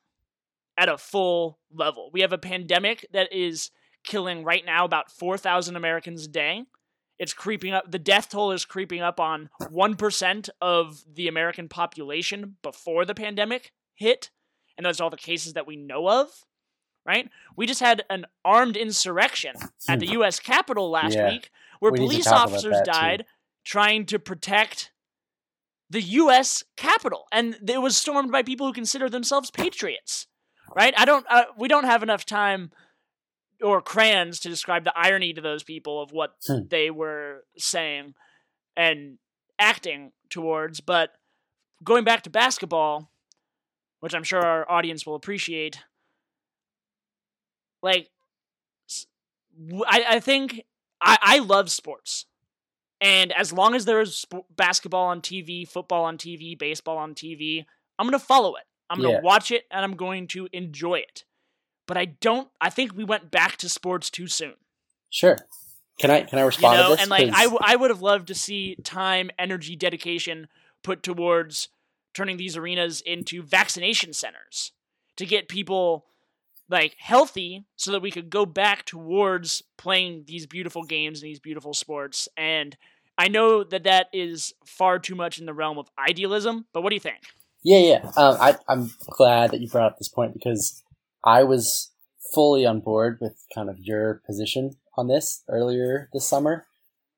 at 0.76 0.90
a 0.90 0.98
full 0.98 1.60
level. 1.72 2.10
We 2.12 2.22
have 2.22 2.34
a 2.34 2.40
pandemic 2.40 3.06
that 3.14 3.32
is 3.32 3.70
killing 4.04 4.44
right 4.44 4.66
now 4.66 4.86
about 4.86 5.12
4,000 5.12 5.76
Americans 5.76 6.26
a 6.26 6.30
day. 6.30 6.64
It's 7.20 7.34
creeping 7.34 7.74
up. 7.74 7.90
The 7.92 8.00
death 8.00 8.30
toll 8.30 8.52
is 8.52 8.66
creeping 8.66 9.02
up 9.02 9.20
on 9.20 9.50
1% 9.62 10.50
of 10.62 11.04
the 11.14 11.28
American 11.28 11.70
population 11.70 12.58
before 12.62 13.06
the 13.06 13.14
pandemic 13.16 13.72
hit. 13.94 14.32
And 14.78 14.86
those 14.86 15.00
are 15.00 15.04
all 15.04 15.10
the 15.10 15.18
cases 15.18 15.54
that 15.54 15.68
we 15.68 15.76
know 15.76 16.10
of, 16.10 16.30
right? 17.06 17.30
We 17.56 17.68
just 17.68 17.80
had 17.80 18.04
an 18.10 18.26
armed 18.44 18.76
insurrection 18.76 19.54
at 19.88 20.00
the 20.00 20.08
U.S. 20.14 20.40
Capitol 20.40 20.90
last 20.90 21.14
Yeah. 21.14 21.30
week 21.30 21.52
where 21.80 21.92
We 21.92 22.00
police 22.00 22.28
officers 22.28 22.74
that, 22.74 22.86
too. 22.86 22.92
died 22.92 23.26
trying 23.64 24.06
to 24.08 24.18
protect 24.20 24.92
the 25.90 26.02
U.S. 26.02 26.64
Capitol, 26.76 27.28
and 27.32 27.58
it 27.70 27.82
was 27.82 27.96
stormed 27.96 28.32
by 28.32 28.42
people 28.42 28.66
who 28.66 28.74
consider 28.74 29.10
themselves 29.10 29.52
patriots. 29.52 30.26
Right? 30.76 30.94
I 30.98 31.06
don't. 31.06 31.24
Uh, 31.30 31.44
we 31.56 31.68
don't 31.68 31.84
have 31.84 32.02
enough 32.02 32.26
time 32.26 32.72
or 33.64 33.82
crayons 33.82 34.40
to 34.42 34.50
describe 34.50 34.84
the 34.84 34.94
irony 34.98 35.34
to 35.34 35.42
those 35.42 35.64
people 35.64 36.02
of 36.02 36.12
what 36.12 36.36
Hmm. 36.46 36.68
they 36.68 36.92
were 36.92 37.46
saying 37.58 38.14
and 38.76 39.18
acting 39.58 40.12
towards. 40.30 40.82
But 40.82 41.14
going 41.84 42.04
back 42.04 42.24
to 42.24 42.30
basketball, 42.30 43.10
which 44.02 44.14
I'm 44.14 44.24
sure 44.24 44.42
our 44.46 44.70
audience 44.70 45.06
will 45.06 45.16
appreciate, 45.16 45.80
like 47.82 48.10
I, 49.88 50.06
I 50.10 50.20
think 50.20 50.64
I, 51.02 51.18
I 51.22 51.40
love 51.40 51.72
sports. 51.72 52.26
And 53.02 53.32
as 53.34 53.52
long 53.52 53.76
as 53.76 53.86
there 53.86 54.00
is 54.02 54.16
sp- 54.24 54.48
basketball 54.56 55.08
on 55.08 55.22
TV, 55.22 55.68
football 55.68 56.06
on 56.06 56.18
TV, 56.18 56.58
baseball 56.58 56.98
on 56.98 57.14
TV, 57.16 57.66
I'm 58.00 58.08
going 58.08 58.18
to 58.20 58.26
follow 58.26 58.56
it. 58.56 58.64
I'm 58.90 59.00
going 59.00 59.10
to 59.10 59.16
Yeah. 59.18 59.22
watch 59.22 59.52
it 59.52 59.66
and 59.72 59.84
I'm 59.84 59.96
going 59.96 60.28
to 60.30 60.48
enjoy 60.54 60.96
it. 61.00 61.26
But 61.88 61.98
I 61.98 62.06
don't, 62.06 62.50
I 62.62 62.70
think 62.70 62.96
we 62.96 63.04
went 63.04 63.32
back 63.32 63.58
to 63.58 63.70
sports 63.70 64.10
too 64.10 64.28
soon. 64.28 64.56
sure. 65.10 65.38
Can 66.00 66.12
I 66.12 66.22
can 66.22 66.40
I 66.40 66.44
You 66.58 66.70
respond 66.70 66.70
know, 66.70 66.90
to 66.90 66.92
this? 66.96 67.02
and 67.02 67.10
like 67.10 67.30
I, 67.34 67.44
w- 67.44 67.60
I 67.62 67.76
would 67.76 67.90
have 67.90 68.02
loved 68.02 68.28
to 68.28 68.36
see 68.36 68.78
time, 68.84 69.32
energy, 69.40 69.76
dedication 69.76 70.48
put 70.84 71.04
towards 71.04 71.70
turning 72.14 72.38
these 72.38 72.58
arenas 72.58 73.02
into 73.02 73.42
vaccination 73.42 74.14
centers 74.14 74.72
to 75.18 75.26
get 75.26 75.48
people 75.50 76.06
like 76.70 76.96
healthy 77.00 77.66
so 77.76 77.92
that 77.92 78.02
we 78.02 78.12
could 78.12 78.30
go 78.30 78.46
back 78.46 78.86
towards 78.86 79.64
playing 79.78 80.24
these 80.28 80.46
beautiful 80.48 80.84
games 80.84 81.22
and 81.22 81.30
these 81.30 81.40
beautiful 81.40 81.74
sports 81.74 82.28
and 82.38 82.78
I 83.18 83.28
know 83.30 83.64
that 83.64 83.84
that 83.84 84.08
is 84.14 84.54
far 84.66 85.00
too 85.00 85.16
much 85.16 85.40
in 85.40 85.46
the 85.46 85.54
realm 85.54 85.78
of 85.78 85.90
idealism, 86.00 86.66
but 86.74 86.82
what 86.82 86.90
do 86.90 86.96
you 86.96 87.00
think? 87.02 87.22
Yeah, 87.64 87.80
yeah. 87.80 88.12
Um, 88.18 88.38
I, 88.40 88.56
I'm 88.68 88.92
glad 89.10 89.52
that 89.52 89.62
you 89.62 89.70
brought 89.70 89.92
up 89.92 89.98
this 89.98 90.10
point 90.10 90.34
because 90.34 90.83
I 91.24 91.44
was 91.44 91.92
fully 92.34 92.66
on 92.66 92.80
board 92.80 93.18
with 93.22 93.46
kind 93.54 93.70
of 93.70 93.80
your 93.80 94.22
position 94.26 94.78
on 94.98 95.08
this 95.08 95.44
earlier 95.48 96.10
this 96.14 96.28
summer, 96.28 96.66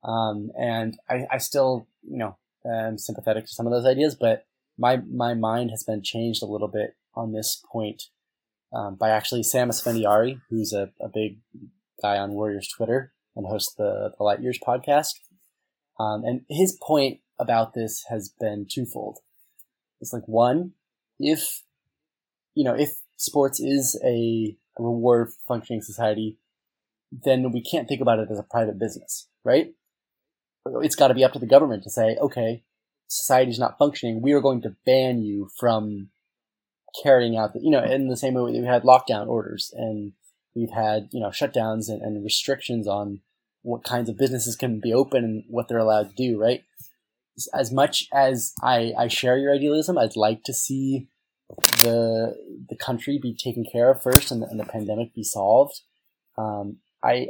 um, 0.03 0.51
and 0.59 0.97
I, 1.09 1.25
I 1.31 1.37
still, 1.37 1.87
you 2.03 2.17
know, 2.17 2.37
am 2.65 2.97
sympathetic 2.97 3.45
to 3.45 3.53
some 3.53 3.65
of 3.65 3.71
those 3.71 3.85
ideas, 3.85 4.15
but 4.15 4.45
my 4.77 4.97
my 4.97 5.33
mind 5.33 5.71
has 5.71 5.83
been 5.83 6.03
changed 6.03 6.43
a 6.43 6.47
little 6.47 6.67
bit 6.67 6.95
on 7.15 7.31
this 7.31 7.63
point 7.71 8.03
um, 8.73 8.95
by 8.95 9.09
actually 9.09 9.43
Sam 9.43 9.69
Esfandiari, 9.69 10.41
who's 10.49 10.73
a, 10.73 10.91
a 11.01 11.07
big 11.07 11.39
guy 12.01 12.17
on 12.17 12.33
Warriors 12.33 12.67
Twitter 12.67 13.13
and 13.35 13.47
hosts 13.47 13.73
the, 13.73 14.11
the 14.17 14.23
Light 14.23 14.41
Years 14.41 14.59
podcast. 14.65 15.19
Um, 15.99 16.23
and 16.25 16.41
his 16.49 16.77
point 16.81 17.19
about 17.39 17.73
this 17.73 18.05
has 18.09 18.29
been 18.39 18.67
twofold. 18.69 19.19
It's 20.01 20.13
like 20.13 20.27
one, 20.27 20.73
if 21.19 21.61
you 22.53 22.63
know, 22.63 22.75
if 22.75 22.97
sports 23.17 23.59
is 23.59 23.99
a, 24.03 24.57
reward 24.77 25.29
for 25.29 25.55
functioning 25.55 25.81
society, 25.81 26.37
then 27.11 27.51
we 27.51 27.61
can't 27.61 27.87
think 27.87 28.01
about 28.01 28.19
it 28.19 28.27
as 28.29 28.39
a 28.39 28.43
private 28.43 28.77
business, 28.77 29.27
right? 29.43 29.73
It's 30.81 30.95
got 30.95 31.09
to 31.09 31.13
be 31.13 31.23
up 31.23 31.33
to 31.33 31.39
the 31.39 31.45
government 31.45 31.83
to 31.83 31.89
say, 31.89 32.17
okay, 32.17 32.63
society's 33.07 33.59
not 33.59 33.77
functioning. 33.77 34.21
We 34.21 34.33
are 34.33 34.41
going 34.41 34.61
to 34.63 34.75
ban 34.85 35.21
you 35.21 35.49
from 35.57 36.09
carrying 37.03 37.37
out 37.37 37.53
the, 37.53 37.61
you 37.61 37.71
know, 37.71 37.83
in 37.83 38.07
the 38.07 38.17
same 38.17 38.33
way 38.33 38.51
that 38.51 38.57
we've 38.57 38.67
had 38.67 38.83
lockdown 38.83 39.27
orders 39.27 39.73
and 39.75 40.13
we've 40.55 40.71
had, 40.71 41.09
you 41.11 41.19
know, 41.19 41.29
shutdowns 41.29 41.89
and, 41.89 42.01
and 42.01 42.23
restrictions 42.23 42.87
on 42.87 43.21
what 43.61 43.83
kinds 43.83 44.09
of 44.09 44.17
businesses 44.17 44.55
can 44.55 44.79
be 44.79 44.93
open 44.93 45.23
and 45.23 45.43
what 45.49 45.67
they're 45.67 45.77
allowed 45.77 46.09
to 46.09 46.15
do, 46.15 46.39
right? 46.39 46.63
As 47.53 47.71
much 47.71 48.07
as 48.13 48.53
I, 48.61 48.93
I 48.97 49.07
share 49.07 49.37
your 49.37 49.53
idealism, 49.53 49.97
I'd 49.97 50.15
like 50.15 50.43
to 50.43 50.53
see 50.53 51.09
the 51.49 52.35
the 52.69 52.75
country 52.75 53.19
be 53.21 53.35
taken 53.35 53.65
care 53.71 53.91
of 53.91 54.01
first 54.01 54.31
and 54.31 54.41
the, 54.41 54.47
and 54.47 54.59
the 54.59 54.65
pandemic 54.65 55.13
be 55.13 55.23
solved. 55.23 55.81
Um, 56.37 56.77
I 57.03 57.29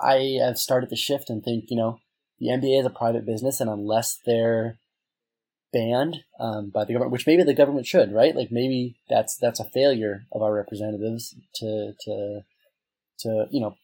I 0.00 0.38
have 0.42 0.58
started 0.58 0.90
to 0.90 0.96
shift 0.96 1.30
and 1.30 1.42
think, 1.42 1.64
you 1.68 1.76
know, 1.76 2.00
the 2.38 2.48
NBA 2.48 2.80
is 2.80 2.86
a 2.86 2.90
private 2.90 3.26
business, 3.26 3.60
and 3.60 3.70
unless 3.70 4.18
they're 4.24 4.78
banned 5.72 6.24
um, 6.38 6.70
by 6.70 6.84
the 6.84 6.92
government, 6.92 7.12
which 7.12 7.26
maybe 7.26 7.42
the 7.42 7.54
government 7.54 7.86
should, 7.86 8.12
right? 8.12 8.36
Like 8.36 8.50
maybe 8.50 8.96
that's 9.08 9.36
that's 9.36 9.60
a 9.60 9.64
failure 9.64 10.26
of 10.32 10.42
our 10.42 10.54
representatives 10.54 11.34
to 11.56 11.92
to 12.00 12.40
to 13.20 13.46
you 13.50 13.60
know 13.60 13.76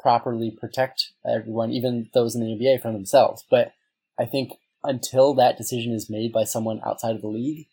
properly 0.00 0.50
protect 0.50 1.12
everyone, 1.26 1.70
even 1.70 2.10
those 2.14 2.34
in 2.34 2.42
the 2.42 2.48
NBA, 2.48 2.82
from 2.82 2.92
themselves. 2.92 3.44
But 3.50 3.72
I 4.18 4.26
think 4.26 4.52
until 4.82 5.34
that 5.34 5.56
decision 5.56 5.92
is 5.92 6.10
made 6.10 6.32
by 6.32 6.44
someone 6.44 6.80
outside 6.84 7.14
of 7.14 7.22
the 7.22 7.28
league, 7.28 7.66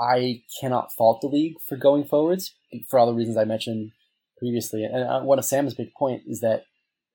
I 0.00 0.42
cannot 0.60 0.92
fault 0.92 1.20
the 1.20 1.28
league 1.28 1.54
for 1.68 1.76
going 1.76 2.04
forwards 2.04 2.54
for 2.88 2.98
all 2.98 3.06
the 3.06 3.14
reasons 3.14 3.36
I 3.36 3.44
mentioned 3.44 3.92
previously. 4.38 4.84
And 4.84 5.04
uh, 5.04 5.20
one 5.20 5.38
of 5.38 5.44
Sam's 5.44 5.74
big 5.74 5.94
point 5.94 6.22
is 6.26 6.40
that, 6.40 6.64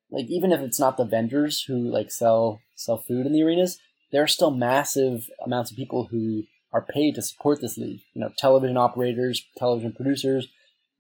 like, 0.10 0.26
even 0.28 0.52
if 0.52 0.62
it's 0.62 0.80
not 0.80 0.98
the 0.98 1.06
vendors 1.06 1.64
who 1.64 1.76
like 1.76 2.12
sell 2.12 2.62
sell 2.76 2.98
food 2.98 3.26
in 3.26 3.34
the 3.34 3.44
arenas, 3.44 3.80
there 4.12 4.24
are 4.24 4.28
still 4.28 4.52
massive 4.52 5.30
amounts 5.46 5.72
of 5.72 5.78
people 5.78 6.08
who 6.10 6.44
are 6.72 6.86
paid 6.86 7.16
to 7.16 7.22
support 7.22 7.62
this 7.62 7.78
league. 7.78 8.02
You 8.14 8.22
know, 8.22 8.32
television 8.38 8.78
operators, 8.78 9.46
television 9.58 9.94
producers, 9.94 10.48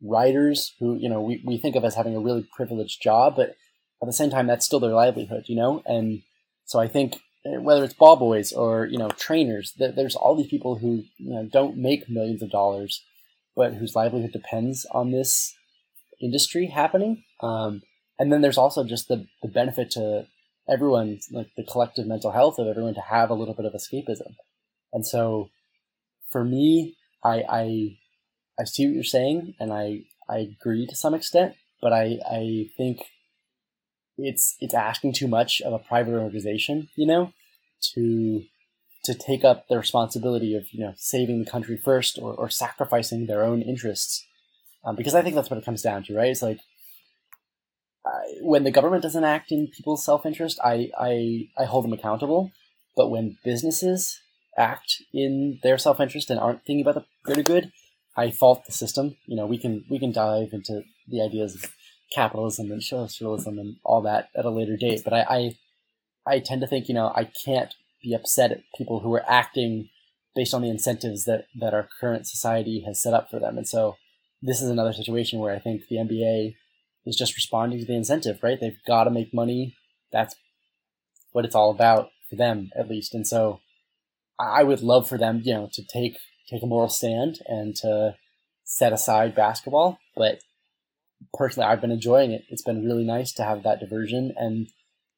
writers 0.02 0.74
who 0.80 0.96
you 0.98 1.10
know 1.10 1.22
we, 1.22 1.42
we 1.46 1.58
think 1.58 1.76
of 1.76 1.84
as 1.84 1.96
having 1.96 2.16
a 2.16 2.20
really 2.20 2.48
privileged 2.56 3.02
job, 3.02 3.36
but 3.36 3.56
at 4.02 4.06
the 4.06 4.14
same 4.14 4.30
time 4.30 4.48
that's 4.48 4.66
still 4.66 4.80
their 4.80 4.94
livelihood. 4.94 5.46
You 5.48 5.56
know, 5.56 5.82
and 5.86 6.22
so 6.66 6.80
I 6.80 6.88
think 6.88 7.20
whether 7.44 7.84
it's 7.84 7.94
ball 7.94 8.16
boys 8.16 8.52
or 8.52 8.86
you 8.86 8.98
know 8.98 9.10
trainers, 9.10 9.74
th- 9.78 9.96
there's 9.96 10.16
all 10.16 10.36
these 10.36 10.48
people 10.48 10.78
who 10.78 11.04
you 11.18 11.34
know 11.34 11.48
don't 11.52 11.78
make 11.78 12.10
millions 12.10 12.42
of 12.42 12.52
dollars, 12.52 13.04
but 13.56 13.76
whose 13.76 13.96
livelihood 13.96 14.32
depends 14.32 14.86
on 14.92 15.12
this 15.12 15.56
industry 16.22 16.68
happening. 16.68 17.24
Um, 17.42 17.82
and 18.18 18.32
then 18.32 18.42
there's 18.42 18.58
also 18.58 18.84
just 18.84 19.08
the, 19.08 19.28
the 19.42 19.48
benefit 19.48 19.92
to 19.92 20.28
everyone, 20.70 21.20
like 21.32 21.50
the 21.56 21.64
collective 21.64 22.06
mental 22.06 22.32
health 22.32 22.60
of 22.60 22.68
everyone 22.68 22.94
to 22.96 23.02
have 23.02 23.30
a 23.30 23.34
little 23.34 23.54
bit 23.54 23.66
of 23.66 23.74
escapism. 23.74 24.36
And 24.92 25.06
so 25.06 25.50
for 26.32 26.44
me, 26.44 26.98
I, 27.24 27.44
I, 27.50 27.98
I 28.60 28.64
see 28.66 28.86
what 28.86 28.96
you're 28.96 29.04
saying 29.04 29.56
and 29.60 29.72
I, 29.72 30.02
I 30.30 30.40
agree 30.40 30.86
to 30.88 30.96
some 30.96 31.14
extent, 31.14 31.56
but 31.82 31.94
I, 31.94 32.20
I 32.30 32.70
think 32.78 33.00
it's, 34.24 34.56
it's 34.60 34.74
asking 34.74 35.14
too 35.14 35.28
much 35.28 35.62
of 35.62 35.74
a 35.74 35.80
private 35.80 36.14
organization, 36.14 36.90
you 36.96 37.06
know, 37.06 37.34
to, 37.94 38.44
to 39.06 39.14
take 39.14 39.44
up 39.44 39.68
the 39.68 39.78
responsibility 39.78 40.56
of, 40.56 40.66
you 40.72 40.80
know, 40.80 40.94
saving 40.98 41.44
the 41.44 41.50
country 41.50 41.78
first 41.78 42.18
or, 42.22 42.34
or 42.34 42.50
sacrificing 42.50 43.26
their 43.26 43.44
own 43.44 43.62
interests. 43.62 44.26
Um, 44.86 44.96
because 44.96 45.16
I 45.16 45.22
think 45.22 45.36
that's 45.36 45.50
what 45.50 45.60
it 45.60 45.66
comes 45.66 45.82
down 45.82 46.04
to, 46.04 46.16
right? 46.16 46.30
It's 46.30 46.42
like, 46.42 46.60
when 48.42 48.64
the 48.64 48.72
government 48.72 49.04
doesn't 49.04 49.24
act 49.24 49.52
in 49.52 49.68
people's 49.68 50.04
self 50.04 50.26
interest, 50.26 50.60
I, 50.64 50.90
I 51.00 51.50
I 51.58 51.66
hold 51.66 51.86
them 51.86 51.94
accountable. 51.94 52.52
But 52.96 53.10
when 53.10 53.38
businesses 53.44 54.20
act 54.58 55.02
in 55.14 55.60
their 55.64 55.78
self 55.78 56.00
interest 56.00 56.30
and 56.30 56.40
aren't 56.40 56.64
thinking 56.66 56.82
about 56.82 56.96
the 56.96 57.06
greater 57.24 57.44
good, 57.44 57.72
I 58.18 58.32
fault 58.32 58.66
the 58.66 58.72
system. 58.72 59.16
You 59.26 59.36
know, 59.36 59.46
we 59.46 59.58
can 59.58 59.86
we 59.90 60.00
can 60.00 60.12
dive 60.12 60.50
into 60.54 60.84
the 61.08 61.22
ideas 61.22 61.56
of 61.56 61.74
capitalism 62.14 62.72
and 62.72 62.84
socialism 62.84 63.60
and 63.60 63.78
all 63.84 64.02
that 64.02 64.30
at 64.36 64.46
a 64.46 64.50
later 64.50 64.78
date. 64.78 65.02
But 65.04 65.14
I, 65.14 65.26
I 65.30 65.58
I 66.26 66.40
tend 66.40 66.62
to 66.62 66.68
think, 66.68 66.88
you 66.88 66.94
know, 66.94 67.12
I 67.16 67.30
can't 67.46 67.74
be 68.02 68.14
upset 68.14 68.52
at 68.52 68.64
people 68.78 69.00
who 69.00 69.14
are 69.14 69.30
acting 69.30 69.90
based 70.36 70.54
on 70.54 70.62
the 70.62 70.70
incentives 70.70 71.26
that, 71.26 71.46
that 71.56 71.74
our 71.74 71.90
current 72.00 72.28
society 72.28 72.84
has 72.86 73.02
set 73.02 73.14
up 73.14 73.30
for 73.30 73.40
them. 73.40 73.58
And 73.58 73.68
so 73.68 73.98
this 74.42 74.62
is 74.62 74.70
another 74.70 74.94
situation 74.94 75.40
where 75.40 75.54
I 75.54 75.60
think 75.60 75.88
the 75.90 75.98
NBA 75.98 76.56
is 77.06 77.16
just 77.16 77.36
responding 77.36 77.80
to 77.80 77.86
the 77.86 77.96
incentive, 77.96 78.40
right? 78.44 78.60
They've 78.60 78.80
got 78.88 79.06
to 79.06 79.10
make 79.10 79.34
money. 79.34 79.76
That's 80.12 80.36
what 81.32 81.46
it's 81.46 81.56
all 81.56 81.72
about 81.72 82.10
for 82.30 82.36
them, 82.36 82.70
at 82.78 82.90
least. 82.90 83.14
And 83.14 83.26
so 83.26 83.60
I 84.40 84.64
would 84.64 84.82
love 84.82 85.10
for 85.10 85.18
them, 85.18 85.42
you 85.44 85.54
know, 85.54 85.70
to 85.74 85.84
take 85.84 86.18
take 86.50 86.64
a 86.64 86.68
moral 86.68 86.90
stand 86.90 87.40
and 87.48 87.76
to 87.76 88.16
set 88.64 88.94
aside 88.94 89.36
basketball. 89.36 90.00
But 90.16 90.42
personally, 91.34 91.68
I've 91.68 91.82
been 91.82 91.92
enjoying 91.92 92.32
it. 92.32 92.44
It's 92.50 92.64
been 92.64 92.84
really 92.84 93.04
nice 93.04 93.34
to 93.34 93.44
have 93.44 93.64
that 93.64 93.80
diversion. 93.80 94.34
And, 94.38 94.68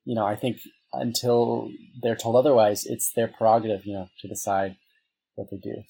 you 0.05 0.15
know, 0.15 0.25
I 0.25 0.35
think 0.35 0.57
until 0.93 1.69
they're 2.01 2.15
told 2.15 2.35
otherwise, 2.35 2.85
it's 2.85 3.11
their 3.13 3.27
prerogative, 3.27 3.85
you 3.85 3.93
know, 3.93 4.07
to 4.19 4.27
decide 4.27 4.75
what 5.35 5.49
they 5.51 5.57
do. 5.57 5.83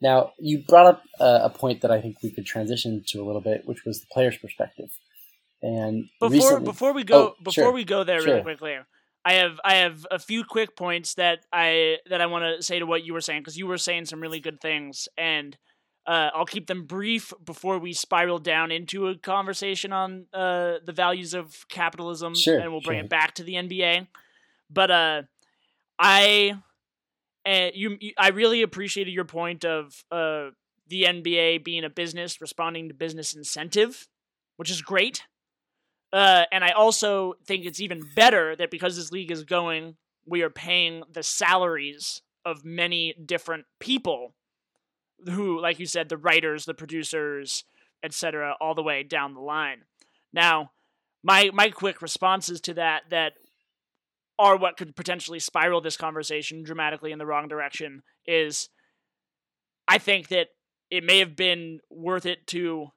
Now, 0.00 0.32
you 0.38 0.62
brought 0.66 0.86
up 0.86 1.02
a, 1.18 1.40
a, 1.44 1.50
point 1.50 1.80
that 1.80 1.90
I 1.90 2.00
think 2.00 2.22
we 2.22 2.30
could 2.30 2.46
transition 2.46 3.02
to 3.08 3.20
a 3.20 3.26
little 3.26 3.40
bit, 3.40 3.62
which 3.64 3.84
was 3.84 4.00
the 4.00 4.06
player's 4.12 4.38
perspective. 4.38 4.90
And 5.60 6.08
before 6.20 6.30
recently, 6.30 6.64
before 6.64 6.92
we 6.92 7.02
go 7.02 7.28
oh, 7.30 7.34
before 7.42 7.64
sure, 7.64 7.72
we 7.72 7.84
go 7.84 8.04
there 8.04 8.20
sure. 8.20 8.28
really 8.28 8.42
quickly, 8.42 8.76
I 9.24 9.32
have 9.34 9.60
I 9.64 9.74
have 9.76 10.06
a 10.10 10.20
few 10.20 10.44
quick 10.44 10.76
points 10.76 11.14
that 11.14 11.40
I 11.52 11.96
that 12.08 12.20
I 12.20 12.26
want 12.26 12.44
to 12.44 12.62
say 12.62 12.78
to 12.78 12.86
what 12.86 13.04
you 13.04 13.12
were 13.12 13.20
saying 13.20 13.40
because 13.40 13.56
you 13.56 13.66
were 13.66 13.76
saying 13.76 14.04
some 14.04 14.20
really 14.20 14.38
good 14.38 14.60
things, 14.60 15.08
and 15.18 15.56
uh, 16.08 16.30
I'll 16.34 16.46
keep 16.46 16.66
them 16.66 16.86
brief 16.86 17.34
before 17.44 17.78
we 17.78 17.92
spiral 17.92 18.38
down 18.38 18.72
into 18.72 19.08
a 19.08 19.14
conversation 19.14 19.92
on 19.92 20.24
uh, 20.32 20.76
the 20.82 20.92
values 20.92 21.34
of 21.34 21.68
capitalism, 21.68 22.34
sure, 22.34 22.58
and 22.58 22.72
we'll 22.72 22.80
bring 22.80 22.96
sure. 22.96 23.04
it 23.04 23.10
back 23.10 23.34
to 23.34 23.42
the 23.42 23.54
NBA. 23.54 24.06
But 24.70 24.90
uh, 24.90 25.22
I 25.98 26.54
you, 27.46 27.98
you, 28.00 28.12
I 28.16 28.28
really 28.30 28.62
appreciated 28.62 29.12
your 29.12 29.26
point 29.26 29.66
of 29.66 30.02
uh, 30.10 30.48
the 30.88 31.02
NBA 31.02 31.62
being 31.62 31.84
a 31.84 31.90
business 31.90 32.40
responding 32.40 32.88
to 32.88 32.94
business 32.94 33.34
incentive, 33.34 34.08
which 34.56 34.70
is 34.70 34.80
great. 34.80 35.24
Uh, 36.10 36.44
and 36.50 36.64
I 36.64 36.70
also 36.70 37.34
think 37.46 37.66
it's 37.66 37.80
even 37.80 38.08
better 38.16 38.56
that 38.56 38.70
because 38.70 38.96
this 38.96 39.12
league 39.12 39.30
is 39.30 39.44
going, 39.44 39.96
we 40.26 40.40
are 40.40 40.48
paying 40.48 41.02
the 41.12 41.22
salaries 41.22 42.22
of 42.46 42.64
many 42.64 43.14
different 43.26 43.66
people 43.78 44.32
who, 45.26 45.60
like 45.60 45.78
you 45.78 45.86
said, 45.86 46.08
the 46.08 46.16
writers, 46.16 46.64
the 46.64 46.74
producers, 46.74 47.64
etc., 48.02 48.54
all 48.60 48.74
the 48.74 48.82
way 48.82 49.02
down 49.02 49.34
the 49.34 49.40
line. 49.40 49.82
Now, 50.32 50.70
my 51.22 51.50
my 51.52 51.70
quick 51.70 52.00
responses 52.02 52.60
to 52.62 52.74
that 52.74 53.02
that 53.10 53.34
are 54.38 54.56
what 54.56 54.76
could 54.76 54.94
potentially 54.94 55.40
spiral 55.40 55.80
this 55.80 55.96
conversation 55.96 56.62
dramatically 56.62 57.10
in 57.10 57.18
the 57.18 57.26
wrong 57.26 57.48
direction 57.48 58.02
is 58.26 58.68
I 59.88 59.98
think 59.98 60.28
that 60.28 60.48
it 60.90 61.02
may 61.02 61.18
have 61.18 61.34
been 61.34 61.80
worth 61.90 62.24
it 62.24 62.46
to 62.48 62.88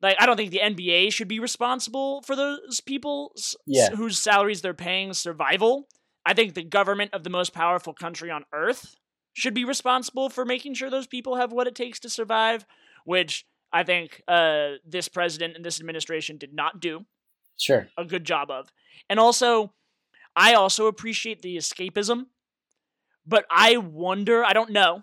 like 0.00 0.16
I 0.20 0.26
don't 0.26 0.36
think 0.36 0.52
the 0.52 0.60
NBA 0.60 1.12
should 1.12 1.28
be 1.28 1.40
responsible 1.40 2.22
for 2.22 2.36
those 2.36 2.80
people 2.80 3.32
yeah. 3.66 3.90
whose 3.90 4.18
salaries 4.18 4.62
they're 4.62 4.74
paying 4.74 5.12
survival. 5.12 5.88
I 6.26 6.34
think 6.34 6.54
the 6.54 6.64
government 6.64 7.12
of 7.12 7.24
the 7.24 7.30
most 7.30 7.52
powerful 7.52 7.92
country 7.92 8.30
on 8.30 8.44
earth 8.52 8.94
should 9.34 9.54
be 9.54 9.64
responsible 9.64 10.30
for 10.30 10.44
making 10.44 10.74
sure 10.74 10.88
those 10.88 11.06
people 11.06 11.36
have 11.36 11.52
what 11.52 11.66
it 11.66 11.74
takes 11.74 12.00
to 12.00 12.08
survive, 12.08 12.64
which 13.04 13.44
I 13.72 13.82
think 13.82 14.22
uh, 14.26 14.74
this 14.86 15.08
president 15.08 15.56
and 15.56 15.64
this 15.64 15.80
administration 15.80 16.38
did 16.38 16.54
not 16.54 16.80
do 16.80 17.04
sure 17.58 17.88
a 17.98 18.04
good 18.04 18.24
job 18.24 18.50
of. 18.50 18.72
And 19.10 19.20
also, 19.20 19.74
I 20.36 20.54
also 20.54 20.86
appreciate 20.86 21.42
the 21.42 21.56
escapism, 21.56 22.26
but 23.26 23.44
I 23.50 23.76
wonder, 23.76 24.44
I 24.44 24.52
don't 24.52 24.70
know, 24.70 25.02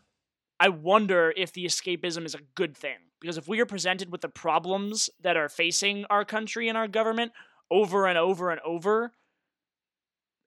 I 0.59 0.69
wonder 0.69 1.33
if 1.35 1.53
the 1.53 1.65
escapism 1.65 2.25
is 2.25 2.35
a 2.35 2.41
good 2.55 2.75
thing. 2.75 2.97
Because 3.19 3.37
if 3.37 3.47
we 3.47 3.59
are 3.59 3.67
presented 3.67 4.11
with 4.11 4.21
the 4.21 4.29
problems 4.29 5.09
that 5.21 5.37
are 5.37 5.49
facing 5.49 6.05
our 6.09 6.25
country 6.25 6.69
and 6.69 6.77
our 6.77 6.87
government 6.87 7.33
over 7.69 8.07
and 8.07 8.17
over 8.17 8.49
and 8.49 8.59
over, 8.61 9.11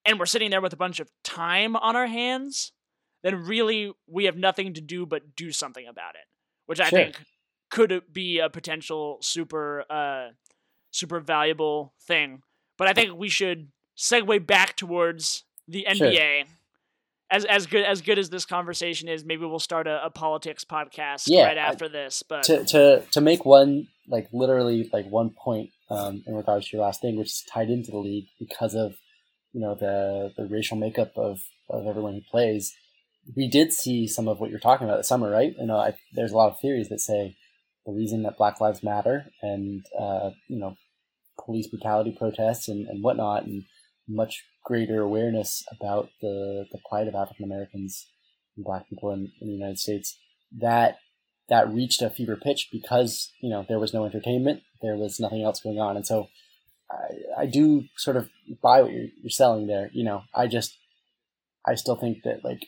and 0.05 0.19
we're 0.19 0.27
sitting 0.27 0.51
there 0.51 0.61
with 0.61 0.73
a 0.73 0.77
bunch 0.77 0.99
of 0.99 1.11
time 1.23 1.77
on 1.77 1.95
our 1.95 2.07
hands, 2.07 2.73
then 3.25 3.43
really 3.45 3.93
we 4.07 4.27
have 4.27 4.37
nothing 4.37 4.75
to 4.75 4.81
do 4.81 5.05
but 5.07 5.35
do 5.35 5.51
something 5.51 5.89
about 5.89 6.15
it, 6.15 6.27
which 6.67 6.79
I 6.79 6.89
Sure. 6.91 6.99
think 7.01 7.17
could 7.71 8.03
be 8.13 8.39
a 8.39 8.49
potential 8.49 9.19
super, 9.21 9.85
uh, 9.91 10.29
super 10.93 11.19
valuable 11.19 11.93
thing. 12.07 12.43
But 12.79 12.87
I 12.87 12.93
think 12.93 13.19
we 13.19 13.29
should 13.29 13.73
segue 13.97 14.47
back 14.47 14.77
towards 14.77 15.43
the 15.67 15.85
Sure. 15.93 16.07
NBA. 16.07 16.45
As 17.31 17.45
as 17.47 17.67
good 17.67 17.85
as 17.85 18.03
good 18.03 18.19
as 18.19 18.29
this 18.31 18.45
conversation 18.45 19.09
is, 19.09 19.25
maybe 19.25 19.45
we'll 19.47 19.59
start 19.59 19.87
a, 19.89 20.05
a 20.05 20.11
politics 20.11 20.63
podcast 20.65 21.25
Yeah, 21.27 21.47
right 21.47 21.59
I- 21.59 21.63
after 21.63 21.89
this. 21.89 22.23
But 22.23 22.45
to 22.45 22.65
to 22.67 23.03
to 23.13 23.21
make 23.21 23.45
one 23.45 23.89
like 24.07 24.29
literally 24.33 24.89
like 24.93 25.07
one 25.07 25.31
point 25.31 25.71
um, 25.91 26.23
in 26.27 26.35
regards 26.35 26.69
to 26.69 26.77
your 26.77 26.85
last 26.85 27.01
thing, 27.01 27.17
which 27.17 27.31
is 27.31 27.43
tied 27.51 27.71
into 27.71 27.91
the 27.91 27.99
league 27.99 28.27
because 28.39 28.75
of 28.75 28.95
you 29.53 29.61
know 29.61 29.75
the 29.75 30.33
the 30.37 30.47
racial 30.47 30.77
makeup 30.77 31.13
of 31.17 31.41
of 31.71 31.87
everyone 31.87 32.15
who 32.15 32.21
plays. 32.31 32.77
We 33.37 33.49
did 33.49 33.73
see 33.73 34.07
some 34.07 34.29
of 34.29 34.41
what 34.41 34.51
you're 34.51 34.61
talking 34.61 34.87
about 34.87 34.99
this 34.99 35.09
summer, 35.09 35.31
right? 35.31 35.55
You 35.59 35.67
know, 35.67 35.77
I, 35.77 35.95
there's 36.13 36.33
a 36.33 36.37
lot 36.37 36.51
of 36.51 36.61
theories 36.61 36.89
that 36.89 37.01
say 37.01 37.37
the 37.87 37.93
reason 37.93 38.23
that 38.23 38.37
Black 38.37 38.61
Lives 38.61 38.83
Matter 38.83 39.27
and 39.43 39.85
uh, 39.99 40.31
you 40.49 40.59
know 40.59 40.77
police 41.43 41.67
brutality 41.67 42.15
protests 42.17 42.69
and, 42.69 42.87
and 42.87 43.03
whatnot, 43.03 43.45
and 43.45 43.65
much 44.09 44.45
greater 44.65 45.01
awareness 45.01 45.65
about 45.71 46.11
the 46.21 46.67
the 46.71 46.79
plight 46.89 47.09
of 47.09 47.15
African 47.15 47.45
Americans 47.45 48.07
and 48.57 48.65
Black 48.65 48.89
people 48.89 49.11
in, 49.11 49.33
in 49.41 49.49
the 49.49 49.55
United 49.55 49.79
States 49.79 50.19
that 50.61 50.99
that 51.49 51.73
reached 51.73 52.03
a 52.03 52.11
fever 52.11 52.37
pitch 52.37 52.69
because 52.73 53.33
you 53.41 53.51
know 53.51 53.65
there 53.69 53.79
was 53.79 53.95
no 53.95 54.05
entertainment, 54.05 54.63
there 54.83 54.97
was 54.97 55.21
nothing 55.21 55.43
else 55.43 55.61
going 55.61 55.79
on, 55.79 55.97
and 55.97 56.07
so 56.07 56.29
I, 56.91 57.43
I 57.43 57.47
do 57.47 57.85
sort 57.97 58.17
of 58.17 58.29
buy 58.63 58.83
what 58.83 58.93
you're, 58.93 59.09
you're 59.23 59.31
selling 59.31 59.67
there. 59.67 59.91
You 59.93 60.05
know, 60.05 60.23
I 60.35 60.47
just 60.47 60.77
I 61.67 61.75
still 61.75 61.97
think 61.97 62.19
that 62.25 62.45
like 62.45 62.67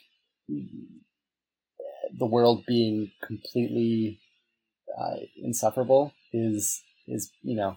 the 0.49 2.25
world 2.25 2.63
being 2.65 3.11
completely 3.23 4.19
uh, 4.97 5.17
insufferable 5.41 6.13
is 6.33 6.81
is 7.07 7.31
you 7.41 7.55
know 7.55 7.75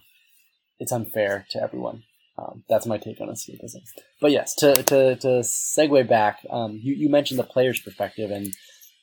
it's 0.79 0.93
unfair 0.93 1.47
to 1.51 1.63
everyone. 1.63 2.03
Um, 2.39 2.65
that's 2.69 2.87
my 2.87 2.97
take 2.97 3.21
on 3.21 3.29
escapism. 3.29 3.83
But 4.21 4.31
yes, 4.31 4.55
to 4.57 4.83
to, 4.83 5.17
to 5.17 5.29
segue 5.41 6.09
back, 6.09 6.41
um, 6.51 6.81
you 6.83 6.95
you 6.95 7.09
mentioned 7.09 7.39
the 7.39 7.45
player's 7.45 7.81
perspective, 7.81 8.31
and 8.31 8.53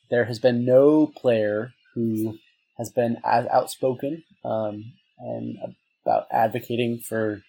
there 0.10 0.26
has 0.26 0.40
been 0.40 0.66
no 0.66 1.08
player 1.08 1.74
who 1.94 2.38
has 2.78 2.90
been 2.90 3.18
as 3.24 3.46
outspoken 3.48 4.24
um, 4.46 4.94
and 5.20 5.58
about 6.06 6.28
advocating 6.32 7.00
for 7.00 7.42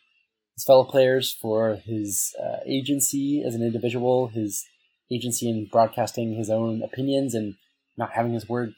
his 0.55 0.65
fellow 0.65 0.85
players, 0.85 1.33
for 1.33 1.77
his 1.77 2.35
uh, 2.43 2.59
agency 2.67 3.43
as 3.47 3.55
an 3.55 3.63
individual, 3.63 4.29
his 4.29 4.67
agency 5.11 5.49
in 5.49 5.67
broadcasting 5.67 6.35
his 6.35 6.51
own 6.51 6.83
opinions 6.83 7.35
and 7.35 7.55
not 7.97 8.13
having 8.13 8.33
his 8.35 8.49
word 8.49 8.75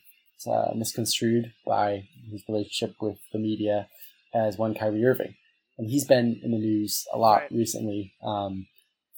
uh, 0.47 0.71
misconstrued 0.75 1.53
by 1.67 2.05
his 2.31 2.43
relationship 2.49 2.97
with 3.01 3.19
the 3.33 3.39
media 3.39 3.89
as 4.35 4.57
one 4.57 4.75
Kyrie 4.75 5.05
Irving. 5.05 5.35
And 5.79 5.91
he's 5.91 6.05
been 6.07 6.41
in 6.43 6.51
the 6.53 6.59
news 6.59 7.07
a 7.13 7.19
lot 7.19 7.43
Right. 7.43 7.53
recently 7.53 8.15
um, 8.23 8.67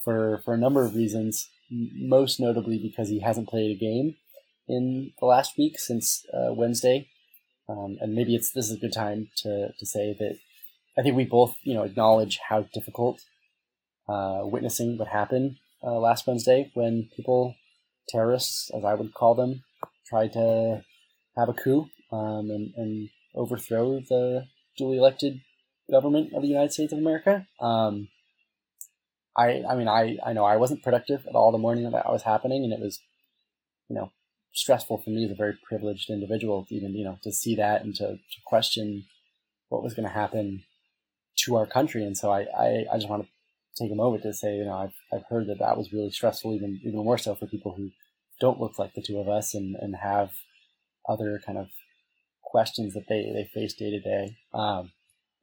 for, 0.05 0.41
for 0.45 0.55
a 0.55 0.59
number 0.59 0.85
of 0.85 0.95
reasons, 0.95 1.49
most 1.71 2.41
notably 2.41 2.79
because 2.79 3.09
he 3.09 3.21
hasn't 3.21 3.49
played 3.49 3.77
a 3.77 3.79
game 3.79 4.17
in 4.69 5.13
the 5.19 5.27
last 5.27 5.59
week 5.59 5.79
since 5.79 6.25
uh, 6.33 6.53
Wednesday, 6.53 7.09
um, 7.69 7.99
and 8.01 8.15
maybe 8.15 8.35
it's 8.35 8.53
this 8.53 8.67
is 8.71 8.77
a 8.77 8.81
good 8.81 8.93
time 8.93 9.29
to 9.39 9.73
to 9.79 9.87
say 9.87 10.15
that 10.19 10.39
I 10.99 11.03
think 11.03 11.17
we 11.17 11.25
both 11.25 11.57
you 11.63 11.75
know 11.75 11.83
acknowledge 11.83 12.39
how 12.49 12.63
difficult 12.73 13.21
uh, 14.09 14.41
witnessing 14.45 14.99
what 14.99 15.09
happened 15.09 15.57
uh, 15.85 15.99
last 15.99 16.27
Wednesday 16.27 16.71
when 16.75 17.09
people 17.17 17.55
terrorists, 18.09 18.71
as 18.77 18.85
I 18.85 18.95
would 18.95 19.15
call 19.15 19.35
them, 19.35 19.65
tried 20.07 20.33
to 20.33 20.85
have 21.37 21.49
a 21.49 21.55
coup 21.55 21.87
um, 22.11 22.51
and, 22.51 22.73
and 22.77 23.09
overthrow 23.35 24.01
the 24.01 24.47
duly 24.77 24.99
elected 24.99 25.41
government 25.91 26.33
of 26.35 26.43
the 26.43 26.49
United 26.49 26.73
States 26.73 26.93
of 26.93 26.99
America. 26.99 27.47
Um, 27.61 28.09
I, 29.37 29.63
I 29.69 29.75
mean, 29.77 29.89
I, 29.89 30.19
I 30.25 30.33
know 30.33 30.45
I 30.45 30.57
wasn't 30.57 30.83
productive 30.83 31.27
at 31.27 31.35
all 31.35 31.53
the 31.53 31.59
morning 31.59 31.85
that 31.85 31.93
that 31.93 32.13
was 32.13 32.23
happening, 32.23 32.65
and 32.65 32.73
it 32.73 32.81
was, 32.81 33.01
you 33.89 33.97
know, 33.97 34.11
stressful 34.53 34.99
for 34.99 35.11
me 35.11 35.25
as 35.25 35.31
a 35.31 35.35
very 35.35 35.57
privileged 35.67 36.11
individual 36.11 36.67
to 36.67 36.75
even, 36.75 36.95
you 36.95 37.05
know, 37.05 37.19
to 37.23 37.33
see 37.33 37.57
that 37.57 37.83
and 37.83 37.95
to, 37.95 38.07
to 38.07 38.41
question 38.45 39.05
what 39.71 39.83
was 39.83 39.95
going 39.95 40.07
to 40.07 40.15
happen 40.15 40.65
to 41.37 41.57
our 41.57 41.67
country. 41.67 42.05
And 42.05 42.17
so 42.17 42.31
I, 42.31 42.47
I, 42.59 42.85
I 42.93 42.97
just 42.97 43.09
want 43.09 43.23
to 43.23 43.29
take 43.79 43.91
a 43.91 43.97
moment 43.97 44.23
to 44.23 44.33
say, 44.33 44.55
you 44.57 44.65
know, 44.65 44.77
I've, 44.77 44.95
I've 45.13 45.27
heard 45.29 45.47
that 45.49 45.59
that 45.61 45.77
was 45.77 45.93
really 45.93 46.11
stressful, 46.11 46.55
even, 46.55 46.81
even 46.85 47.05
more 47.05 47.19
so 47.19 47.35
for 47.35 47.47
people 47.47 47.75
who 47.77 47.91
don't 48.41 48.61
look 48.61 48.79
like 48.79 48.95
the 48.95 49.03
two 49.03 49.19
of 49.19 49.29
us 49.29 49.55
and, 49.55 49.77
and 49.81 49.95
have 49.97 50.31
other 51.09 51.41
kind 51.45 51.59
of 51.59 51.69
questions 52.43 52.95
that 52.95 53.05
they, 53.09 53.31
they 53.33 53.49
face 53.53 53.75
day 53.75 53.91
to 53.91 54.01
day. 54.01 54.37
Um, 54.53 54.93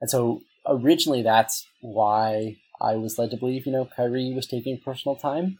and 0.01 0.09
so 0.09 0.41
originally 0.67 1.23
that's 1.23 1.65
why 1.81 2.57
I 2.81 2.95
was 2.95 3.17
led 3.17 3.31
to 3.31 3.37
believe, 3.37 3.65
you 3.65 3.71
know, 3.71 3.89
Kyrie 3.95 4.33
was 4.33 4.47
taking 4.47 4.79
personal 4.83 5.15
time. 5.15 5.57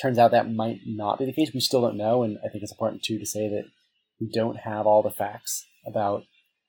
Turns 0.00 0.18
out 0.18 0.30
that 0.30 0.52
might 0.52 0.80
not 0.86 1.18
be 1.18 1.26
the 1.26 1.32
case. 1.32 1.50
We 1.52 1.60
still 1.60 1.82
don't 1.82 1.96
know, 1.98 2.22
and 2.22 2.38
I 2.38 2.48
think 2.48 2.62
it's 2.62 2.72
important 2.72 3.02
too 3.02 3.18
to 3.18 3.26
say 3.26 3.48
that 3.48 3.64
we 4.20 4.30
don't 4.32 4.56
have 4.56 4.86
all 4.86 5.02
the 5.02 5.10
facts 5.10 5.66
about, 5.86 6.22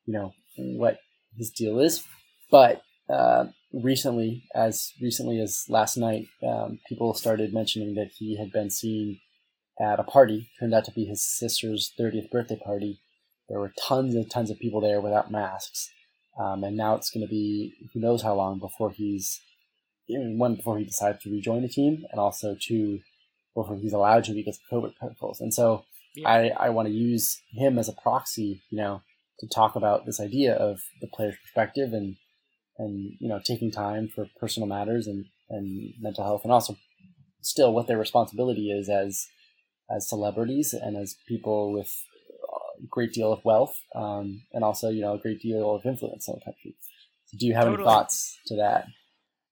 you 0.05 0.13
know, 0.13 0.33
what 0.57 0.97
his 1.37 1.49
deal 1.49 1.79
is. 1.79 2.03
But 2.51 2.81
uh, 3.09 3.45
recently, 3.73 4.43
as 4.55 4.93
recently 5.01 5.39
as 5.39 5.65
last 5.67 5.97
night, 5.97 6.27
um, 6.47 6.79
people 6.87 7.13
started 7.13 7.53
mentioning 7.53 7.95
that 7.95 8.11
he 8.17 8.37
had 8.37 8.51
been 8.51 8.69
seen 8.69 9.19
at 9.79 9.99
a 9.99 10.03
party. 10.03 10.49
Turned 10.59 10.73
out 10.73 10.85
to 10.85 10.91
be 10.91 11.05
his 11.05 11.23
sister's 11.23 11.93
30th 11.99 12.29
birthday 12.29 12.59
party. 12.63 12.99
There 13.49 13.59
were 13.59 13.73
tons 13.87 14.15
and 14.15 14.29
tons 14.29 14.49
of 14.49 14.59
people 14.59 14.81
there 14.81 15.01
without 15.01 15.31
masks. 15.31 15.89
Um, 16.39 16.63
and 16.63 16.75
now 16.75 16.95
it's 16.95 17.11
going 17.11 17.25
to 17.25 17.29
be 17.29 17.73
who 17.93 17.99
knows 17.99 18.23
how 18.23 18.33
long 18.33 18.59
before 18.59 18.91
he's 18.91 19.39
one 20.07 20.55
before 20.55 20.77
he 20.77 20.83
decides 20.83 21.23
to 21.23 21.31
rejoin 21.31 21.61
the 21.61 21.69
team, 21.69 22.05
and 22.11 22.19
also 22.19 22.55
two 22.59 22.99
before 23.55 23.77
he's 23.77 23.93
allowed 23.93 24.23
to 24.25 24.33
because 24.33 24.59
of 24.59 24.77
COVID 24.83 24.95
protocols. 24.95 25.39
And 25.39 25.53
so 25.53 25.85
yeah. 26.15 26.27
I, 26.27 26.51
I 26.59 26.69
want 26.69 26.87
to 26.87 26.93
use 26.93 27.41
him 27.51 27.77
as 27.77 27.87
a 27.87 27.93
proxy, 27.93 28.61
you 28.69 28.77
know, 28.77 29.01
to 29.39 29.47
talk 29.47 29.75
about 29.75 30.05
this 30.05 30.19
idea 30.19 30.55
of 30.55 30.81
the 31.01 31.07
player's 31.07 31.35
perspective 31.41 31.93
and 31.93 32.17
and 32.77 33.13
you 33.19 33.27
know 33.27 33.39
taking 33.43 33.71
time 33.71 34.07
for 34.07 34.27
personal 34.39 34.67
matters 34.67 35.07
and 35.07 35.25
and 35.49 35.93
mental 35.99 36.23
health, 36.23 36.41
and 36.43 36.51
also 36.51 36.77
still 37.41 37.73
what 37.73 37.87
their 37.87 37.97
responsibility 37.97 38.71
is 38.71 38.89
as 38.89 39.27
as 39.89 40.07
celebrities 40.07 40.73
and 40.73 40.97
as 40.97 41.15
people 41.27 41.71
with 41.71 41.93
a 42.81 42.87
great 42.87 43.13
deal 43.13 43.31
of 43.31 43.43
wealth, 43.45 43.75
um, 43.95 44.41
and 44.53 44.63
also 44.63 44.89
you 44.89 45.01
know 45.01 45.13
a 45.13 45.19
great 45.19 45.41
deal 45.41 45.75
of 45.75 45.85
influence 45.85 46.27
in 46.27 46.35
the 46.35 46.41
country. 46.41 46.75
So 47.25 47.37
do 47.37 47.45
you 47.45 47.53
have 47.53 47.63
totally. 47.63 47.83
any 47.83 47.85
thoughts 47.85 48.37
to 48.47 48.55
that? 48.57 48.87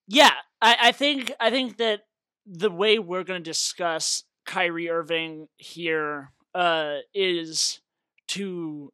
Yeah, 0.08 0.34
I, 0.62 0.78
I 0.82 0.92
think 0.92 1.32
I 1.40 1.50
think 1.50 1.78
that 1.78 2.02
the 2.46 2.72
way 2.72 3.00
we're 3.00 3.24
going 3.24 3.44
to 3.44 3.50
discuss 3.50 4.24
Kyrie 4.46 4.90
Irving 4.90 5.48
here 5.58 6.32
uh, 6.56 6.98
is 7.14 7.82
to 8.30 8.92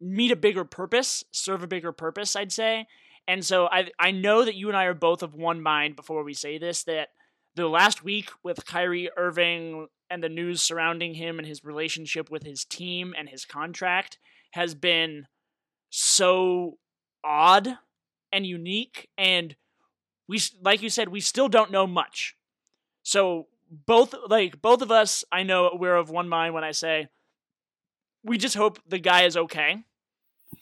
meet 0.00 0.30
a 0.30 0.36
bigger 0.36 0.64
purpose, 0.64 1.24
serve 1.32 1.62
a 1.62 1.66
bigger 1.66 1.92
purpose, 1.92 2.36
I'd 2.36 2.52
say. 2.52 2.86
And 3.26 3.44
so 3.44 3.66
I 3.66 3.90
I 3.98 4.10
know 4.10 4.44
that 4.44 4.54
you 4.54 4.68
and 4.68 4.76
I 4.76 4.84
are 4.84 4.94
both 4.94 5.22
of 5.22 5.34
one 5.34 5.62
mind 5.62 5.96
before 5.96 6.22
we 6.22 6.34
say 6.34 6.58
this 6.58 6.84
that 6.84 7.08
the 7.54 7.68
last 7.68 8.04
week 8.04 8.30
with 8.42 8.66
Kyrie 8.66 9.10
Irving 9.16 9.88
and 10.10 10.22
the 10.22 10.28
news 10.28 10.62
surrounding 10.62 11.14
him 11.14 11.38
and 11.38 11.46
his 11.46 11.64
relationship 11.64 12.30
with 12.30 12.42
his 12.42 12.64
team 12.64 13.14
and 13.16 13.28
his 13.28 13.44
contract 13.44 14.18
has 14.52 14.74
been 14.74 15.26
so 15.90 16.78
odd 17.22 17.78
and 18.32 18.46
unique. 18.46 19.08
And 19.16 19.56
we 20.28 20.40
like 20.60 20.82
you 20.82 20.90
said 20.90 21.08
we 21.08 21.20
still 21.20 21.48
don't 21.48 21.70
know 21.70 21.86
much. 21.86 22.36
So 23.02 23.46
both 23.86 24.14
like 24.28 24.60
both 24.62 24.82
of 24.82 24.90
us 24.90 25.24
i 25.32 25.42
know 25.42 25.76
we're 25.78 25.96
of 25.96 26.10
one 26.10 26.28
mind 26.28 26.54
when 26.54 26.64
i 26.64 26.70
say 26.70 27.08
we 28.22 28.38
just 28.38 28.54
hope 28.54 28.78
the 28.88 28.98
guy 28.98 29.22
is 29.22 29.36
okay 29.36 29.82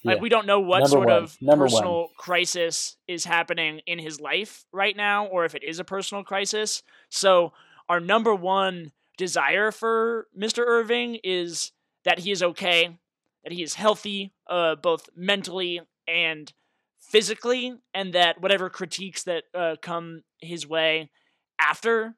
yeah. 0.03 0.13
like 0.13 0.21
we 0.21 0.29
don't 0.29 0.47
know 0.47 0.61
what 0.61 0.79
Number 0.81 0.89
sort 0.89 1.09
one. 1.09 1.23
of 1.23 1.37
Number 1.41 1.65
personal 1.67 2.01
one. 2.01 2.09
crisis 2.19 2.97
is 3.09 3.25
happening 3.25 3.81
in 3.87 3.99
his 3.99 4.21
life 4.21 4.65
right 4.73 4.97
now 4.97 5.27
or 5.27 5.45
if 5.45 5.55
it 5.55 5.63
is 5.63 5.79
a 5.79 5.85
personal 5.85 6.25
crisis 6.25 6.83
so 7.09 7.53
our 7.89 8.01
number 8.01 8.35
one 8.35 8.93
desire 9.19 9.71
for 9.71 10.27
mr 10.39 10.65
irving 10.67 11.19
is 11.23 11.73
that 12.05 12.21
he 12.21 12.31
is 12.31 12.43
okay 12.43 12.99
that 13.45 13.53
he 13.53 13.63
is 13.63 13.75
healthy 13.75 14.33
uh, 14.49 14.75
both 14.77 15.09
mentally 15.17 15.81
and 16.09 16.53
physically, 17.01 17.75
and 17.93 18.15
that 18.15 18.41
whatever 18.41 18.71
critiques 18.71 19.25
that 19.25 19.45
uh, 19.55 19.77
come 19.83 20.23
his 20.41 20.67
way 20.67 21.11
after 21.61 22.15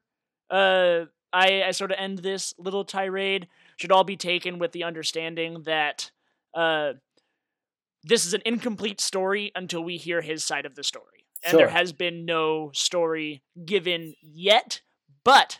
uh, 0.49 1.01
I, 1.33 1.63
I 1.63 1.71
sort 1.71 1.91
of 1.91 1.97
end 1.99 2.19
this 2.19 2.53
little 2.57 2.85
tirade 2.85 3.47
should 3.77 3.91
all 3.91 4.03
be 4.03 4.15
taken 4.15 4.57
with 4.59 4.71
the 4.71 4.83
understanding 4.83 5.63
that 5.65 6.11
uh, 6.53 6.93
this 8.05 8.25
is 8.25 8.33
an 8.33 8.41
incomplete 8.45 9.01
story 9.01 9.51
until 9.55 9.83
we 9.83 9.97
hear 9.97 10.21
his 10.21 10.43
side 10.43 10.65
of 10.65 10.75
the 10.75 10.83
story. 10.83 11.25
And 11.43 11.51
sure. 11.51 11.59
there 11.59 11.69
has 11.69 11.91
been 11.91 12.25
no 12.25 12.71
story 12.73 13.43
given 13.65 14.13
yet, 14.21 14.81
but 15.23 15.59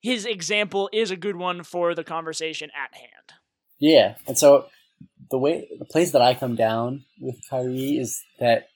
his 0.00 0.26
example 0.26 0.90
is 0.92 1.10
a 1.10 1.16
good 1.16 1.36
one 1.36 1.62
for 1.62 1.94
the 1.94 2.04
conversation 2.04 2.70
at 2.70 2.94
hand. 2.94 3.38
Yeah. 3.78 4.16
And 4.26 4.36
so 4.36 4.66
the 5.30 5.38
way 5.38 5.68
the 5.78 5.84
place 5.84 6.12
that 6.12 6.22
I 6.22 6.34
come 6.34 6.56
down 6.56 7.04
with 7.20 7.36
Kyrie 7.48 7.98
is 7.98 8.22
that 8.40 8.68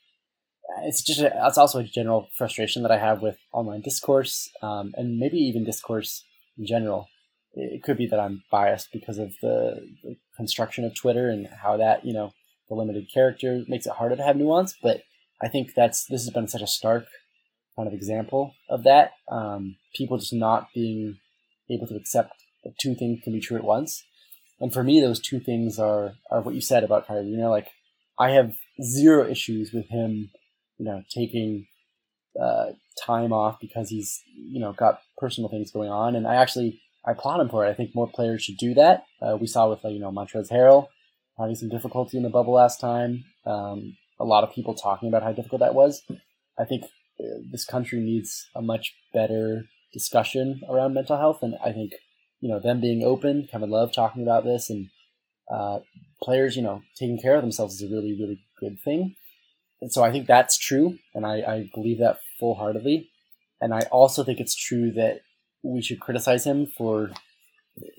it's 0.82 1.02
just 1.02 1.20
a, 1.20 1.32
it's 1.46 1.58
also 1.58 1.80
a 1.80 1.84
general 1.84 2.28
frustration 2.36 2.82
that 2.82 2.92
I 2.92 2.98
have 2.98 3.22
with 3.22 3.38
online 3.52 3.80
discourse 3.80 4.50
um, 4.62 4.92
and 4.96 5.18
maybe 5.18 5.38
even 5.38 5.64
discourse 5.64 6.24
in 6.56 6.66
general. 6.66 7.08
It 7.54 7.82
could 7.82 7.96
be 7.96 8.06
that 8.06 8.20
I'm 8.20 8.44
biased 8.50 8.92
because 8.92 9.18
of 9.18 9.34
the, 9.42 9.84
the 10.04 10.16
construction 10.36 10.84
of 10.84 10.94
Twitter 10.94 11.28
and 11.28 11.48
how 11.62 11.76
that 11.76 12.04
you 12.04 12.12
know 12.12 12.32
the 12.70 12.76
limited 12.76 13.08
character 13.12 13.64
makes 13.68 13.84
it 13.84 13.92
harder 13.92 14.16
to 14.16 14.22
have 14.22 14.36
nuance. 14.36 14.74
But 14.82 15.02
I 15.42 15.48
think 15.48 15.74
that's 15.74 16.06
this 16.06 16.24
has 16.24 16.30
been 16.30 16.48
such 16.48 16.62
a 16.62 16.66
stark 16.66 17.04
kind 17.76 17.86
of 17.86 17.92
example 17.92 18.54
of 18.70 18.84
that. 18.84 19.12
Um, 19.30 19.76
people 19.94 20.16
just 20.16 20.32
not 20.32 20.68
being 20.74 21.18
able 21.68 21.86
to 21.88 21.96
accept 21.96 22.32
that 22.64 22.78
two 22.80 22.94
things 22.94 23.20
can 23.22 23.32
be 23.32 23.40
true 23.40 23.58
at 23.58 23.64
once. 23.64 24.04
And 24.60 24.72
for 24.72 24.82
me, 24.82 25.00
those 25.00 25.20
two 25.20 25.40
things 25.40 25.78
are 25.78 26.14
are 26.30 26.40
what 26.40 26.54
you 26.54 26.62
said 26.62 26.84
about 26.84 27.06
Kyrie. 27.06 27.26
You 27.26 27.36
know, 27.36 27.50
like 27.50 27.68
I 28.18 28.30
have 28.30 28.54
zero 28.82 29.28
issues 29.28 29.72
with 29.72 29.88
him, 29.88 30.30
you 30.78 30.84
know, 30.84 31.02
taking 31.14 31.66
uh, 32.40 32.72
time 33.04 33.32
off 33.32 33.58
because 33.60 33.88
he's 33.88 34.22
you 34.36 34.60
know 34.60 34.72
got 34.72 35.00
personal 35.18 35.50
things 35.50 35.72
going 35.72 35.90
on, 35.90 36.14
and 36.14 36.26
I 36.26 36.36
actually 36.36 36.80
I 37.04 37.12
applaud 37.12 37.40
him 37.40 37.48
for 37.48 37.66
it. 37.66 37.70
I 37.70 37.74
think 37.74 37.94
more 37.94 38.08
players 38.08 38.42
should 38.42 38.58
do 38.58 38.74
that. 38.74 39.04
Uh, 39.22 39.36
we 39.40 39.46
saw 39.46 39.68
with 39.70 39.82
like, 39.82 39.94
you 39.94 40.00
know 40.00 40.12
Montrezl 40.12 40.52
Harrell 40.52 40.88
having 41.40 41.56
some 41.56 41.68
difficulty 41.68 42.16
in 42.16 42.22
the 42.22 42.30
bubble 42.30 42.54
last 42.54 42.80
time. 42.80 43.24
Um, 43.46 43.96
a 44.18 44.24
lot 44.24 44.44
of 44.44 44.54
people 44.54 44.74
talking 44.74 45.08
about 45.08 45.22
how 45.22 45.32
difficult 45.32 45.60
that 45.60 45.74
was. 45.74 46.02
I 46.58 46.64
think 46.64 46.84
uh, 46.84 47.40
this 47.50 47.64
country 47.64 48.00
needs 48.00 48.48
a 48.54 48.62
much 48.62 48.94
better 49.14 49.64
discussion 49.92 50.60
around 50.68 50.94
mental 50.94 51.16
health, 51.16 51.42
and 51.42 51.56
I 51.64 51.72
think 51.72 51.92
you 52.40 52.48
know 52.48 52.60
them 52.60 52.80
being 52.80 53.02
open, 53.02 53.48
Kevin 53.50 53.70
Love 53.70 53.92
talking 53.92 54.22
about 54.22 54.44
this, 54.44 54.70
and 54.70 54.88
uh, 55.50 55.80
players, 56.22 56.56
you 56.56 56.62
know, 56.62 56.82
taking 56.96 57.20
care 57.20 57.34
of 57.34 57.42
themselves 57.42 57.74
is 57.74 57.82
a 57.82 57.92
really, 57.92 58.16
really 58.18 58.40
good 58.58 58.78
thing. 58.84 59.16
And 59.80 59.92
so 59.92 60.04
I 60.04 60.12
think 60.12 60.26
that's 60.26 60.58
true, 60.58 60.98
and 61.14 61.24
I, 61.24 61.36
I 61.36 61.70
believe 61.74 61.98
that 61.98 62.18
full 62.38 62.54
heartedly. 62.54 63.10
And 63.60 63.74
I 63.74 63.80
also 63.90 64.22
think 64.24 64.38
it's 64.38 64.54
true 64.54 64.92
that 64.92 65.20
we 65.62 65.82
should 65.82 66.00
criticize 66.00 66.44
him 66.44 66.66
for 66.66 67.10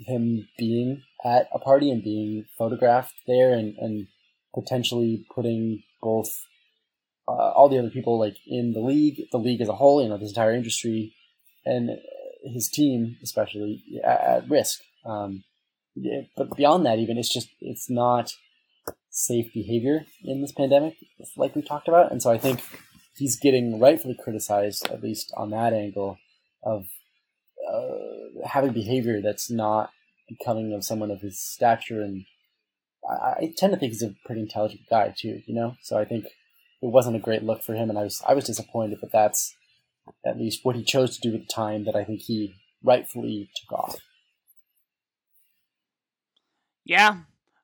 him 0.06 0.48
being 0.58 1.04
at 1.24 1.48
a 1.54 1.60
party 1.60 1.92
and 1.92 2.04
being 2.04 2.46
photographed 2.58 3.14
there 3.28 3.54
and, 3.54 3.76
and 3.78 4.08
potentially 4.54 5.26
putting 5.34 5.84
both 6.02 6.30
uh, 7.28 7.52
all 7.52 7.70
the 7.70 7.78
other 7.78 7.90
people 7.90 8.20
like 8.20 8.38
in 8.48 8.74
the 8.74 8.80
league, 8.80 9.22
the 9.32 9.38
league 9.38 9.62
as 9.62 9.70
a 9.70 9.76
whole, 9.76 10.02
you 10.02 10.10
know, 10.10 10.18
this 10.18 10.30
entire 10.30 10.54
industry, 10.54 11.14
and 11.66 11.92
his 12.44 12.70
team 12.70 13.18
especially 13.22 13.84
at, 14.04 14.22
at 14.22 14.50
risk. 14.50 14.82
Um, 15.06 15.44
but 16.36 16.56
beyond 16.56 16.86
that, 16.86 17.00
even 17.00 17.18
it's 17.18 17.34
just 17.34 17.50
it's 17.60 17.90
not 17.90 18.34
safe 19.10 19.54
behavior 19.54 20.06
in 20.24 20.42
this 20.42 20.52
pandemic, 20.52 20.96
like 21.36 21.56
we 21.56 21.62
talked 21.62 21.88
about, 21.88 22.12
and 22.12 22.22
so 22.22 22.32
I 22.32 22.38
think 22.38 22.62
he's 23.16 23.38
getting 23.40 23.80
rightfully 23.80 24.18
criticized, 24.22 24.88
at 24.90 25.04
least 25.04 25.32
on 25.36 25.52
that 25.52 25.74
angle, 25.74 26.18
of 26.64 26.88
uh, 27.72 28.48
having 28.48 28.72
behavior 28.72 29.22
that's 29.22 29.52
not 29.52 29.92
becoming 30.38 30.74
of 30.74 30.84
someone 30.84 31.12
of 31.12 31.22
his 31.22 31.40
stature, 31.40 32.02
and 32.02 32.26
I, 33.10 33.14
I 33.14 33.54
tend 33.58 33.74
to 33.74 33.80
think 33.80 33.94
he's 33.94 34.04
a 34.04 34.16
pretty 34.26 34.42
intelligent 34.42 34.82
guy 34.90 35.14
too. 35.18 35.42
You 35.46 35.56
know, 35.56 35.76
so 35.82 35.98
I 35.98 36.06
think 36.06 36.26
it 36.26 36.92
wasn't 36.92 37.16
a 37.16 37.20
great 37.20 37.44
look 37.44 37.64
for 37.64 37.74
him, 37.74 37.90
and 37.90 37.98
I 37.98 38.04
was 38.04 38.22
I 38.28 38.34
was 38.34 38.46
disappointed, 38.46 39.00
but 39.02 39.12
that's 39.12 39.56
at 40.26 40.38
least 40.38 40.62
what 40.64 40.76
he 40.76 40.84
chose 40.84 41.18
to 41.18 41.22
do 41.22 41.36
at 41.36 41.42
the 41.42 41.54
time 41.54 41.86
that 41.86 41.96
I 41.96 42.04
think 42.04 42.22
he 42.22 42.56
rightfully 42.84 43.50
took 43.56 43.80
off. 43.80 43.96
Yeah, 46.84 47.18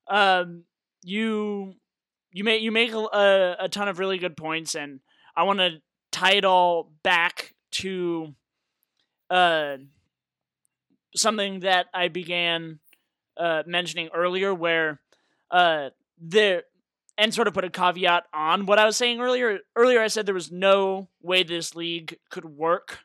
um, 0.07 0.63
you 1.03 1.75
you 2.31 2.43
make 2.43 2.61
you 2.61 2.71
make 2.71 2.93
a, 2.93 3.55
a 3.59 3.69
ton 3.69 3.87
of 3.87 3.99
really 3.99 4.17
good 4.17 4.37
points, 4.37 4.75
and 4.75 4.99
I 5.35 5.43
want 5.43 5.59
to 5.59 5.81
tie 6.11 6.33
it 6.33 6.45
all 6.45 6.91
back 7.03 7.53
to 7.71 8.35
uh, 9.29 9.77
something 11.15 11.61
that 11.61 11.87
I 11.93 12.07
began 12.07 12.79
uh, 13.37 13.63
mentioning 13.65 14.09
earlier, 14.13 14.53
where 14.53 14.99
uh, 15.51 15.89
there 16.19 16.63
and 17.17 17.33
sort 17.33 17.47
of 17.47 17.53
put 17.53 17.65
a 17.65 17.69
caveat 17.69 18.25
on 18.33 18.65
what 18.65 18.79
I 18.79 18.85
was 18.85 18.95
saying 18.95 19.19
earlier. 19.19 19.59
Earlier, 19.75 20.01
I 20.01 20.07
said 20.07 20.25
there 20.25 20.35
was 20.35 20.51
no 20.51 21.09
way 21.21 21.43
this 21.43 21.75
league 21.75 22.17
could 22.29 22.45
work 22.45 22.99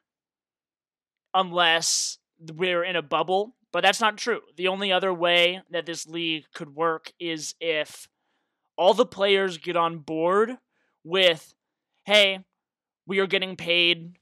unless 1.33 2.19
we're 2.55 2.85
in 2.85 2.97
a 2.97 3.03
bubble, 3.03 3.55
but 3.73 3.83
that's 3.83 4.01
not 4.01 4.19
true. 4.19 4.41
The 4.57 4.69
only 4.69 4.93
other 4.93 5.15
way 5.15 5.63
that 5.71 5.87
this 5.87 6.07
league 6.07 6.45
could 6.53 6.75
work 6.75 7.13
is 7.19 7.55
if 7.61 8.09
all 8.77 8.93
the 8.95 9.07
players 9.07 9.59
get 9.59 9.77
on 9.77 9.99
board 9.99 10.59
with, 11.05 11.55
hey, 12.05 12.41
we 13.07 13.19
are 13.19 13.27
getting 13.27 13.57
paid 13.57 14.19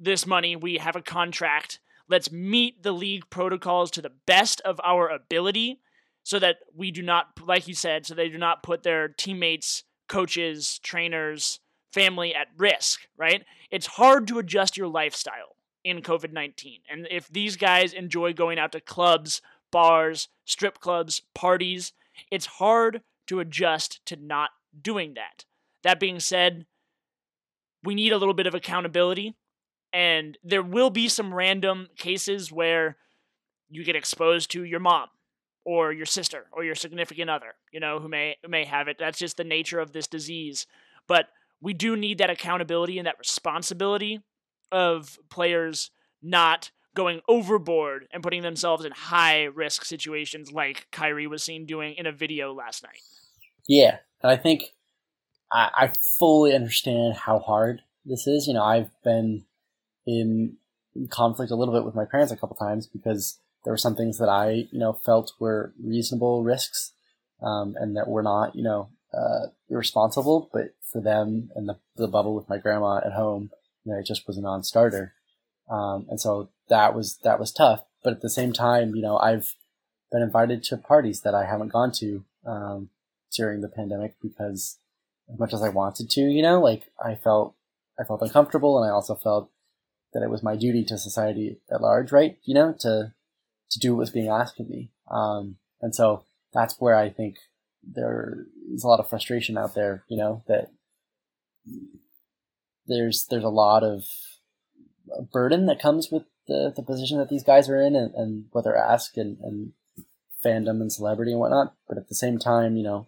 this 0.00 0.26
money, 0.26 0.56
we 0.56 0.78
have 0.78 0.96
a 0.96 1.02
contract. 1.02 1.78
Let's 2.10 2.32
meet 2.32 2.82
the 2.82 2.92
league 2.92 3.30
protocols 3.30 3.92
to 3.92 4.02
the 4.02 4.12
best 4.26 4.60
of 4.62 4.80
our 4.82 5.08
ability 5.08 5.80
so 6.24 6.40
that 6.40 6.56
we 6.74 6.90
do 6.90 7.02
not, 7.02 7.28
like 7.46 7.68
you 7.68 7.74
said, 7.74 8.04
so 8.04 8.14
they 8.14 8.28
do 8.28 8.36
not 8.36 8.64
put 8.64 8.82
their 8.82 9.08
teammates, 9.08 9.84
coaches, 10.08 10.80
trainers, 10.80 11.60
family 11.92 12.34
at 12.34 12.48
risk, 12.58 13.02
right? 13.16 13.44
It's 13.70 13.86
hard 13.86 14.26
to 14.26 14.40
adjust 14.40 14.76
your 14.76 14.88
lifestyle 14.88 15.56
in 15.84 16.02
COVID 16.02 16.32
19. 16.32 16.80
And 16.90 17.06
if 17.10 17.28
these 17.28 17.56
guys 17.56 17.92
enjoy 17.92 18.32
going 18.32 18.58
out 18.58 18.72
to 18.72 18.80
clubs, 18.80 19.40
bars, 19.70 20.28
strip 20.44 20.80
clubs, 20.80 21.22
parties, 21.34 21.92
it's 22.30 22.46
hard 22.46 23.02
to 23.28 23.38
adjust 23.38 24.04
to 24.06 24.16
not 24.16 24.50
doing 24.82 25.14
that. 25.14 25.44
That 25.84 26.00
being 26.00 26.18
said, 26.18 26.66
we 27.84 27.94
need 27.94 28.12
a 28.12 28.18
little 28.18 28.34
bit 28.34 28.48
of 28.48 28.54
accountability. 28.54 29.36
And 29.92 30.38
there 30.44 30.62
will 30.62 30.90
be 30.90 31.08
some 31.08 31.34
random 31.34 31.88
cases 31.96 32.52
where 32.52 32.96
you 33.68 33.84
get 33.84 33.96
exposed 33.96 34.50
to 34.52 34.64
your 34.64 34.80
mom 34.80 35.08
or 35.64 35.92
your 35.92 36.06
sister 36.06 36.46
or 36.52 36.64
your 36.64 36.74
significant 36.74 37.30
other, 37.30 37.54
you 37.72 37.80
know, 37.80 37.98
who 37.98 38.08
may 38.08 38.36
who 38.42 38.48
may 38.48 38.64
have 38.64 38.88
it. 38.88 38.96
That's 38.98 39.18
just 39.18 39.36
the 39.36 39.44
nature 39.44 39.80
of 39.80 39.92
this 39.92 40.06
disease. 40.06 40.66
But 41.06 41.26
we 41.60 41.74
do 41.74 41.96
need 41.96 42.18
that 42.18 42.30
accountability 42.30 42.98
and 42.98 43.06
that 43.06 43.18
responsibility 43.18 44.20
of 44.72 45.18
players 45.28 45.90
not 46.22 46.70
going 46.94 47.20
overboard 47.28 48.06
and 48.12 48.22
putting 48.22 48.42
themselves 48.42 48.84
in 48.84 48.92
high 48.92 49.44
risk 49.44 49.84
situations 49.84 50.50
like 50.50 50.86
Kyrie 50.90 51.26
was 51.26 51.42
seen 51.42 51.66
doing 51.66 51.94
in 51.94 52.06
a 52.06 52.12
video 52.12 52.52
last 52.52 52.82
night. 52.82 53.00
Yeah, 53.68 53.98
and 54.22 54.32
I 54.32 54.36
think 54.36 54.64
I, 55.52 55.70
I 55.74 55.92
fully 56.18 56.54
understand 56.54 57.14
how 57.14 57.38
hard 57.38 57.82
this 58.04 58.26
is. 58.26 58.46
You 58.46 58.54
know, 58.54 58.64
I've 58.64 58.90
been 59.04 59.44
in 60.10 60.56
conflict 61.08 61.52
a 61.52 61.56
little 61.56 61.74
bit 61.74 61.84
with 61.84 61.94
my 61.94 62.04
parents 62.04 62.32
a 62.32 62.36
couple 62.36 62.56
times 62.56 62.86
because 62.86 63.38
there 63.64 63.72
were 63.72 63.78
some 63.78 63.94
things 63.94 64.18
that 64.18 64.28
I, 64.28 64.68
you 64.72 64.78
know, 64.78 64.92
felt 64.92 65.32
were 65.38 65.72
reasonable 65.82 66.42
risks, 66.42 66.92
um, 67.42 67.76
and 67.78 67.96
that 67.96 68.08
were 68.08 68.22
not, 68.22 68.56
you 68.56 68.62
know, 68.62 68.88
uh, 69.12 69.48
irresponsible. 69.68 70.50
But 70.52 70.74
for 70.90 71.00
them 71.00 71.50
and 71.54 71.68
the, 71.68 71.78
the 71.96 72.08
bubble 72.08 72.34
with 72.34 72.48
my 72.48 72.58
grandma 72.58 72.98
at 72.98 73.12
home, 73.12 73.50
you 73.84 73.92
know, 73.92 73.98
it 73.98 74.06
just 74.06 74.26
was 74.26 74.36
a 74.36 74.42
non-starter. 74.42 75.14
Um, 75.70 76.06
and 76.10 76.20
so 76.20 76.50
that 76.68 76.94
was 76.94 77.18
that 77.22 77.38
was 77.38 77.52
tough. 77.52 77.84
But 78.02 78.14
at 78.14 78.22
the 78.22 78.30
same 78.30 78.52
time, 78.52 78.94
you 78.94 79.02
know, 79.02 79.18
I've 79.18 79.54
been 80.10 80.22
invited 80.22 80.64
to 80.64 80.76
parties 80.76 81.20
that 81.20 81.34
I 81.34 81.44
haven't 81.44 81.72
gone 81.72 81.92
to 81.92 82.24
um, 82.46 82.90
during 83.32 83.60
the 83.60 83.68
pandemic 83.68 84.16
because 84.20 84.78
as 85.32 85.38
much 85.38 85.52
as 85.52 85.62
I 85.62 85.68
wanted 85.68 86.10
to, 86.10 86.22
you 86.22 86.42
know, 86.42 86.60
like 86.60 86.90
I 87.02 87.14
felt 87.14 87.54
I 88.00 88.04
felt 88.04 88.22
uncomfortable, 88.22 88.78
and 88.78 88.90
I 88.90 88.92
also 88.92 89.14
felt 89.14 89.50
that 90.12 90.22
it 90.22 90.30
was 90.30 90.42
my 90.42 90.56
duty 90.56 90.84
to 90.84 90.98
society 90.98 91.60
at 91.70 91.80
large, 91.80 92.12
right? 92.12 92.36
You 92.44 92.54
know, 92.54 92.74
to 92.80 93.12
to 93.70 93.78
do 93.78 93.94
what 93.94 94.00
was 94.00 94.10
being 94.10 94.28
asked 94.28 94.58
of 94.58 94.68
me. 94.68 94.90
Um, 95.10 95.56
and 95.80 95.94
so 95.94 96.24
that's 96.52 96.76
where 96.78 96.96
I 96.96 97.08
think 97.08 97.36
there 97.82 98.46
is 98.72 98.84
a 98.84 98.88
lot 98.88 99.00
of 99.00 99.08
frustration 99.08 99.56
out 99.56 99.74
there. 99.74 100.04
You 100.08 100.16
know 100.16 100.42
that 100.48 100.70
there's 102.86 103.26
there's 103.30 103.44
a 103.44 103.48
lot 103.48 103.82
of 103.82 104.04
burden 105.32 105.66
that 105.66 105.80
comes 105.80 106.10
with 106.10 106.24
the, 106.46 106.72
the 106.74 106.82
position 106.82 107.18
that 107.18 107.28
these 107.28 107.44
guys 107.44 107.68
are 107.68 107.80
in 107.80 107.94
and, 107.94 108.14
and 108.14 108.44
what 108.50 108.64
they're 108.64 108.76
asked 108.76 109.16
and, 109.16 109.38
and 109.40 109.72
fandom 110.44 110.80
and 110.80 110.92
celebrity 110.92 111.32
and 111.32 111.40
whatnot. 111.40 111.74
But 111.88 111.98
at 111.98 112.08
the 112.08 112.14
same 112.14 112.38
time, 112.38 112.76
you 112.76 112.82
know, 112.82 113.06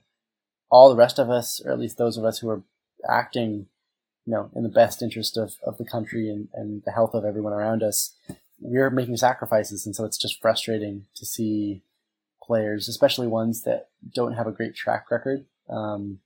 all 0.70 0.88
the 0.88 0.96
rest 0.96 1.18
of 1.18 1.30
us, 1.30 1.61
or 1.64 1.72
at 1.72 1.78
least 1.78 1.98
those 1.98 2.16
of 2.16 2.24
us 2.24 2.38
who 2.38 2.48
are 2.48 2.62
acting, 3.09 3.66
you 4.26 4.32
know, 4.32 4.50
in 4.54 4.62
the 4.62 4.68
best 4.68 5.02
interest 5.02 5.36
of, 5.36 5.56
of 5.66 5.78
the 5.78 5.84
country 5.84 6.28
and, 6.28 6.48
and 6.54 6.82
the 6.84 6.92
health 6.92 7.14
of 7.14 7.24
everyone 7.24 7.52
around 7.52 7.82
us, 7.82 8.14
we're 8.60 8.90
making 8.90 9.16
sacrifices. 9.16 9.84
And 9.84 9.96
so 9.96 10.04
it's 10.04 10.18
just 10.18 10.40
frustrating 10.40 11.06
to 11.16 11.26
see 11.26 11.82
players, 12.42 12.88
especially 12.88 13.26
ones 13.26 13.62
that 13.62 13.88
don't 14.14 14.34
have 14.34 14.46
a 14.46 14.52
great 14.52 14.74
track 14.74 15.10
record 15.10 15.44
um, 15.68 16.20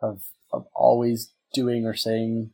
of, 0.00 0.22
of 0.52 0.66
always 0.74 1.32
doing 1.52 1.86
or 1.86 1.94
saying 1.94 2.50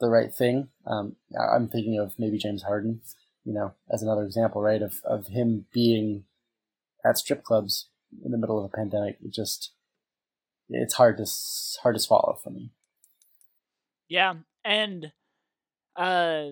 the 0.00 0.08
right 0.08 0.32
thing. 0.32 0.68
Um, 0.86 1.16
I'm 1.38 1.68
thinking 1.68 1.98
of 1.98 2.18
maybe 2.18 2.38
James 2.38 2.62
Harden, 2.62 3.02
you 3.44 3.52
know, 3.52 3.74
as 3.90 4.02
another 4.02 4.24
example, 4.24 4.62
right, 4.62 4.80
of, 4.80 4.94
of 5.04 5.28
him 5.28 5.66
being 5.72 6.24
at 7.04 7.18
strip 7.18 7.42
clubs 7.42 7.88
in 8.24 8.30
the 8.30 8.38
middle 8.38 8.58
of 8.58 8.64
a 8.64 8.76
pandemic. 8.76 9.18
It 9.22 9.32
just, 9.32 9.72
it's 10.70 10.94
hard 10.94 11.18
to, 11.18 11.26
hard 11.82 11.96
to 11.96 12.00
swallow 12.00 12.38
for 12.42 12.50
me. 12.50 12.70
Yeah. 14.10 14.34
And, 14.64 15.12
uh, 15.96 16.48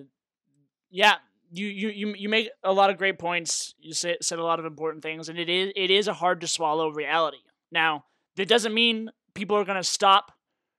yeah, 0.89 1.15
you, 1.51 1.67
you, 1.67 1.89
you, 1.89 2.13
you 2.17 2.29
make 2.29 2.49
a 2.63 2.73
lot 2.73 2.89
of 2.89 2.97
great 2.97 3.19
points. 3.19 3.75
You 3.79 3.93
say, 3.93 4.17
said 4.21 4.39
a 4.39 4.43
lot 4.43 4.59
of 4.59 4.65
important 4.65 5.03
things, 5.03 5.29
and 5.29 5.37
it 5.37 5.49
is, 5.49 5.71
it 5.75 5.91
is 5.91 6.07
a 6.07 6.13
hard 6.13 6.41
to 6.41 6.47
swallow 6.47 6.89
reality. 6.89 7.39
Now, 7.71 8.05
that 8.37 8.47
doesn't 8.47 8.73
mean 8.73 9.11
people 9.35 9.57
are 9.57 9.65
going 9.65 9.75
to 9.75 9.83
stop 9.83 10.31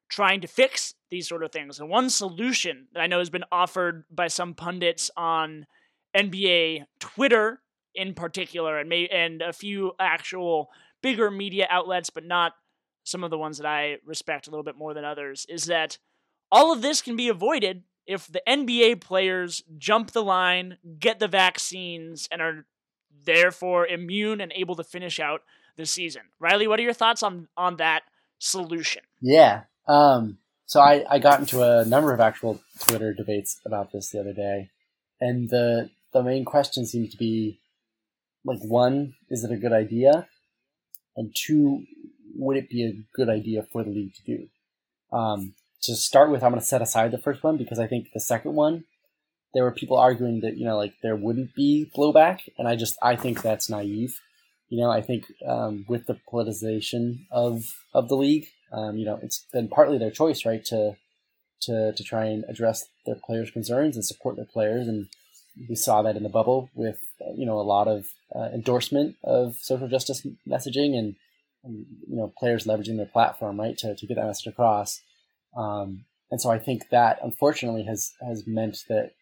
trying 0.08 0.40
to 0.40 0.48
fix 0.48 0.94
these 1.10 1.28
sort 1.28 1.44
of 1.44 1.52
things. 1.52 1.78
And 1.78 1.88
one 1.88 2.10
solution 2.10 2.88
that 2.94 3.00
I 3.00 3.06
know 3.06 3.18
has 3.18 3.30
been 3.30 3.44
offered 3.52 4.04
by 4.10 4.26
some 4.28 4.54
pundits 4.54 5.10
on 5.16 5.66
NBA 6.16 6.84
Twitter 6.98 7.60
in 7.94 8.14
particular, 8.14 8.78
and 8.78 8.88
may, 8.88 9.06
and 9.08 9.42
a 9.42 9.52
few 9.52 9.92
actual 10.00 10.70
bigger 11.02 11.30
media 11.30 11.66
outlets, 11.68 12.08
but 12.10 12.24
not 12.24 12.52
some 13.04 13.24
of 13.24 13.30
the 13.30 13.38
ones 13.38 13.58
that 13.58 13.66
I 13.66 13.96
respect 14.04 14.46
a 14.46 14.50
little 14.50 14.64
bit 14.64 14.76
more 14.76 14.94
than 14.94 15.04
others, 15.04 15.44
is 15.48 15.66
that 15.66 15.98
all 16.50 16.72
of 16.72 16.82
this 16.82 17.02
can 17.02 17.16
be 17.16 17.28
avoided 17.28 17.82
if 18.06 18.26
the 18.26 18.42
NBA 18.46 19.00
players 19.00 19.62
jump 19.78 20.10
the 20.10 20.22
line, 20.22 20.78
get 20.98 21.20
the 21.20 21.28
vaccines, 21.28 22.28
and 22.30 22.42
are 22.42 22.66
therefore 23.24 23.86
immune 23.86 24.40
and 24.40 24.52
able 24.54 24.74
to 24.76 24.84
finish 24.84 25.20
out 25.20 25.42
the 25.76 25.86
season. 25.86 26.22
Riley, 26.38 26.66
what 26.66 26.80
are 26.80 26.82
your 26.82 26.92
thoughts 26.92 27.22
on 27.22 27.48
on 27.56 27.76
that 27.76 28.02
solution? 28.38 29.02
Yeah, 29.20 29.62
um, 29.86 30.38
so 30.66 30.80
I, 30.80 31.04
I 31.08 31.18
got 31.18 31.40
into 31.40 31.62
a 31.62 31.84
number 31.84 32.12
of 32.12 32.20
actual 32.20 32.60
Twitter 32.80 33.12
debates 33.12 33.60
about 33.64 33.92
this 33.92 34.10
the 34.10 34.20
other 34.20 34.32
day, 34.32 34.70
and 35.20 35.48
the 35.48 35.90
the 36.12 36.22
main 36.22 36.44
question 36.44 36.86
seems 36.86 37.10
to 37.10 37.16
be 37.16 37.60
like 38.44 38.60
one, 38.62 39.14
is 39.28 39.44
it 39.44 39.52
a 39.52 39.56
good 39.56 39.72
idea? 39.72 40.26
And 41.16 41.34
two, 41.36 41.84
would 42.34 42.56
it 42.56 42.70
be 42.70 42.84
a 42.84 43.04
good 43.14 43.28
idea 43.28 43.66
for 43.70 43.84
the 43.84 43.90
league 43.90 44.14
to 44.14 44.22
do? 44.22 44.48
Um, 45.12 45.54
to 45.82 45.94
start 45.94 46.30
with, 46.30 46.42
I'm 46.42 46.50
going 46.50 46.60
to 46.60 46.66
set 46.66 46.82
aside 46.82 47.10
the 47.10 47.18
first 47.18 47.42
one 47.42 47.56
because 47.56 47.78
I 47.78 47.86
think 47.86 48.08
the 48.12 48.20
second 48.20 48.54
one, 48.54 48.84
there 49.54 49.64
were 49.64 49.72
people 49.72 49.96
arguing 49.96 50.40
that 50.40 50.56
you 50.56 50.64
know 50.64 50.76
like 50.76 50.94
there 51.02 51.16
wouldn't 51.16 51.54
be 51.54 51.90
blowback, 51.96 52.48
and 52.58 52.68
I 52.68 52.76
just 52.76 52.96
I 53.02 53.16
think 53.16 53.42
that's 53.42 53.68
naive. 53.68 54.20
You 54.68 54.80
know, 54.80 54.90
I 54.90 55.02
think 55.02 55.24
um, 55.44 55.84
with 55.88 56.06
the 56.06 56.18
politicization 56.32 57.26
of 57.32 57.74
of 57.92 58.08
the 58.08 58.16
league, 58.16 58.46
um, 58.72 58.96
you 58.96 59.04
know, 59.04 59.18
it's 59.22 59.46
been 59.52 59.68
partly 59.68 59.98
their 59.98 60.10
choice, 60.10 60.44
right, 60.44 60.64
to 60.66 60.96
to 61.62 61.92
to 61.92 62.04
try 62.04 62.26
and 62.26 62.44
address 62.48 62.86
their 63.06 63.16
players' 63.16 63.50
concerns 63.50 63.96
and 63.96 64.04
support 64.04 64.36
their 64.36 64.44
players, 64.44 64.86
and 64.86 65.08
we 65.68 65.74
saw 65.74 66.02
that 66.02 66.16
in 66.16 66.22
the 66.22 66.28
bubble 66.28 66.70
with 66.74 66.98
you 67.36 67.46
know 67.46 67.58
a 67.58 67.62
lot 67.62 67.88
of 67.88 68.06
uh, 68.34 68.48
endorsement 68.54 69.16
of 69.24 69.56
social 69.56 69.88
justice 69.88 70.26
messaging 70.48 70.96
and, 70.96 71.16
and, 71.64 71.86
you 72.08 72.16
know 72.16 72.32
players 72.38 72.64
leveraging 72.64 72.96
their 72.96 73.06
platform, 73.06 73.58
right, 73.58 73.76
to 73.78 73.94
to 73.96 74.06
get 74.06 74.14
that 74.14 74.26
message 74.26 74.46
across. 74.46 75.00
Um, 75.56 76.04
and 76.30 76.40
so 76.40 76.50
I 76.50 76.58
think 76.58 76.90
that 76.90 77.18
unfortunately 77.22 77.84
has 77.84 78.12
has 78.26 78.46
meant 78.46 78.84
that 78.88 79.12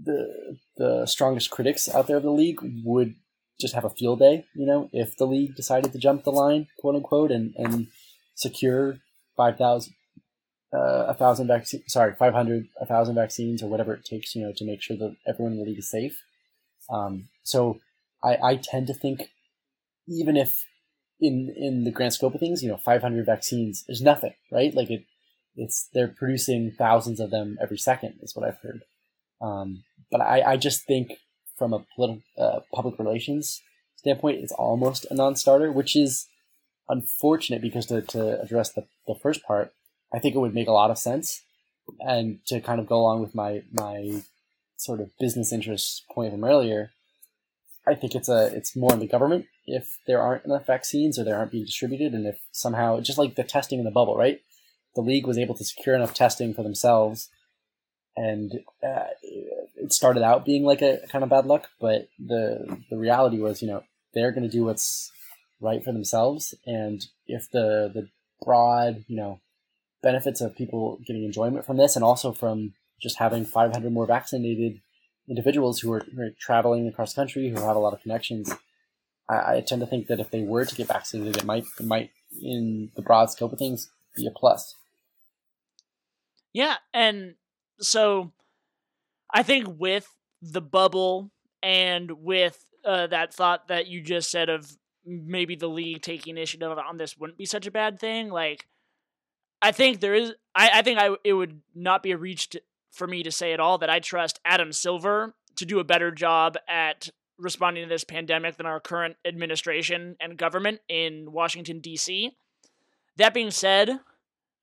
the 0.00 0.58
the 0.76 1.06
strongest 1.06 1.50
critics 1.50 1.88
out 1.88 2.06
there 2.06 2.16
of 2.16 2.22
the 2.22 2.30
league 2.30 2.58
would 2.84 3.14
just 3.60 3.74
have 3.74 3.84
a 3.84 3.90
field 3.90 4.18
day, 4.18 4.44
you 4.54 4.66
know, 4.66 4.88
if 4.92 5.16
the 5.16 5.26
league 5.26 5.54
decided 5.54 5.92
to 5.92 5.98
jump 5.98 6.24
the 6.24 6.32
line, 6.32 6.66
quote 6.78 6.96
unquote, 6.96 7.30
and, 7.30 7.54
and 7.56 7.86
secure 8.34 8.98
5,000, 9.36 9.94
uh, 10.72 11.04
a 11.06 11.14
thousand 11.14 11.46
vaccines, 11.46 11.84
sorry, 11.86 12.14
500, 12.14 12.66
a 12.80 12.86
thousand 12.86 13.14
vaccines 13.14 13.62
or 13.62 13.68
whatever 13.68 13.94
it 13.94 14.04
takes, 14.04 14.34
you 14.34 14.44
know, 14.44 14.52
to 14.56 14.64
make 14.64 14.82
sure 14.82 14.96
that 14.96 15.16
everyone 15.26 15.52
in 15.52 15.58
the 15.58 15.64
league 15.64 15.78
is 15.78 15.90
safe. 15.90 16.20
Um, 16.90 17.28
so 17.44 17.78
I, 18.22 18.36
I 18.42 18.56
tend 18.56 18.88
to 18.88 18.94
think 18.94 19.30
even 20.08 20.36
if 20.36 20.64
in, 21.20 21.54
in 21.56 21.84
the 21.84 21.90
grand 21.90 22.12
scope 22.12 22.34
of 22.34 22.40
things, 22.40 22.62
you 22.62 22.68
know, 22.68 22.76
500 22.76 23.24
vaccines 23.24 23.84
is 23.88 24.00
nothing, 24.00 24.34
right? 24.50 24.74
Like 24.74 24.90
it, 24.90 25.04
it's, 25.56 25.88
they're 25.94 26.08
producing 26.08 26.72
thousands 26.76 27.20
of 27.20 27.30
them 27.30 27.56
every 27.62 27.78
second 27.78 28.18
is 28.22 28.34
what 28.34 28.46
I've 28.46 28.58
heard. 28.58 28.82
Um, 29.40 29.84
but 30.10 30.20
I, 30.20 30.52
I 30.52 30.56
just 30.56 30.86
think 30.86 31.12
from 31.56 31.72
a 31.72 31.84
uh, 32.40 32.60
public 32.72 32.98
relations 32.98 33.60
standpoint, 33.96 34.42
it's 34.42 34.52
almost 34.52 35.06
a 35.10 35.14
non-starter, 35.14 35.70
which 35.70 35.96
is 35.96 36.26
unfortunate 36.88 37.62
because 37.62 37.86
to, 37.86 38.02
to 38.02 38.40
address 38.40 38.72
the, 38.72 38.86
the 39.06 39.14
first 39.14 39.42
part, 39.44 39.72
I 40.12 40.18
think 40.18 40.34
it 40.34 40.38
would 40.38 40.54
make 40.54 40.68
a 40.68 40.72
lot 40.72 40.90
of 40.90 40.98
sense. 40.98 41.42
And 42.00 42.38
to 42.46 42.60
kind 42.60 42.80
of 42.80 42.86
go 42.86 42.96
along 42.96 43.20
with 43.20 43.34
my 43.34 43.62
my 43.70 44.22
sort 44.76 45.00
of 45.00 45.10
business 45.18 45.52
interest 45.52 46.04
point 46.10 46.32
from 46.32 46.44
earlier, 46.44 46.92
I 47.86 47.94
think 47.94 48.14
it's 48.14 48.28
a 48.28 48.46
it's 48.54 48.74
more 48.74 48.92
in 48.94 49.00
the 49.00 49.06
government 49.06 49.46
if 49.66 49.98
there 50.06 50.20
aren't 50.20 50.44
enough 50.44 50.66
vaccines 50.66 51.18
or 51.18 51.24
they 51.24 51.32
aren't 51.32 51.52
being 51.52 51.64
distributed, 51.64 52.12
and 52.12 52.26
if 52.26 52.38
somehow 52.52 53.00
just 53.00 53.18
like 53.18 53.34
the 53.34 53.44
testing 53.44 53.78
in 53.78 53.84
the 53.84 53.90
bubble, 53.90 54.16
right? 54.16 54.40
The 54.94 55.02
league 55.02 55.26
was 55.26 55.38
able 55.38 55.54
to 55.56 55.64
secure 55.64 55.94
enough 55.94 56.14
testing 56.14 56.54
for 56.54 56.62
themselves, 56.62 57.30
and 58.16 58.52
uh, 58.82 59.08
it 59.22 59.92
started 59.92 60.22
out 60.22 60.44
being 60.44 60.64
like 60.64 60.82
a 60.82 61.00
kind 61.10 61.24
of 61.24 61.30
bad 61.30 61.46
luck, 61.46 61.68
but 61.80 62.08
the 62.18 62.78
the 62.90 62.98
reality 62.98 63.38
was, 63.38 63.62
you 63.62 63.68
know, 63.68 63.82
they're 64.12 64.32
going 64.32 64.48
to 64.48 64.56
do 64.56 64.64
what's 64.64 65.10
right 65.60 65.82
for 65.82 65.92
themselves, 65.92 66.54
and 66.66 67.06
if 67.26 67.50
the 67.50 67.90
the 67.92 68.08
broad, 68.44 69.04
you 69.08 69.16
know, 69.16 69.40
benefits 70.02 70.40
of 70.40 70.56
people 70.56 71.00
getting 71.06 71.24
enjoyment 71.24 71.64
from 71.64 71.76
this, 71.76 71.96
and 71.96 72.04
also 72.04 72.32
from 72.32 72.74
just 73.00 73.18
having 73.18 73.44
500 73.44 73.92
more 73.92 74.06
vaccinated 74.06 74.80
individuals 75.28 75.80
who 75.80 75.92
are, 75.92 76.04
who 76.14 76.22
are 76.22 76.30
traveling 76.38 76.86
across 76.86 77.14
country 77.14 77.48
who 77.48 77.60
have 77.60 77.76
a 77.76 77.80
lot 77.80 77.94
of 77.94 78.02
connections, 78.02 78.52
I, 79.28 79.56
I, 79.56 79.60
tend 79.66 79.80
to 79.80 79.86
think 79.86 80.08
that 80.08 80.20
if 80.20 80.30
they 80.30 80.42
were 80.42 80.64
to 80.64 80.74
get 80.74 80.88
vaccinated, 80.88 81.38
it 81.38 81.44
might 81.44 81.64
it 81.78 81.86
might 81.86 82.10
in 82.42 82.90
the 82.94 83.02
broad 83.02 83.30
scope 83.30 83.52
of 83.52 83.58
things 83.58 83.90
be 84.16 84.26
a 84.26 84.30
plus. 84.30 84.74
Yeah, 86.52 86.76
and 86.92 87.34
so 87.80 88.32
I 89.32 89.42
think 89.42 89.66
with 89.78 90.08
the 90.42 90.60
bubble 90.60 91.30
and 91.62 92.10
with 92.10 92.64
uh, 92.84 93.06
that 93.08 93.32
thought 93.32 93.68
that 93.68 93.86
you 93.86 94.00
just 94.00 94.30
said 94.30 94.48
of 94.48 94.76
maybe 95.06 95.56
the 95.56 95.68
league 95.68 96.02
taking 96.02 96.36
initiative 96.36 96.76
on 96.78 96.96
this 96.96 97.16
wouldn't 97.16 97.38
be 97.38 97.46
such 97.46 97.66
a 97.66 97.70
bad 97.70 97.98
thing. 97.98 98.30
Like, 98.30 98.66
I 99.60 99.72
think 99.72 100.00
there 100.00 100.14
is. 100.14 100.34
I, 100.54 100.70
I 100.74 100.82
think 100.82 100.98
I 100.98 101.16
it 101.24 101.32
would 101.32 101.60
not 101.74 102.02
be 102.02 102.12
a 102.12 102.18
reach 102.18 102.50
to, 102.50 102.62
for 102.92 103.06
me 103.06 103.22
to 103.22 103.30
say 103.30 103.52
at 103.52 103.60
all 103.60 103.78
that 103.78 103.90
I 103.90 103.98
trust 103.98 104.40
Adam 104.44 104.72
Silver 104.72 105.34
to 105.56 105.66
do 105.66 105.78
a 105.78 105.84
better 105.84 106.10
job 106.10 106.56
at 106.68 107.10
responding 107.38 107.84
to 107.84 107.88
this 107.88 108.04
pandemic 108.04 108.56
than 108.56 108.66
our 108.66 108.80
current 108.80 109.16
administration 109.24 110.16
and 110.20 110.36
government 110.36 110.80
in 110.88 111.32
Washington 111.32 111.80
D.C. 111.80 112.32
That 113.16 113.34
being 113.34 113.50
said, 113.50 114.00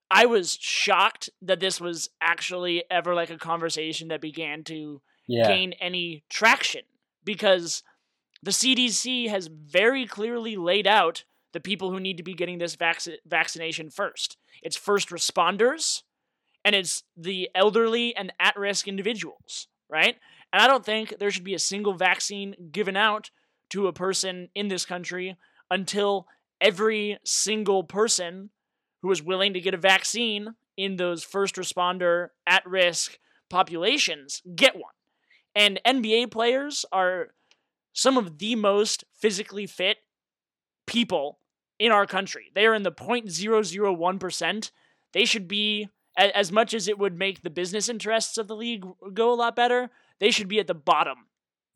I 0.10 0.26
was 0.26 0.58
shocked 0.60 1.30
that 1.42 1.60
this 1.60 1.80
was 1.80 2.10
actually 2.20 2.84
ever 2.92 3.16
like 3.16 3.30
a 3.30 3.38
conversation 3.38 4.10
that 4.10 4.22
began 4.22 4.64
to 4.66 5.02
yeah. 5.28 5.48
gain 5.48 5.74
any 5.74 6.24
traction 6.30 6.82
because 7.24 7.84
the 8.44 8.52
CDC 8.52 9.30
has 9.30 9.48
very 9.48 10.06
clearly 10.06 10.58
laid 10.58 10.88
out 10.88 11.24
the 11.54 11.60
people 11.60 11.92
who 11.92 12.00
need 12.00 12.18
to 12.18 12.24
be 12.24 12.34
getting 12.34 12.58
this 12.58 12.76
vac- 12.76 13.02
vaccination 13.26 13.90
first. 13.90 14.38
It's 14.62 14.76
first 14.76 15.10
responders 15.10 16.04
and 16.64 16.76
it's 16.76 17.04
the 17.16 17.50
elderly 17.56 18.16
and 18.16 18.34
at 18.40 18.58
risk 18.58 18.88
individuals, 18.88 19.68
right? 19.90 20.18
And 20.54 20.62
I 20.62 20.68
don't 20.68 20.86
think 20.86 21.18
there 21.18 21.32
should 21.32 21.44
be 21.44 21.54
a 21.54 21.60
single 21.60 21.94
vaccine 21.94 22.56
given 22.72 22.98
out 22.98 23.32
to 23.70 23.88
a 23.88 23.94
person 23.94 24.50
in 24.54 24.68
this 24.68 24.86
country 24.86 25.38
until 25.70 26.28
every 26.60 27.18
single 27.24 27.84
person 27.84 28.50
who 29.02 29.12
is 29.12 29.24
willing 29.24 29.54
to 29.54 29.62
get 29.62 29.74
a 29.74 29.78
vaccine 29.78 30.56
in 30.78 30.98
those 30.98 31.24
first 31.24 31.56
responder 31.56 32.30
at 32.46 32.66
risk 32.66 33.18
populations 33.50 34.42
get 34.56 34.76
one. 34.76 34.94
And 35.56 35.80
NBA 35.86 36.32
players 36.32 36.86
are 36.92 37.30
some 37.94 38.18
of 38.18 38.38
the 38.38 38.56
most 38.56 39.04
physically 39.14 39.66
fit 39.66 39.98
people 40.86 41.40
in 41.78 41.92
our 41.92 42.06
country. 42.06 42.52
They 42.54 42.66
are 42.66 42.74
in 42.74 42.84
the 42.84 42.92
0.001%. 42.92 44.72
They 45.14 45.26
should 45.26 45.48
be, 45.48 45.90
as 46.16 46.52
much 46.52 46.74
as 46.74 46.88
it 46.88 46.98
would 46.98 47.18
make 47.18 47.42
the 47.42 47.50
business 47.50 47.90
interests 47.90 48.38
of 48.38 48.48
the 48.48 48.56
league 48.56 48.86
go 49.14 49.34
a 49.34 49.36
lot 49.36 49.56
better, 49.56 49.90
they 50.22 50.32
should 50.32 50.48
be 50.48 50.60
at 50.60 50.68
the 50.68 50.74
bottom 50.74 51.18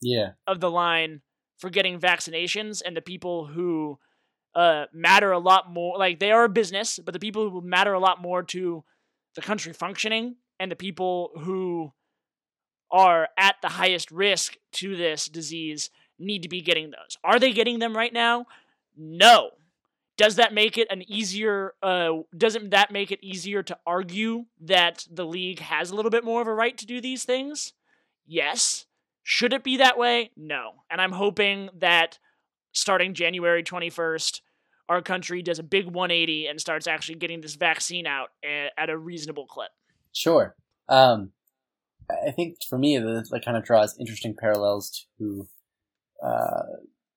yeah. 0.02 0.34
of 0.48 0.62
the 0.62 0.72
line 0.72 1.22
for 1.58 1.70
getting 1.70 2.00
vaccinations 2.00 2.82
and 2.86 2.96
the 2.96 3.02
people 3.02 3.48
who 3.48 3.98
uh, 4.54 4.86
matter 4.94 5.32
a 5.32 5.40
lot 5.40 5.70
more. 5.70 5.98
Like 5.98 6.20
they 6.20 6.32
are 6.32 6.46
a 6.46 6.50
business, 6.50 7.00
but 7.04 7.14
the 7.14 7.20
people 7.20 7.50
who 7.50 7.62
matter 7.62 7.94
a 7.94 8.00
lot 8.00 8.22
more 8.22 8.44
to 8.44 8.86
the 9.36 9.42
country 9.42 9.74
functioning 9.74 10.36
and 10.60 10.72
the 10.72 10.76
people 10.76 11.32
who 11.42 11.92
are 12.92 13.28
at 13.38 13.56
the 13.62 13.70
highest 13.70 14.12
risk 14.12 14.56
to 14.74 14.96
this 14.96 15.26
disease 15.26 15.90
need 16.20 16.44
to 16.44 16.50
be 16.50 16.62
getting 16.62 16.92
those. 16.92 17.18
Are 17.24 17.40
they 17.40 17.52
getting 17.52 17.80
them 17.80 17.98
right 17.98 18.14
now? 18.14 18.46
No. 18.96 19.50
Does 20.18 20.36
that 20.36 20.54
make 20.54 20.78
it 20.78 20.88
an 20.92 21.04
easier? 21.12 21.74
Uh, 21.82 22.20
doesn't 22.38 22.70
that 22.70 22.92
make 22.92 23.12
it 23.12 23.20
easier 23.22 23.64
to 23.64 23.78
argue 23.86 24.46
that 24.62 25.06
the 25.12 25.26
league 25.26 25.60
has 25.60 25.90
a 25.90 25.96
little 25.96 26.12
bit 26.12 26.24
more 26.24 26.42
of 26.42 26.48
a 26.48 26.54
right 26.54 26.78
to 26.78 26.86
do 26.86 27.02
these 27.02 27.26
things? 27.26 27.74
Yes. 28.26 28.86
Should 29.24 29.54
it 29.54 29.64
be 29.64 29.78
that 29.78 29.98
way? 29.98 30.32
No. 30.38 30.84
And 30.90 31.02
I'm 31.02 31.12
hoping 31.12 31.70
that 31.80 32.20
starting 32.74 33.14
January 33.14 33.64
21st, 33.64 34.42
our 34.88 35.02
country 35.02 35.42
does 35.42 35.60
a 35.60 35.64
big 35.64 35.86
180 35.86 36.48
and 36.48 36.62
starts 36.62 36.88
actually 36.88 37.16
getting 37.16 37.42
this 37.42 37.56
vaccine 37.56 38.06
out 38.06 38.30
at 38.78 38.90
a 38.90 38.98
reasonable 38.98 39.48
clip. 39.48 39.72
Sure. 40.14 40.56
Um, 40.88 41.32
I 42.10 42.32
think 42.32 42.58
for 42.70 42.78
me, 42.78 42.98
that 42.98 43.42
kind 43.44 43.58
of 43.58 43.64
draws 43.64 43.98
interesting 44.00 44.36
parallels 44.40 45.08
to 45.18 45.48
uh, 46.24 46.64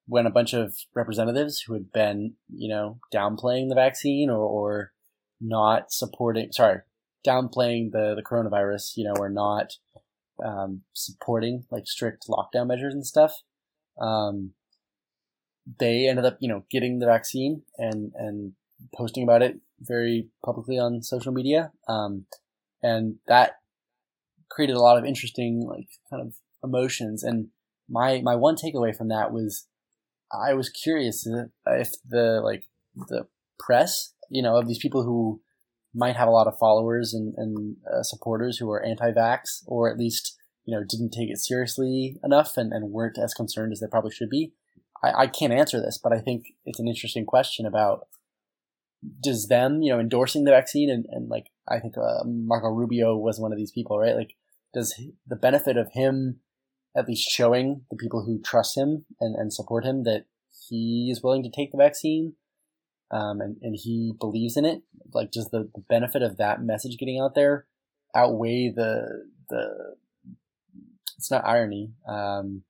when 0.07 0.27
a 0.27 0.31
bunch 0.31 0.55
of 0.55 0.75
representatives 0.95 1.61
who 1.61 1.75
had 1.75 1.93
been, 1.93 2.35
you 2.49 2.69
know, 2.69 2.99
downplaying 3.15 3.69
the 3.69 3.75
vaccine 3.75 4.31
or, 4.31 4.39
or 4.39 4.93
not 5.41 5.93
supporting, 5.93 6.51
sorry, 6.53 6.81
downplaying 7.27 7.93
the, 7.93 8.15
the 8.15 8.23
coronavirus, 8.23 8.97
you 8.97 9.05
know, 9.05 9.15
or 9.19 9.29
not 9.29 9.75
um, 10.45 10.83
supporting 10.93 11.65
like 11.71 11.87
strict 11.87 12.27
lockdown 12.29 12.67
measures 12.67 12.95
and 12.95 13.07
stuff. 13.07 13.43
Um, 14.01 14.53
they 15.79 16.09
ended 16.09 16.25
up, 16.25 16.39
you 16.41 16.49
know, 16.49 16.65
getting 16.71 16.99
the 16.99 17.07
vaccine 17.07 17.63
and 17.77 18.13
and 18.17 18.53
posting 18.95 19.23
about 19.23 19.43
it 19.43 19.61
very 19.81 20.29
publicly 20.45 20.79
on 20.79 21.03
social 21.03 21.33
media, 21.33 21.73
um, 21.89 22.27
and 22.83 23.17
that 23.27 23.57
created 24.51 24.77
a 24.77 24.81
lot 24.81 24.99
of 24.99 25.05
interesting, 25.05 25.65
like, 25.69 25.89
kind 26.11 26.23
of 26.23 26.35
emotions. 26.65 27.23
And 27.23 27.49
my 27.89 28.21
my 28.23 28.35
one 28.35 28.57
takeaway 28.57 28.97
from 28.97 29.09
that 29.09 29.33
was, 29.33 29.67
I 30.33 30.55
was 30.55 30.69
curious 30.71 31.27
if 31.67 31.91
the 32.09 32.41
like 32.43 32.65
the 32.95 33.27
press, 33.59 34.15
you 34.31 34.43
know, 34.43 34.57
of 34.57 34.67
these 34.67 34.79
people 34.79 35.03
who 35.03 35.43
might 35.99 36.17
have 36.17 36.29
a 36.29 36.33
lot 36.33 36.47
of 36.47 36.59
followers 36.59 37.13
and, 37.13 37.35
and 37.37 37.77
uh, 37.93 38.03
supporters 38.03 38.59
who 38.59 38.71
are 38.71 38.85
anti-vax, 38.85 39.65
or 39.67 39.91
at 39.91 39.99
least 39.99 40.37
you 40.65 40.75
know 40.75 40.85
didn't 40.89 41.11
take 41.11 41.31
it 41.31 41.39
seriously 41.39 42.17
enough 42.23 42.57
and, 42.57 42.73
and 42.73 42.93
weren't 42.93 43.19
as 43.19 43.35
concerned 43.35 43.73
as 43.73 43.81
they 43.81 43.87
probably 43.91 44.13
should 44.13 44.31
be 44.31 44.53
I, 45.03 45.23
I 45.23 45.27
can't 45.27 45.53
answer 45.53 45.81
this, 45.81 45.99
but 46.03 46.13
I 46.13 46.21
think 46.21 46.47
it's 46.65 46.81
an 46.81 46.89
interesting 46.89 47.25
question 47.25 47.67
about 47.67 48.07
does 49.21 49.47
them, 49.47 49.81
you 49.83 49.93
know, 49.93 50.01
endorsing 50.01 50.45
the 50.45 50.51
vaccine 50.51 50.91
and, 50.91 51.07
and 51.11 51.29
like 51.29 51.47
I 51.69 51.79
think 51.79 51.95
uh, 51.97 52.25
Marco 52.25 52.69
Rubio 52.69 53.17
was 53.17 53.39
one 53.39 53.53
of 53.53 53.59
these 53.59 53.71
people, 53.71 53.99
right? 53.99 54.17
Like, 54.17 54.35
does 54.75 55.01
the 55.27 55.37
benefit 55.37 55.77
of 55.77 55.93
him 55.93 56.41
at 56.97 57.07
least 57.07 57.29
showing 57.29 57.83
the 57.91 57.97
people 57.97 58.25
who 58.25 58.41
trust 58.43 58.77
him 58.77 59.05
and, 59.21 59.37
and 59.37 59.53
support 59.53 59.85
him 59.85 60.03
that 60.05 60.25
he 60.69 61.11
is 61.13 61.23
willing 61.23 61.43
to 61.45 61.51
take 61.51 61.71
the 61.71 61.79
vaccine 61.79 62.35
um, 63.11 63.41
and, 63.41 63.57
and 63.63 63.77
he 63.77 64.13
believes 64.19 64.57
in 64.57 64.65
it, 64.65 64.83
like, 65.15 65.31
does 65.31 65.49
the, 65.51 65.71
the 65.75 65.83
benefit 65.89 66.23
of 66.23 66.37
that 66.37 66.63
message 66.63 66.99
getting 66.99 67.21
out 67.21 67.35
there 67.35 67.67
outweigh 68.15 68.73
the 68.75 69.27
the 69.51 69.97
it's 71.17 71.31
not 71.31 71.45
irony 71.45 71.93
um, 72.09 72.63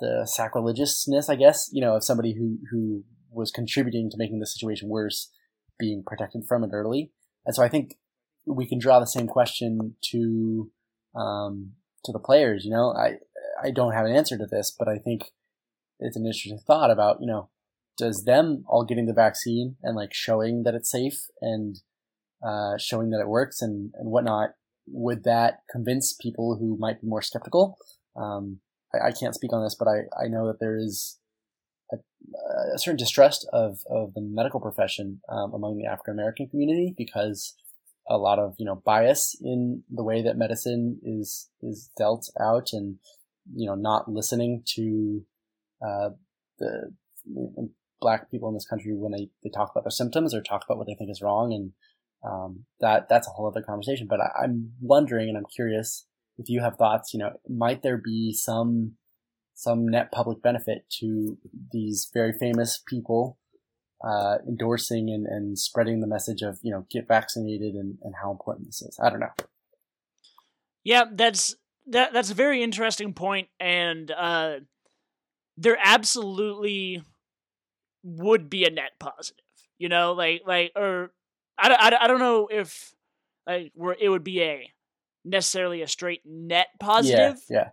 the 0.00 0.26
sacrilegiousness, 0.26 1.28
I 1.28 1.36
guess, 1.36 1.70
you 1.72 1.80
know, 1.80 1.96
of 1.96 2.04
somebody 2.04 2.34
who, 2.34 2.58
who 2.70 3.04
was 3.30 3.50
contributing 3.50 4.10
to 4.10 4.18
making 4.18 4.40
the 4.40 4.46
situation 4.46 4.88
worse 4.88 5.32
being 5.78 6.02
protected 6.06 6.44
from 6.46 6.64
it 6.64 6.70
early. 6.72 7.12
And 7.44 7.54
so 7.54 7.62
I 7.62 7.68
think 7.68 7.96
we 8.46 8.66
can 8.66 8.78
draw 8.78 9.00
the 9.00 9.06
same 9.06 9.26
question 9.26 9.96
to, 10.10 10.70
um, 11.14 11.72
to 12.04 12.12
the 12.12 12.18
players. 12.18 12.64
You 12.64 12.70
know, 12.72 12.92
I 12.92 13.16
I 13.62 13.70
don't 13.70 13.94
have 13.94 14.04
an 14.04 14.14
answer 14.14 14.36
to 14.36 14.46
this, 14.46 14.70
but 14.70 14.86
I 14.86 14.98
think 14.98 15.32
it's 15.98 16.16
an 16.16 16.26
interesting 16.26 16.58
thought 16.58 16.90
about 16.90 17.18
you 17.20 17.26
know 17.26 17.48
does 17.96 18.24
them 18.24 18.64
all 18.68 18.84
getting 18.84 19.06
the 19.06 19.12
vaccine 19.12 19.76
and 19.82 19.96
like 19.96 20.12
showing 20.12 20.62
that 20.64 20.74
it's 20.74 20.90
safe 20.90 21.26
and 21.40 21.80
uh, 22.46 22.76
showing 22.78 23.10
that 23.10 23.20
it 23.20 23.28
works 23.28 23.62
and, 23.62 23.92
and 23.94 24.10
whatnot, 24.10 24.50
would 24.86 25.24
that 25.24 25.60
convince 25.70 26.12
people 26.12 26.56
who 26.58 26.76
might 26.78 27.00
be 27.00 27.08
more 27.08 27.22
skeptical? 27.22 27.76
Um, 28.14 28.60
I, 28.94 29.08
I, 29.08 29.12
can't 29.12 29.34
speak 29.34 29.52
on 29.52 29.64
this, 29.64 29.74
but 29.74 29.88
I, 29.88 30.24
I 30.24 30.28
know 30.28 30.46
that 30.46 30.60
there 30.60 30.76
is 30.76 31.18
a, 31.92 31.96
a 32.74 32.78
certain 32.78 32.96
distrust 32.96 33.48
of, 33.52 33.80
of 33.90 34.14
the 34.14 34.20
medical 34.20 34.60
profession 34.60 35.20
um, 35.28 35.52
among 35.54 35.78
the 35.78 35.86
African 35.86 36.14
American 36.14 36.48
community 36.48 36.94
because 36.96 37.54
a 38.08 38.16
lot 38.16 38.38
of 38.38 38.54
you 38.58 38.64
know 38.64 38.82
bias 38.84 39.36
in 39.42 39.82
the 39.90 40.04
way 40.04 40.22
that 40.22 40.36
medicine 40.36 41.00
is 41.02 41.48
is 41.60 41.90
dealt 41.98 42.30
out 42.40 42.68
and 42.72 42.98
you 43.52 43.66
know 43.66 43.74
not 43.74 44.08
listening 44.08 44.62
to 44.64 45.24
uh, 45.84 46.10
the 46.58 46.92
black 48.00 48.30
people 48.30 48.48
in 48.48 48.54
this 48.54 48.66
country 48.66 48.92
when 48.94 49.12
they, 49.12 49.28
they 49.42 49.50
talk 49.50 49.70
about 49.70 49.84
their 49.84 49.90
symptoms 49.90 50.34
or 50.34 50.40
talk 50.40 50.64
about 50.64 50.78
what 50.78 50.86
they 50.86 50.94
think 50.94 51.10
is 51.10 51.22
wrong 51.22 51.52
and 51.52 51.72
um, 52.24 52.64
that 52.80 53.08
that's 53.08 53.28
a 53.28 53.30
whole 53.30 53.46
other 53.46 53.62
conversation. 53.62 54.06
But 54.08 54.20
I, 54.20 54.44
i'm 54.44 54.72
wondering 54.80 55.28
and 55.28 55.36
i'm 55.38 55.46
curious 55.54 56.06
if 56.38 56.48
you 56.48 56.60
have 56.60 56.76
thoughts 56.76 57.12
you 57.14 57.20
know 57.20 57.32
might 57.48 57.82
there 57.82 57.98
be 57.98 58.32
some 58.32 58.96
some 59.54 59.88
net 59.88 60.12
public 60.12 60.42
benefit 60.42 60.84
to 61.00 61.38
these 61.72 62.10
very 62.12 62.32
famous 62.32 62.82
people 62.86 63.38
uh, 64.04 64.36
endorsing 64.46 65.08
and, 65.08 65.26
and 65.26 65.58
spreading 65.58 66.00
the 66.00 66.06
message 66.06 66.42
of 66.42 66.58
you 66.62 66.70
know 66.70 66.86
get 66.90 67.08
vaccinated 67.08 67.74
and, 67.74 67.96
and 68.02 68.14
how 68.22 68.30
important 68.30 68.68
this 68.68 68.82
is? 68.82 68.98
I 69.02 69.10
don't 69.10 69.20
know. 69.20 69.32
Yeah 70.84 71.04
that's 71.10 71.56
that 71.86 72.12
that's 72.12 72.30
a 72.30 72.34
very 72.34 72.62
interesting 72.62 73.14
point 73.14 73.48
and 73.58 74.10
uh 74.10 74.56
there 75.56 75.78
absolutely 75.82 77.02
would 78.06 78.48
be 78.48 78.64
a 78.64 78.70
net 78.70 78.92
positive. 78.98 79.44
You 79.78 79.88
know, 79.88 80.12
like 80.12 80.42
like 80.46 80.72
or 80.76 81.10
I, 81.58 81.68
I, 81.68 82.04
I 82.04 82.06
don't 82.06 82.20
know 82.20 82.48
if 82.50 82.94
like 83.46 83.72
where 83.74 83.96
it 83.98 84.08
would 84.08 84.24
be 84.24 84.42
a 84.42 84.70
necessarily 85.24 85.82
a 85.82 85.88
straight 85.88 86.22
net 86.24 86.68
positive. 86.80 87.42
Yeah. 87.48 87.56
yeah. 87.56 87.68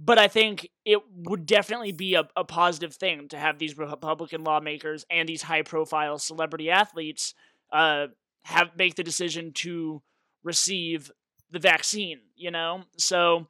But 0.00 0.18
I 0.18 0.28
think 0.28 0.68
it 0.84 1.00
would 1.12 1.44
definitely 1.44 1.90
be 1.90 2.14
a, 2.14 2.28
a 2.36 2.44
positive 2.44 2.94
thing 2.94 3.28
to 3.28 3.38
have 3.38 3.58
these 3.58 3.76
Republican 3.76 4.44
lawmakers 4.44 5.04
and 5.10 5.28
these 5.28 5.42
high 5.42 5.62
profile 5.62 6.18
celebrity 6.18 6.70
athletes 6.70 7.34
uh, 7.72 8.06
have 8.44 8.70
make 8.76 8.94
the 8.94 9.02
decision 9.02 9.52
to 9.54 10.00
receive 10.44 11.10
the 11.50 11.58
vaccine, 11.58 12.20
you 12.36 12.52
know? 12.52 12.84
So 12.96 13.48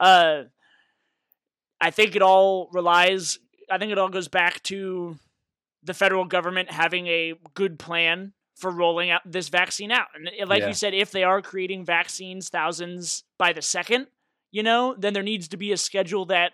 uh, 0.00 0.44
I 1.80 1.90
think 1.90 2.16
it 2.16 2.22
all 2.22 2.68
relies 2.72 3.38
I 3.70 3.78
think 3.78 3.92
it 3.92 3.98
all 3.98 4.08
goes 4.08 4.28
back 4.28 4.62
to 4.64 5.16
the 5.86 5.94
federal 5.94 6.24
government 6.24 6.70
having 6.70 7.06
a 7.06 7.34
good 7.54 7.78
plan 7.78 8.32
for 8.56 8.70
rolling 8.70 9.10
out 9.10 9.20
this 9.24 9.48
vaccine 9.48 9.92
out. 9.92 10.08
And 10.14 10.28
eh, 10.28 10.44
like 10.46 10.62
yeah. 10.62 10.68
you 10.68 10.74
said, 10.74 10.94
if 10.94 11.10
they 11.10 11.24
are 11.24 11.40
creating 11.40 11.84
vaccines 11.84 12.48
thousands 12.48 13.24
by 13.38 13.52
the 13.52 13.62
second, 13.62 14.08
you 14.50 14.62
know, 14.62 14.94
then 14.98 15.12
there 15.12 15.22
needs 15.22 15.48
to 15.48 15.56
be 15.56 15.72
a 15.72 15.76
schedule 15.76 16.26
that 16.26 16.52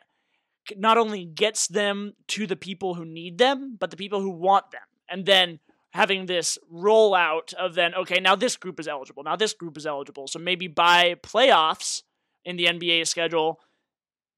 not 0.76 0.98
only 0.98 1.24
gets 1.24 1.66
them 1.68 2.14
to 2.28 2.46
the 2.46 2.56
people 2.56 2.94
who 2.94 3.04
need 3.04 3.38
them, 3.38 3.76
but 3.78 3.90
the 3.90 3.96
people 3.96 4.20
who 4.20 4.30
want 4.30 4.70
them. 4.70 4.82
And 5.08 5.24
then 5.26 5.60
having 5.90 6.26
this 6.26 6.58
rollout 6.72 7.54
of 7.54 7.74
then, 7.74 7.94
okay, 7.94 8.20
now 8.20 8.34
this 8.34 8.56
group 8.56 8.80
is 8.80 8.88
eligible. 8.88 9.22
Now 9.22 9.36
this 9.36 9.52
group 9.52 9.76
is 9.76 9.86
eligible. 9.86 10.26
So 10.26 10.38
maybe 10.38 10.66
by 10.66 11.16
playoffs 11.22 12.02
in 12.44 12.56
the 12.56 12.66
NBA 12.66 13.06
schedule, 13.06 13.60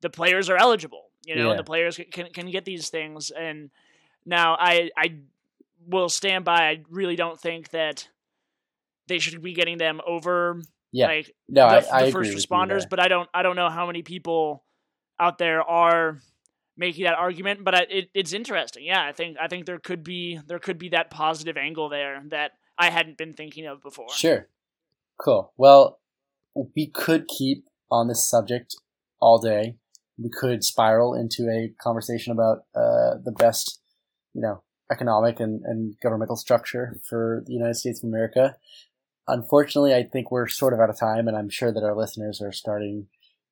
the 0.02 0.10
players 0.10 0.50
are 0.50 0.56
eligible. 0.56 1.06
You 1.24 1.36
know, 1.36 1.50
yeah. 1.52 1.56
the 1.56 1.64
players 1.64 1.98
can 2.12 2.26
can 2.34 2.50
get 2.50 2.66
these 2.66 2.90
things 2.90 3.30
and 3.30 3.70
now, 4.26 4.56
I 4.58 4.90
I 4.96 5.16
will 5.86 6.08
stand 6.08 6.44
by. 6.44 6.68
I 6.68 6.82
really 6.90 7.16
don't 7.16 7.38
think 7.38 7.70
that 7.70 8.08
they 9.08 9.18
should 9.18 9.42
be 9.42 9.52
getting 9.52 9.78
them 9.78 10.00
over 10.06 10.62
yeah. 10.92 11.06
like 11.06 11.34
no, 11.48 11.68
the, 11.68 11.94
I, 11.94 12.06
the 12.06 12.12
first 12.12 12.34
responders. 12.34 12.88
But 12.88 13.00
I 13.00 13.08
don't 13.08 13.28
I 13.34 13.42
don't 13.42 13.56
know 13.56 13.68
how 13.68 13.86
many 13.86 14.02
people 14.02 14.64
out 15.18 15.38
there 15.38 15.62
are 15.62 16.20
making 16.76 17.04
that 17.04 17.14
argument. 17.14 17.64
But 17.64 17.74
I, 17.74 17.86
it, 17.90 18.10
it's 18.14 18.32
interesting. 18.32 18.84
Yeah, 18.84 19.04
I 19.04 19.12
think 19.12 19.36
I 19.40 19.48
think 19.48 19.66
there 19.66 19.78
could 19.78 20.04
be 20.04 20.40
there 20.46 20.58
could 20.58 20.78
be 20.78 20.90
that 20.90 21.10
positive 21.10 21.56
angle 21.56 21.88
there 21.88 22.22
that 22.28 22.52
I 22.78 22.90
hadn't 22.90 23.18
been 23.18 23.32
thinking 23.32 23.66
of 23.66 23.82
before. 23.82 24.08
Sure, 24.10 24.48
cool. 25.18 25.52
Well, 25.56 26.00
we 26.74 26.86
could 26.86 27.26
keep 27.28 27.64
on 27.90 28.08
this 28.08 28.28
subject 28.28 28.76
all 29.20 29.38
day. 29.38 29.76
We 30.16 30.30
could 30.30 30.62
spiral 30.62 31.14
into 31.14 31.48
a 31.50 31.74
conversation 31.82 32.32
about 32.32 32.58
uh, 32.74 33.18
the 33.24 33.34
best 33.36 33.80
you 34.34 34.42
know, 34.42 34.62
economic 34.90 35.40
and, 35.40 35.62
and 35.64 35.94
governmental 36.02 36.36
structure 36.36 37.00
for 37.08 37.42
the 37.46 37.52
United 37.52 37.74
States 37.74 38.02
of 38.02 38.08
America. 38.08 38.56
Unfortunately, 39.26 39.94
I 39.94 40.02
think 40.02 40.30
we're 40.30 40.48
sort 40.48 40.74
of 40.74 40.80
out 40.80 40.90
of 40.90 40.98
time, 40.98 41.26
and 41.28 41.36
I'm 41.36 41.48
sure 41.48 41.72
that 41.72 41.82
our 41.82 41.96
listeners 41.96 42.42
are 42.42 42.52
starting 42.52 43.06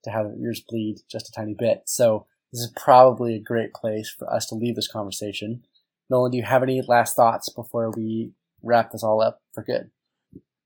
to 0.04 0.10
have 0.10 0.26
their 0.26 0.36
ears 0.36 0.62
bleed 0.68 0.98
just 1.10 1.28
a 1.28 1.32
tiny 1.32 1.54
bit. 1.54 1.82
So 1.86 2.26
this 2.52 2.60
is 2.60 2.72
probably 2.76 3.34
a 3.34 3.40
great 3.40 3.72
place 3.72 4.10
for 4.10 4.30
us 4.30 4.46
to 4.46 4.54
leave 4.54 4.74
this 4.74 4.88
conversation. 4.88 5.64
Nolan, 6.10 6.32
do 6.32 6.36
you 6.36 6.42
have 6.42 6.62
any 6.62 6.82
last 6.86 7.16
thoughts 7.16 7.48
before 7.48 7.90
we 7.90 8.32
wrap 8.62 8.92
this 8.92 9.02
all 9.02 9.22
up 9.22 9.40
for 9.54 9.62
good? 9.62 9.90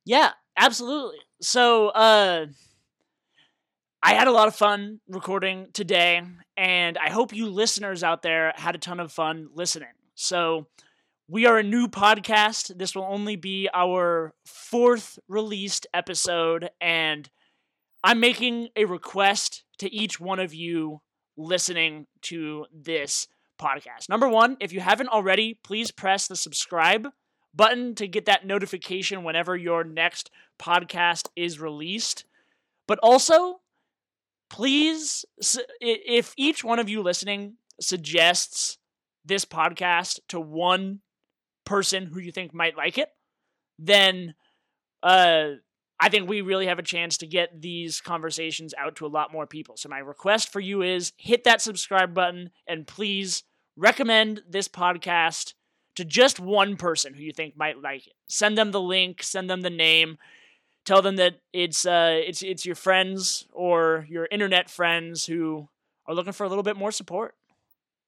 Yeah, 0.04 0.32
absolutely. 0.56 1.18
So, 1.40 1.88
uh, 1.88 2.46
I 4.02 4.14
had 4.14 4.28
a 4.28 4.32
lot 4.32 4.46
of 4.46 4.54
fun 4.54 5.00
recording 5.08 5.68
today, 5.72 6.22
and 6.56 6.96
I 6.96 7.10
hope 7.10 7.34
you 7.34 7.48
listeners 7.48 8.04
out 8.04 8.22
there 8.22 8.52
had 8.54 8.76
a 8.76 8.78
ton 8.78 9.00
of 9.00 9.10
fun 9.10 9.48
listening. 9.52 9.88
So, 10.16 10.66
we 11.28 11.44
are 11.44 11.58
a 11.58 11.62
new 11.62 11.88
podcast. 11.88 12.76
This 12.78 12.94
will 12.94 13.04
only 13.04 13.36
be 13.36 13.68
our 13.74 14.32
fourth 14.46 15.18
released 15.28 15.86
episode, 15.92 16.70
and 16.80 17.28
I'm 18.02 18.18
making 18.18 18.68
a 18.76 18.86
request 18.86 19.64
to 19.78 19.92
each 19.92 20.18
one 20.18 20.40
of 20.40 20.54
you 20.54 21.02
listening 21.36 22.06
to 22.22 22.64
this 22.72 23.28
podcast. 23.60 24.08
Number 24.08 24.26
one, 24.28 24.56
if 24.58 24.72
you 24.72 24.80
haven't 24.80 25.10
already, 25.10 25.58
please 25.62 25.90
press 25.90 26.26
the 26.28 26.36
subscribe 26.36 27.08
button 27.54 27.94
to 27.96 28.08
get 28.08 28.24
that 28.24 28.46
notification 28.46 29.22
whenever 29.22 29.54
your 29.54 29.84
next 29.84 30.30
podcast 30.58 31.28
is 31.36 31.60
released. 31.60 32.24
But 32.88 32.98
also, 33.02 33.60
please, 34.48 35.26
if 35.80 36.32
each 36.38 36.64
one 36.64 36.78
of 36.78 36.88
you 36.88 37.02
listening 37.02 37.56
suggests 37.80 38.78
this 39.26 39.44
podcast 39.44 40.20
to 40.28 40.40
one 40.40 41.00
person 41.64 42.06
who 42.06 42.20
you 42.20 42.32
think 42.32 42.54
might 42.54 42.76
like 42.76 42.98
it, 42.98 43.10
then 43.78 44.34
uh, 45.02 45.50
I 45.98 46.08
think 46.08 46.28
we 46.28 46.40
really 46.40 46.66
have 46.66 46.78
a 46.78 46.82
chance 46.82 47.18
to 47.18 47.26
get 47.26 47.60
these 47.60 48.00
conversations 48.00 48.74
out 48.78 48.96
to 48.96 49.06
a 49.06 49.08
lot 49.08 49.32
more 49.32 49.46
people. 49.46 49.76
So 49.76 49.88
my 49.88 49.98
request 49.98 50.52
for 50.52 50.60
you 50.60 50.82
is 50.82 51.12
hit 51.16 51.44
that 51.44 51.62
subscribe 51.62 52.14
button 52.14 52.50
and 52.66 52.86
please 52.86 53.44
recommend 53.76 54.42
this 54.48 54.68
podcast 54.68 55.54
to 55.96 56.04
just 56.04 56.38
one 56.38 56.76
person 56.76 57.14
who 57.14 57.22
you 57.22 57.32
think 57.32 57.56
might 57.56 57.80
like 57.82 58.06
it. 58.06 58.12
Send 58.28 58.56
them 58.58 58.70
the 58.70 58.80
link, 58.80 59.22
send 59.22 59.48
them 59.48 59.62
the 59.62 59.70
name, 59.70 60.18
tell 60.84 61.02
them 61.02 61.16
that 61.16 61.40
it's 61.52 61.86
uh 61.86 62.20
it's 62.26 62.42
it's 62.42 62.66
your 62.66 62.74
friends 62.74 63.46
or 63.52 64.06
your 64.08 64.28
internet 64.30 64.70
friends 64.70 65.26
who 65.26 65.68
are 66.06 66.14
looking 66.14 66.32
for 66.32 66.44
a 66.44 66.48
little 66.48 66.62
bit 66.62 66.76
more 66.76 66.92
support. 66.92 67.34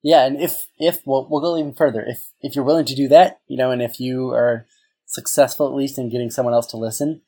Yeah, 0.02 0.24
and 0.26 0.40
if 0.40 0.66
if 0.78 1.00
we'll, 1.04 1.26
we'll 1.28 1.40
go 1.40 1.58
even 1.58 1.74
further, 1.74 2.04
if 2.06 2.30
if 2.40 2.54
you're 2.54 2.64
willing 2.64 2.86
to 2.86 2.94
do 2.94 3.08
that, 3.08 3.40
you 3.48 3.56
know, 3.56 3.70
and 3.70 3.82
if 3.82 3.98
you 3.98 4.30
are 4.30 4.66
successful 5.06 5.66
at 5.66 5.74
least 5.74 5.98
in 5.98 6.10
getting 6.10 6.30
someone 6.30 6.54
else 6.54 6.66
to 6.68 6.76
listen, 6.76 7.22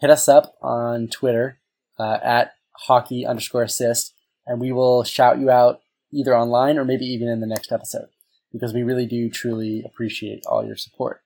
hit 0.00 0.10
us 0.10 0.28
up 0.28 0.54
on 0.62 1.08
Twitter 1.08 1.58
uh, 1.98 2.18
at 2.22 2.54
hockey 2.72 3.26
underscore 3.26 3.62
assist, 3.62 4.14
and 4.46 4.60
we 4.60 4.72
will 4.72 5.04
shout 5.04 5.38
you 5.38 5.50
out 5.50 5.80
either 6.12 6.36
online 6.36 6.78
or 6.78 6.84
maybe 6.84 7.04
even 7.04 7.28
in 7.28 7.40
the 7.40 7.46
next 7.46 7.72
episode 7.72 8.08
because 8.52 8.72
we 8.72 8.82
really 8.82 9.06
do 9.06 9.28
truly 9.28 9.82
appreciate 9.84 10.46
all 10.46 10.64
your 10.64 10.76
support. 10.76 11.20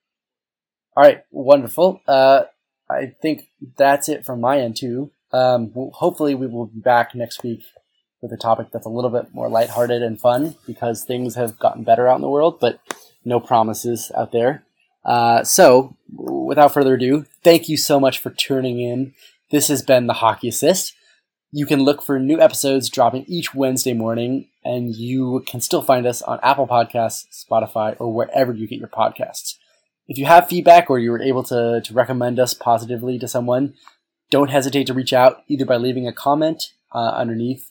All 0.96 1.04
right, 1.04 1.22
wonderful. 1.30 2.00
Uh, 2.08 2.44
I 2.90 3.12
think 3.22 3.50
that's 3.76 4.08
it 4.08 4.24
from 4.24 4.40
my 4.40 4.60
end 4.60 4.76
too. 4.76 5.12
Um, 5.32 5.70
hopefully, 5.92 6.34
we 6.34 6.46
will 6.46 6.66
be 6.66 6.80
back 6.80 7.14
next 7.14 7.44
week 7.44 7.62
with 8.20 8.32
a 8.32 8.36
topic 8.36 8.69
that's 8.73 8.86
a 8.86 8.90
little 8.90 9.11
bit 9.11 9.32
more 9.32 9.49
lighthearted 9.49 10.03
and 10.03 10.20
fun 10.20 10.57
because 10.66 11.05
things 11.05 11.35
have 11.35 11.59
gotten 11.59 11.85
better 11.85 12.09
out 12.09 12.16
in 12.16 12.23
the 12.23 12.28
world, 12.28 12.59
but 12.61 12.81
no 13.24 13.40
promises 13.40 14.11
out 14.16 14.32
there. 14.32 14.65
Uh, 15.05 15.45
so, 15.45 15.97
without 16.16 16.74
further 16.74 16.95
ado, 16.95 17.24
thank 17.43 17.69
you 17.69 17.77
so 17.77 18.01
much 18.01 18.19
for 18.19 18.31
tuning 18.31 18.81
in. 18.81 19.15
This 19.51 19.69
has 19.69 19.82
been 19.82 20.07
the 20.07 20.15
Hockey 20.15 20.49
Assist. 20.49 20.95
You 21.51 21.65
can 21.65 21.82
look 21.82 22.03
for 22.03 22.19
new 22.19 22.40
episodes 22.40 22.90
dropping 22.90 23.24
each 23.27 23.55
Wednesday 23.55 23.95
morning, 23.95 24.49
and 24.65 24.95
you 24.95 25.45
can 25.47 25.61
still 25.61 25.81
find 25.81 26.07
us 26.07 26.20
on 26.20 26.40
Apple 26.43 26.66
Podcasts, 26.66 27.24
Spotify, 27.32 27.97
or 27.99 28.12
wherever 28.12 28.53
you 28.53 28.66
get 28.66 28.78
your 28.78 28.89
podcasts. 28.89 29.55
If 30.09 30.19
you 30.19 30.27
have 30.27 30.49
feedback 30.49 30.90
or 30.90 30.99
you 30.99 31.11
were 31.11 31.23
able 31.23 31.43
to, 31.45 31.81
to 31.82 31.95
recommend 31.95 32.39
us 32.39 32.53
positively 32.53 33.19
to 33.19 33.28
someone, 33.28 33.74
don't 34.31 34.51
hesitate 34.51 34.86
to 34.89 34.95
reach 34.95 35.12
out 35.12 35.43
either 35.49 35.65
by 35.65 35.77
leaving 35.77 36.07
a 36.07 36.12
comment 36.12 36.73
uh, 36.93 37.12
underneath 37.15 37.70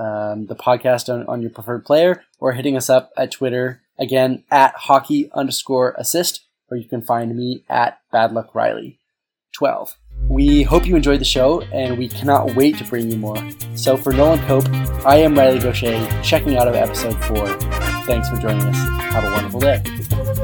um, 0.00 0.46
the 0.46 0.56
podcast 0.56 1.12
on, 1.12 1.26
on 1.26 1.42
your 1.42 1.50
preferred 1.50 1.84
player, 1.84 2.24
or 2.38 2.52
hitting 2.52 2.76
us 2.76 2.88
up 2.88 3.12
at 3.16 3.30
Twitter 3.30 3.82
again 3.98 4.44
at 4.50 4.74
hockey 4.74 5.30
underscore 5.34 5.94
assist, 5.98 6.46
or 6.70 6.76
you 6.76 6.88
can 6.88 7.02
find 7.02 7.36
me 7.36 7.64
at 7.68 8.00
Bad 8.10 8.32
Luck 8.32 8.54
Riley 8.54 8.98
12. 9.52 9.96
We 10.28 10.62
hope 10.62 10.86
you 10.86 10.96
enjoyed 10.96 11.20
the 11.20 11.24
show, 11.24 11.60
and 11.72 11.98
we 11.98 12.08
cannot 12.08 12.54
wait 12.54 12.78
to 12.78 12.84
bring 12.84 13.10
you 13.10 13.18
more. 13.18 13.36
So 13.74 13.96
for 13.96 14.12
Nolan 14.12 14.38
Cope, 14.46 14.68
I 15.04 15.16
am 15.16 15.36
Riley 15.36 15.58
Gaucher, 15.58 16.22
checking 16.22 16.56
out 16.56 16.68
of 16.68 16.74
episode 16.74 17.22
four. 17.24 17.48
Thanks 18.04 18.28
for 18.28 18.36
joining 18.36 18.62
us. 18.62 18.76
Have 19.12 19.24
a 19.24 19.32
wonderful 19.32 19.60
day. 19.60 20.39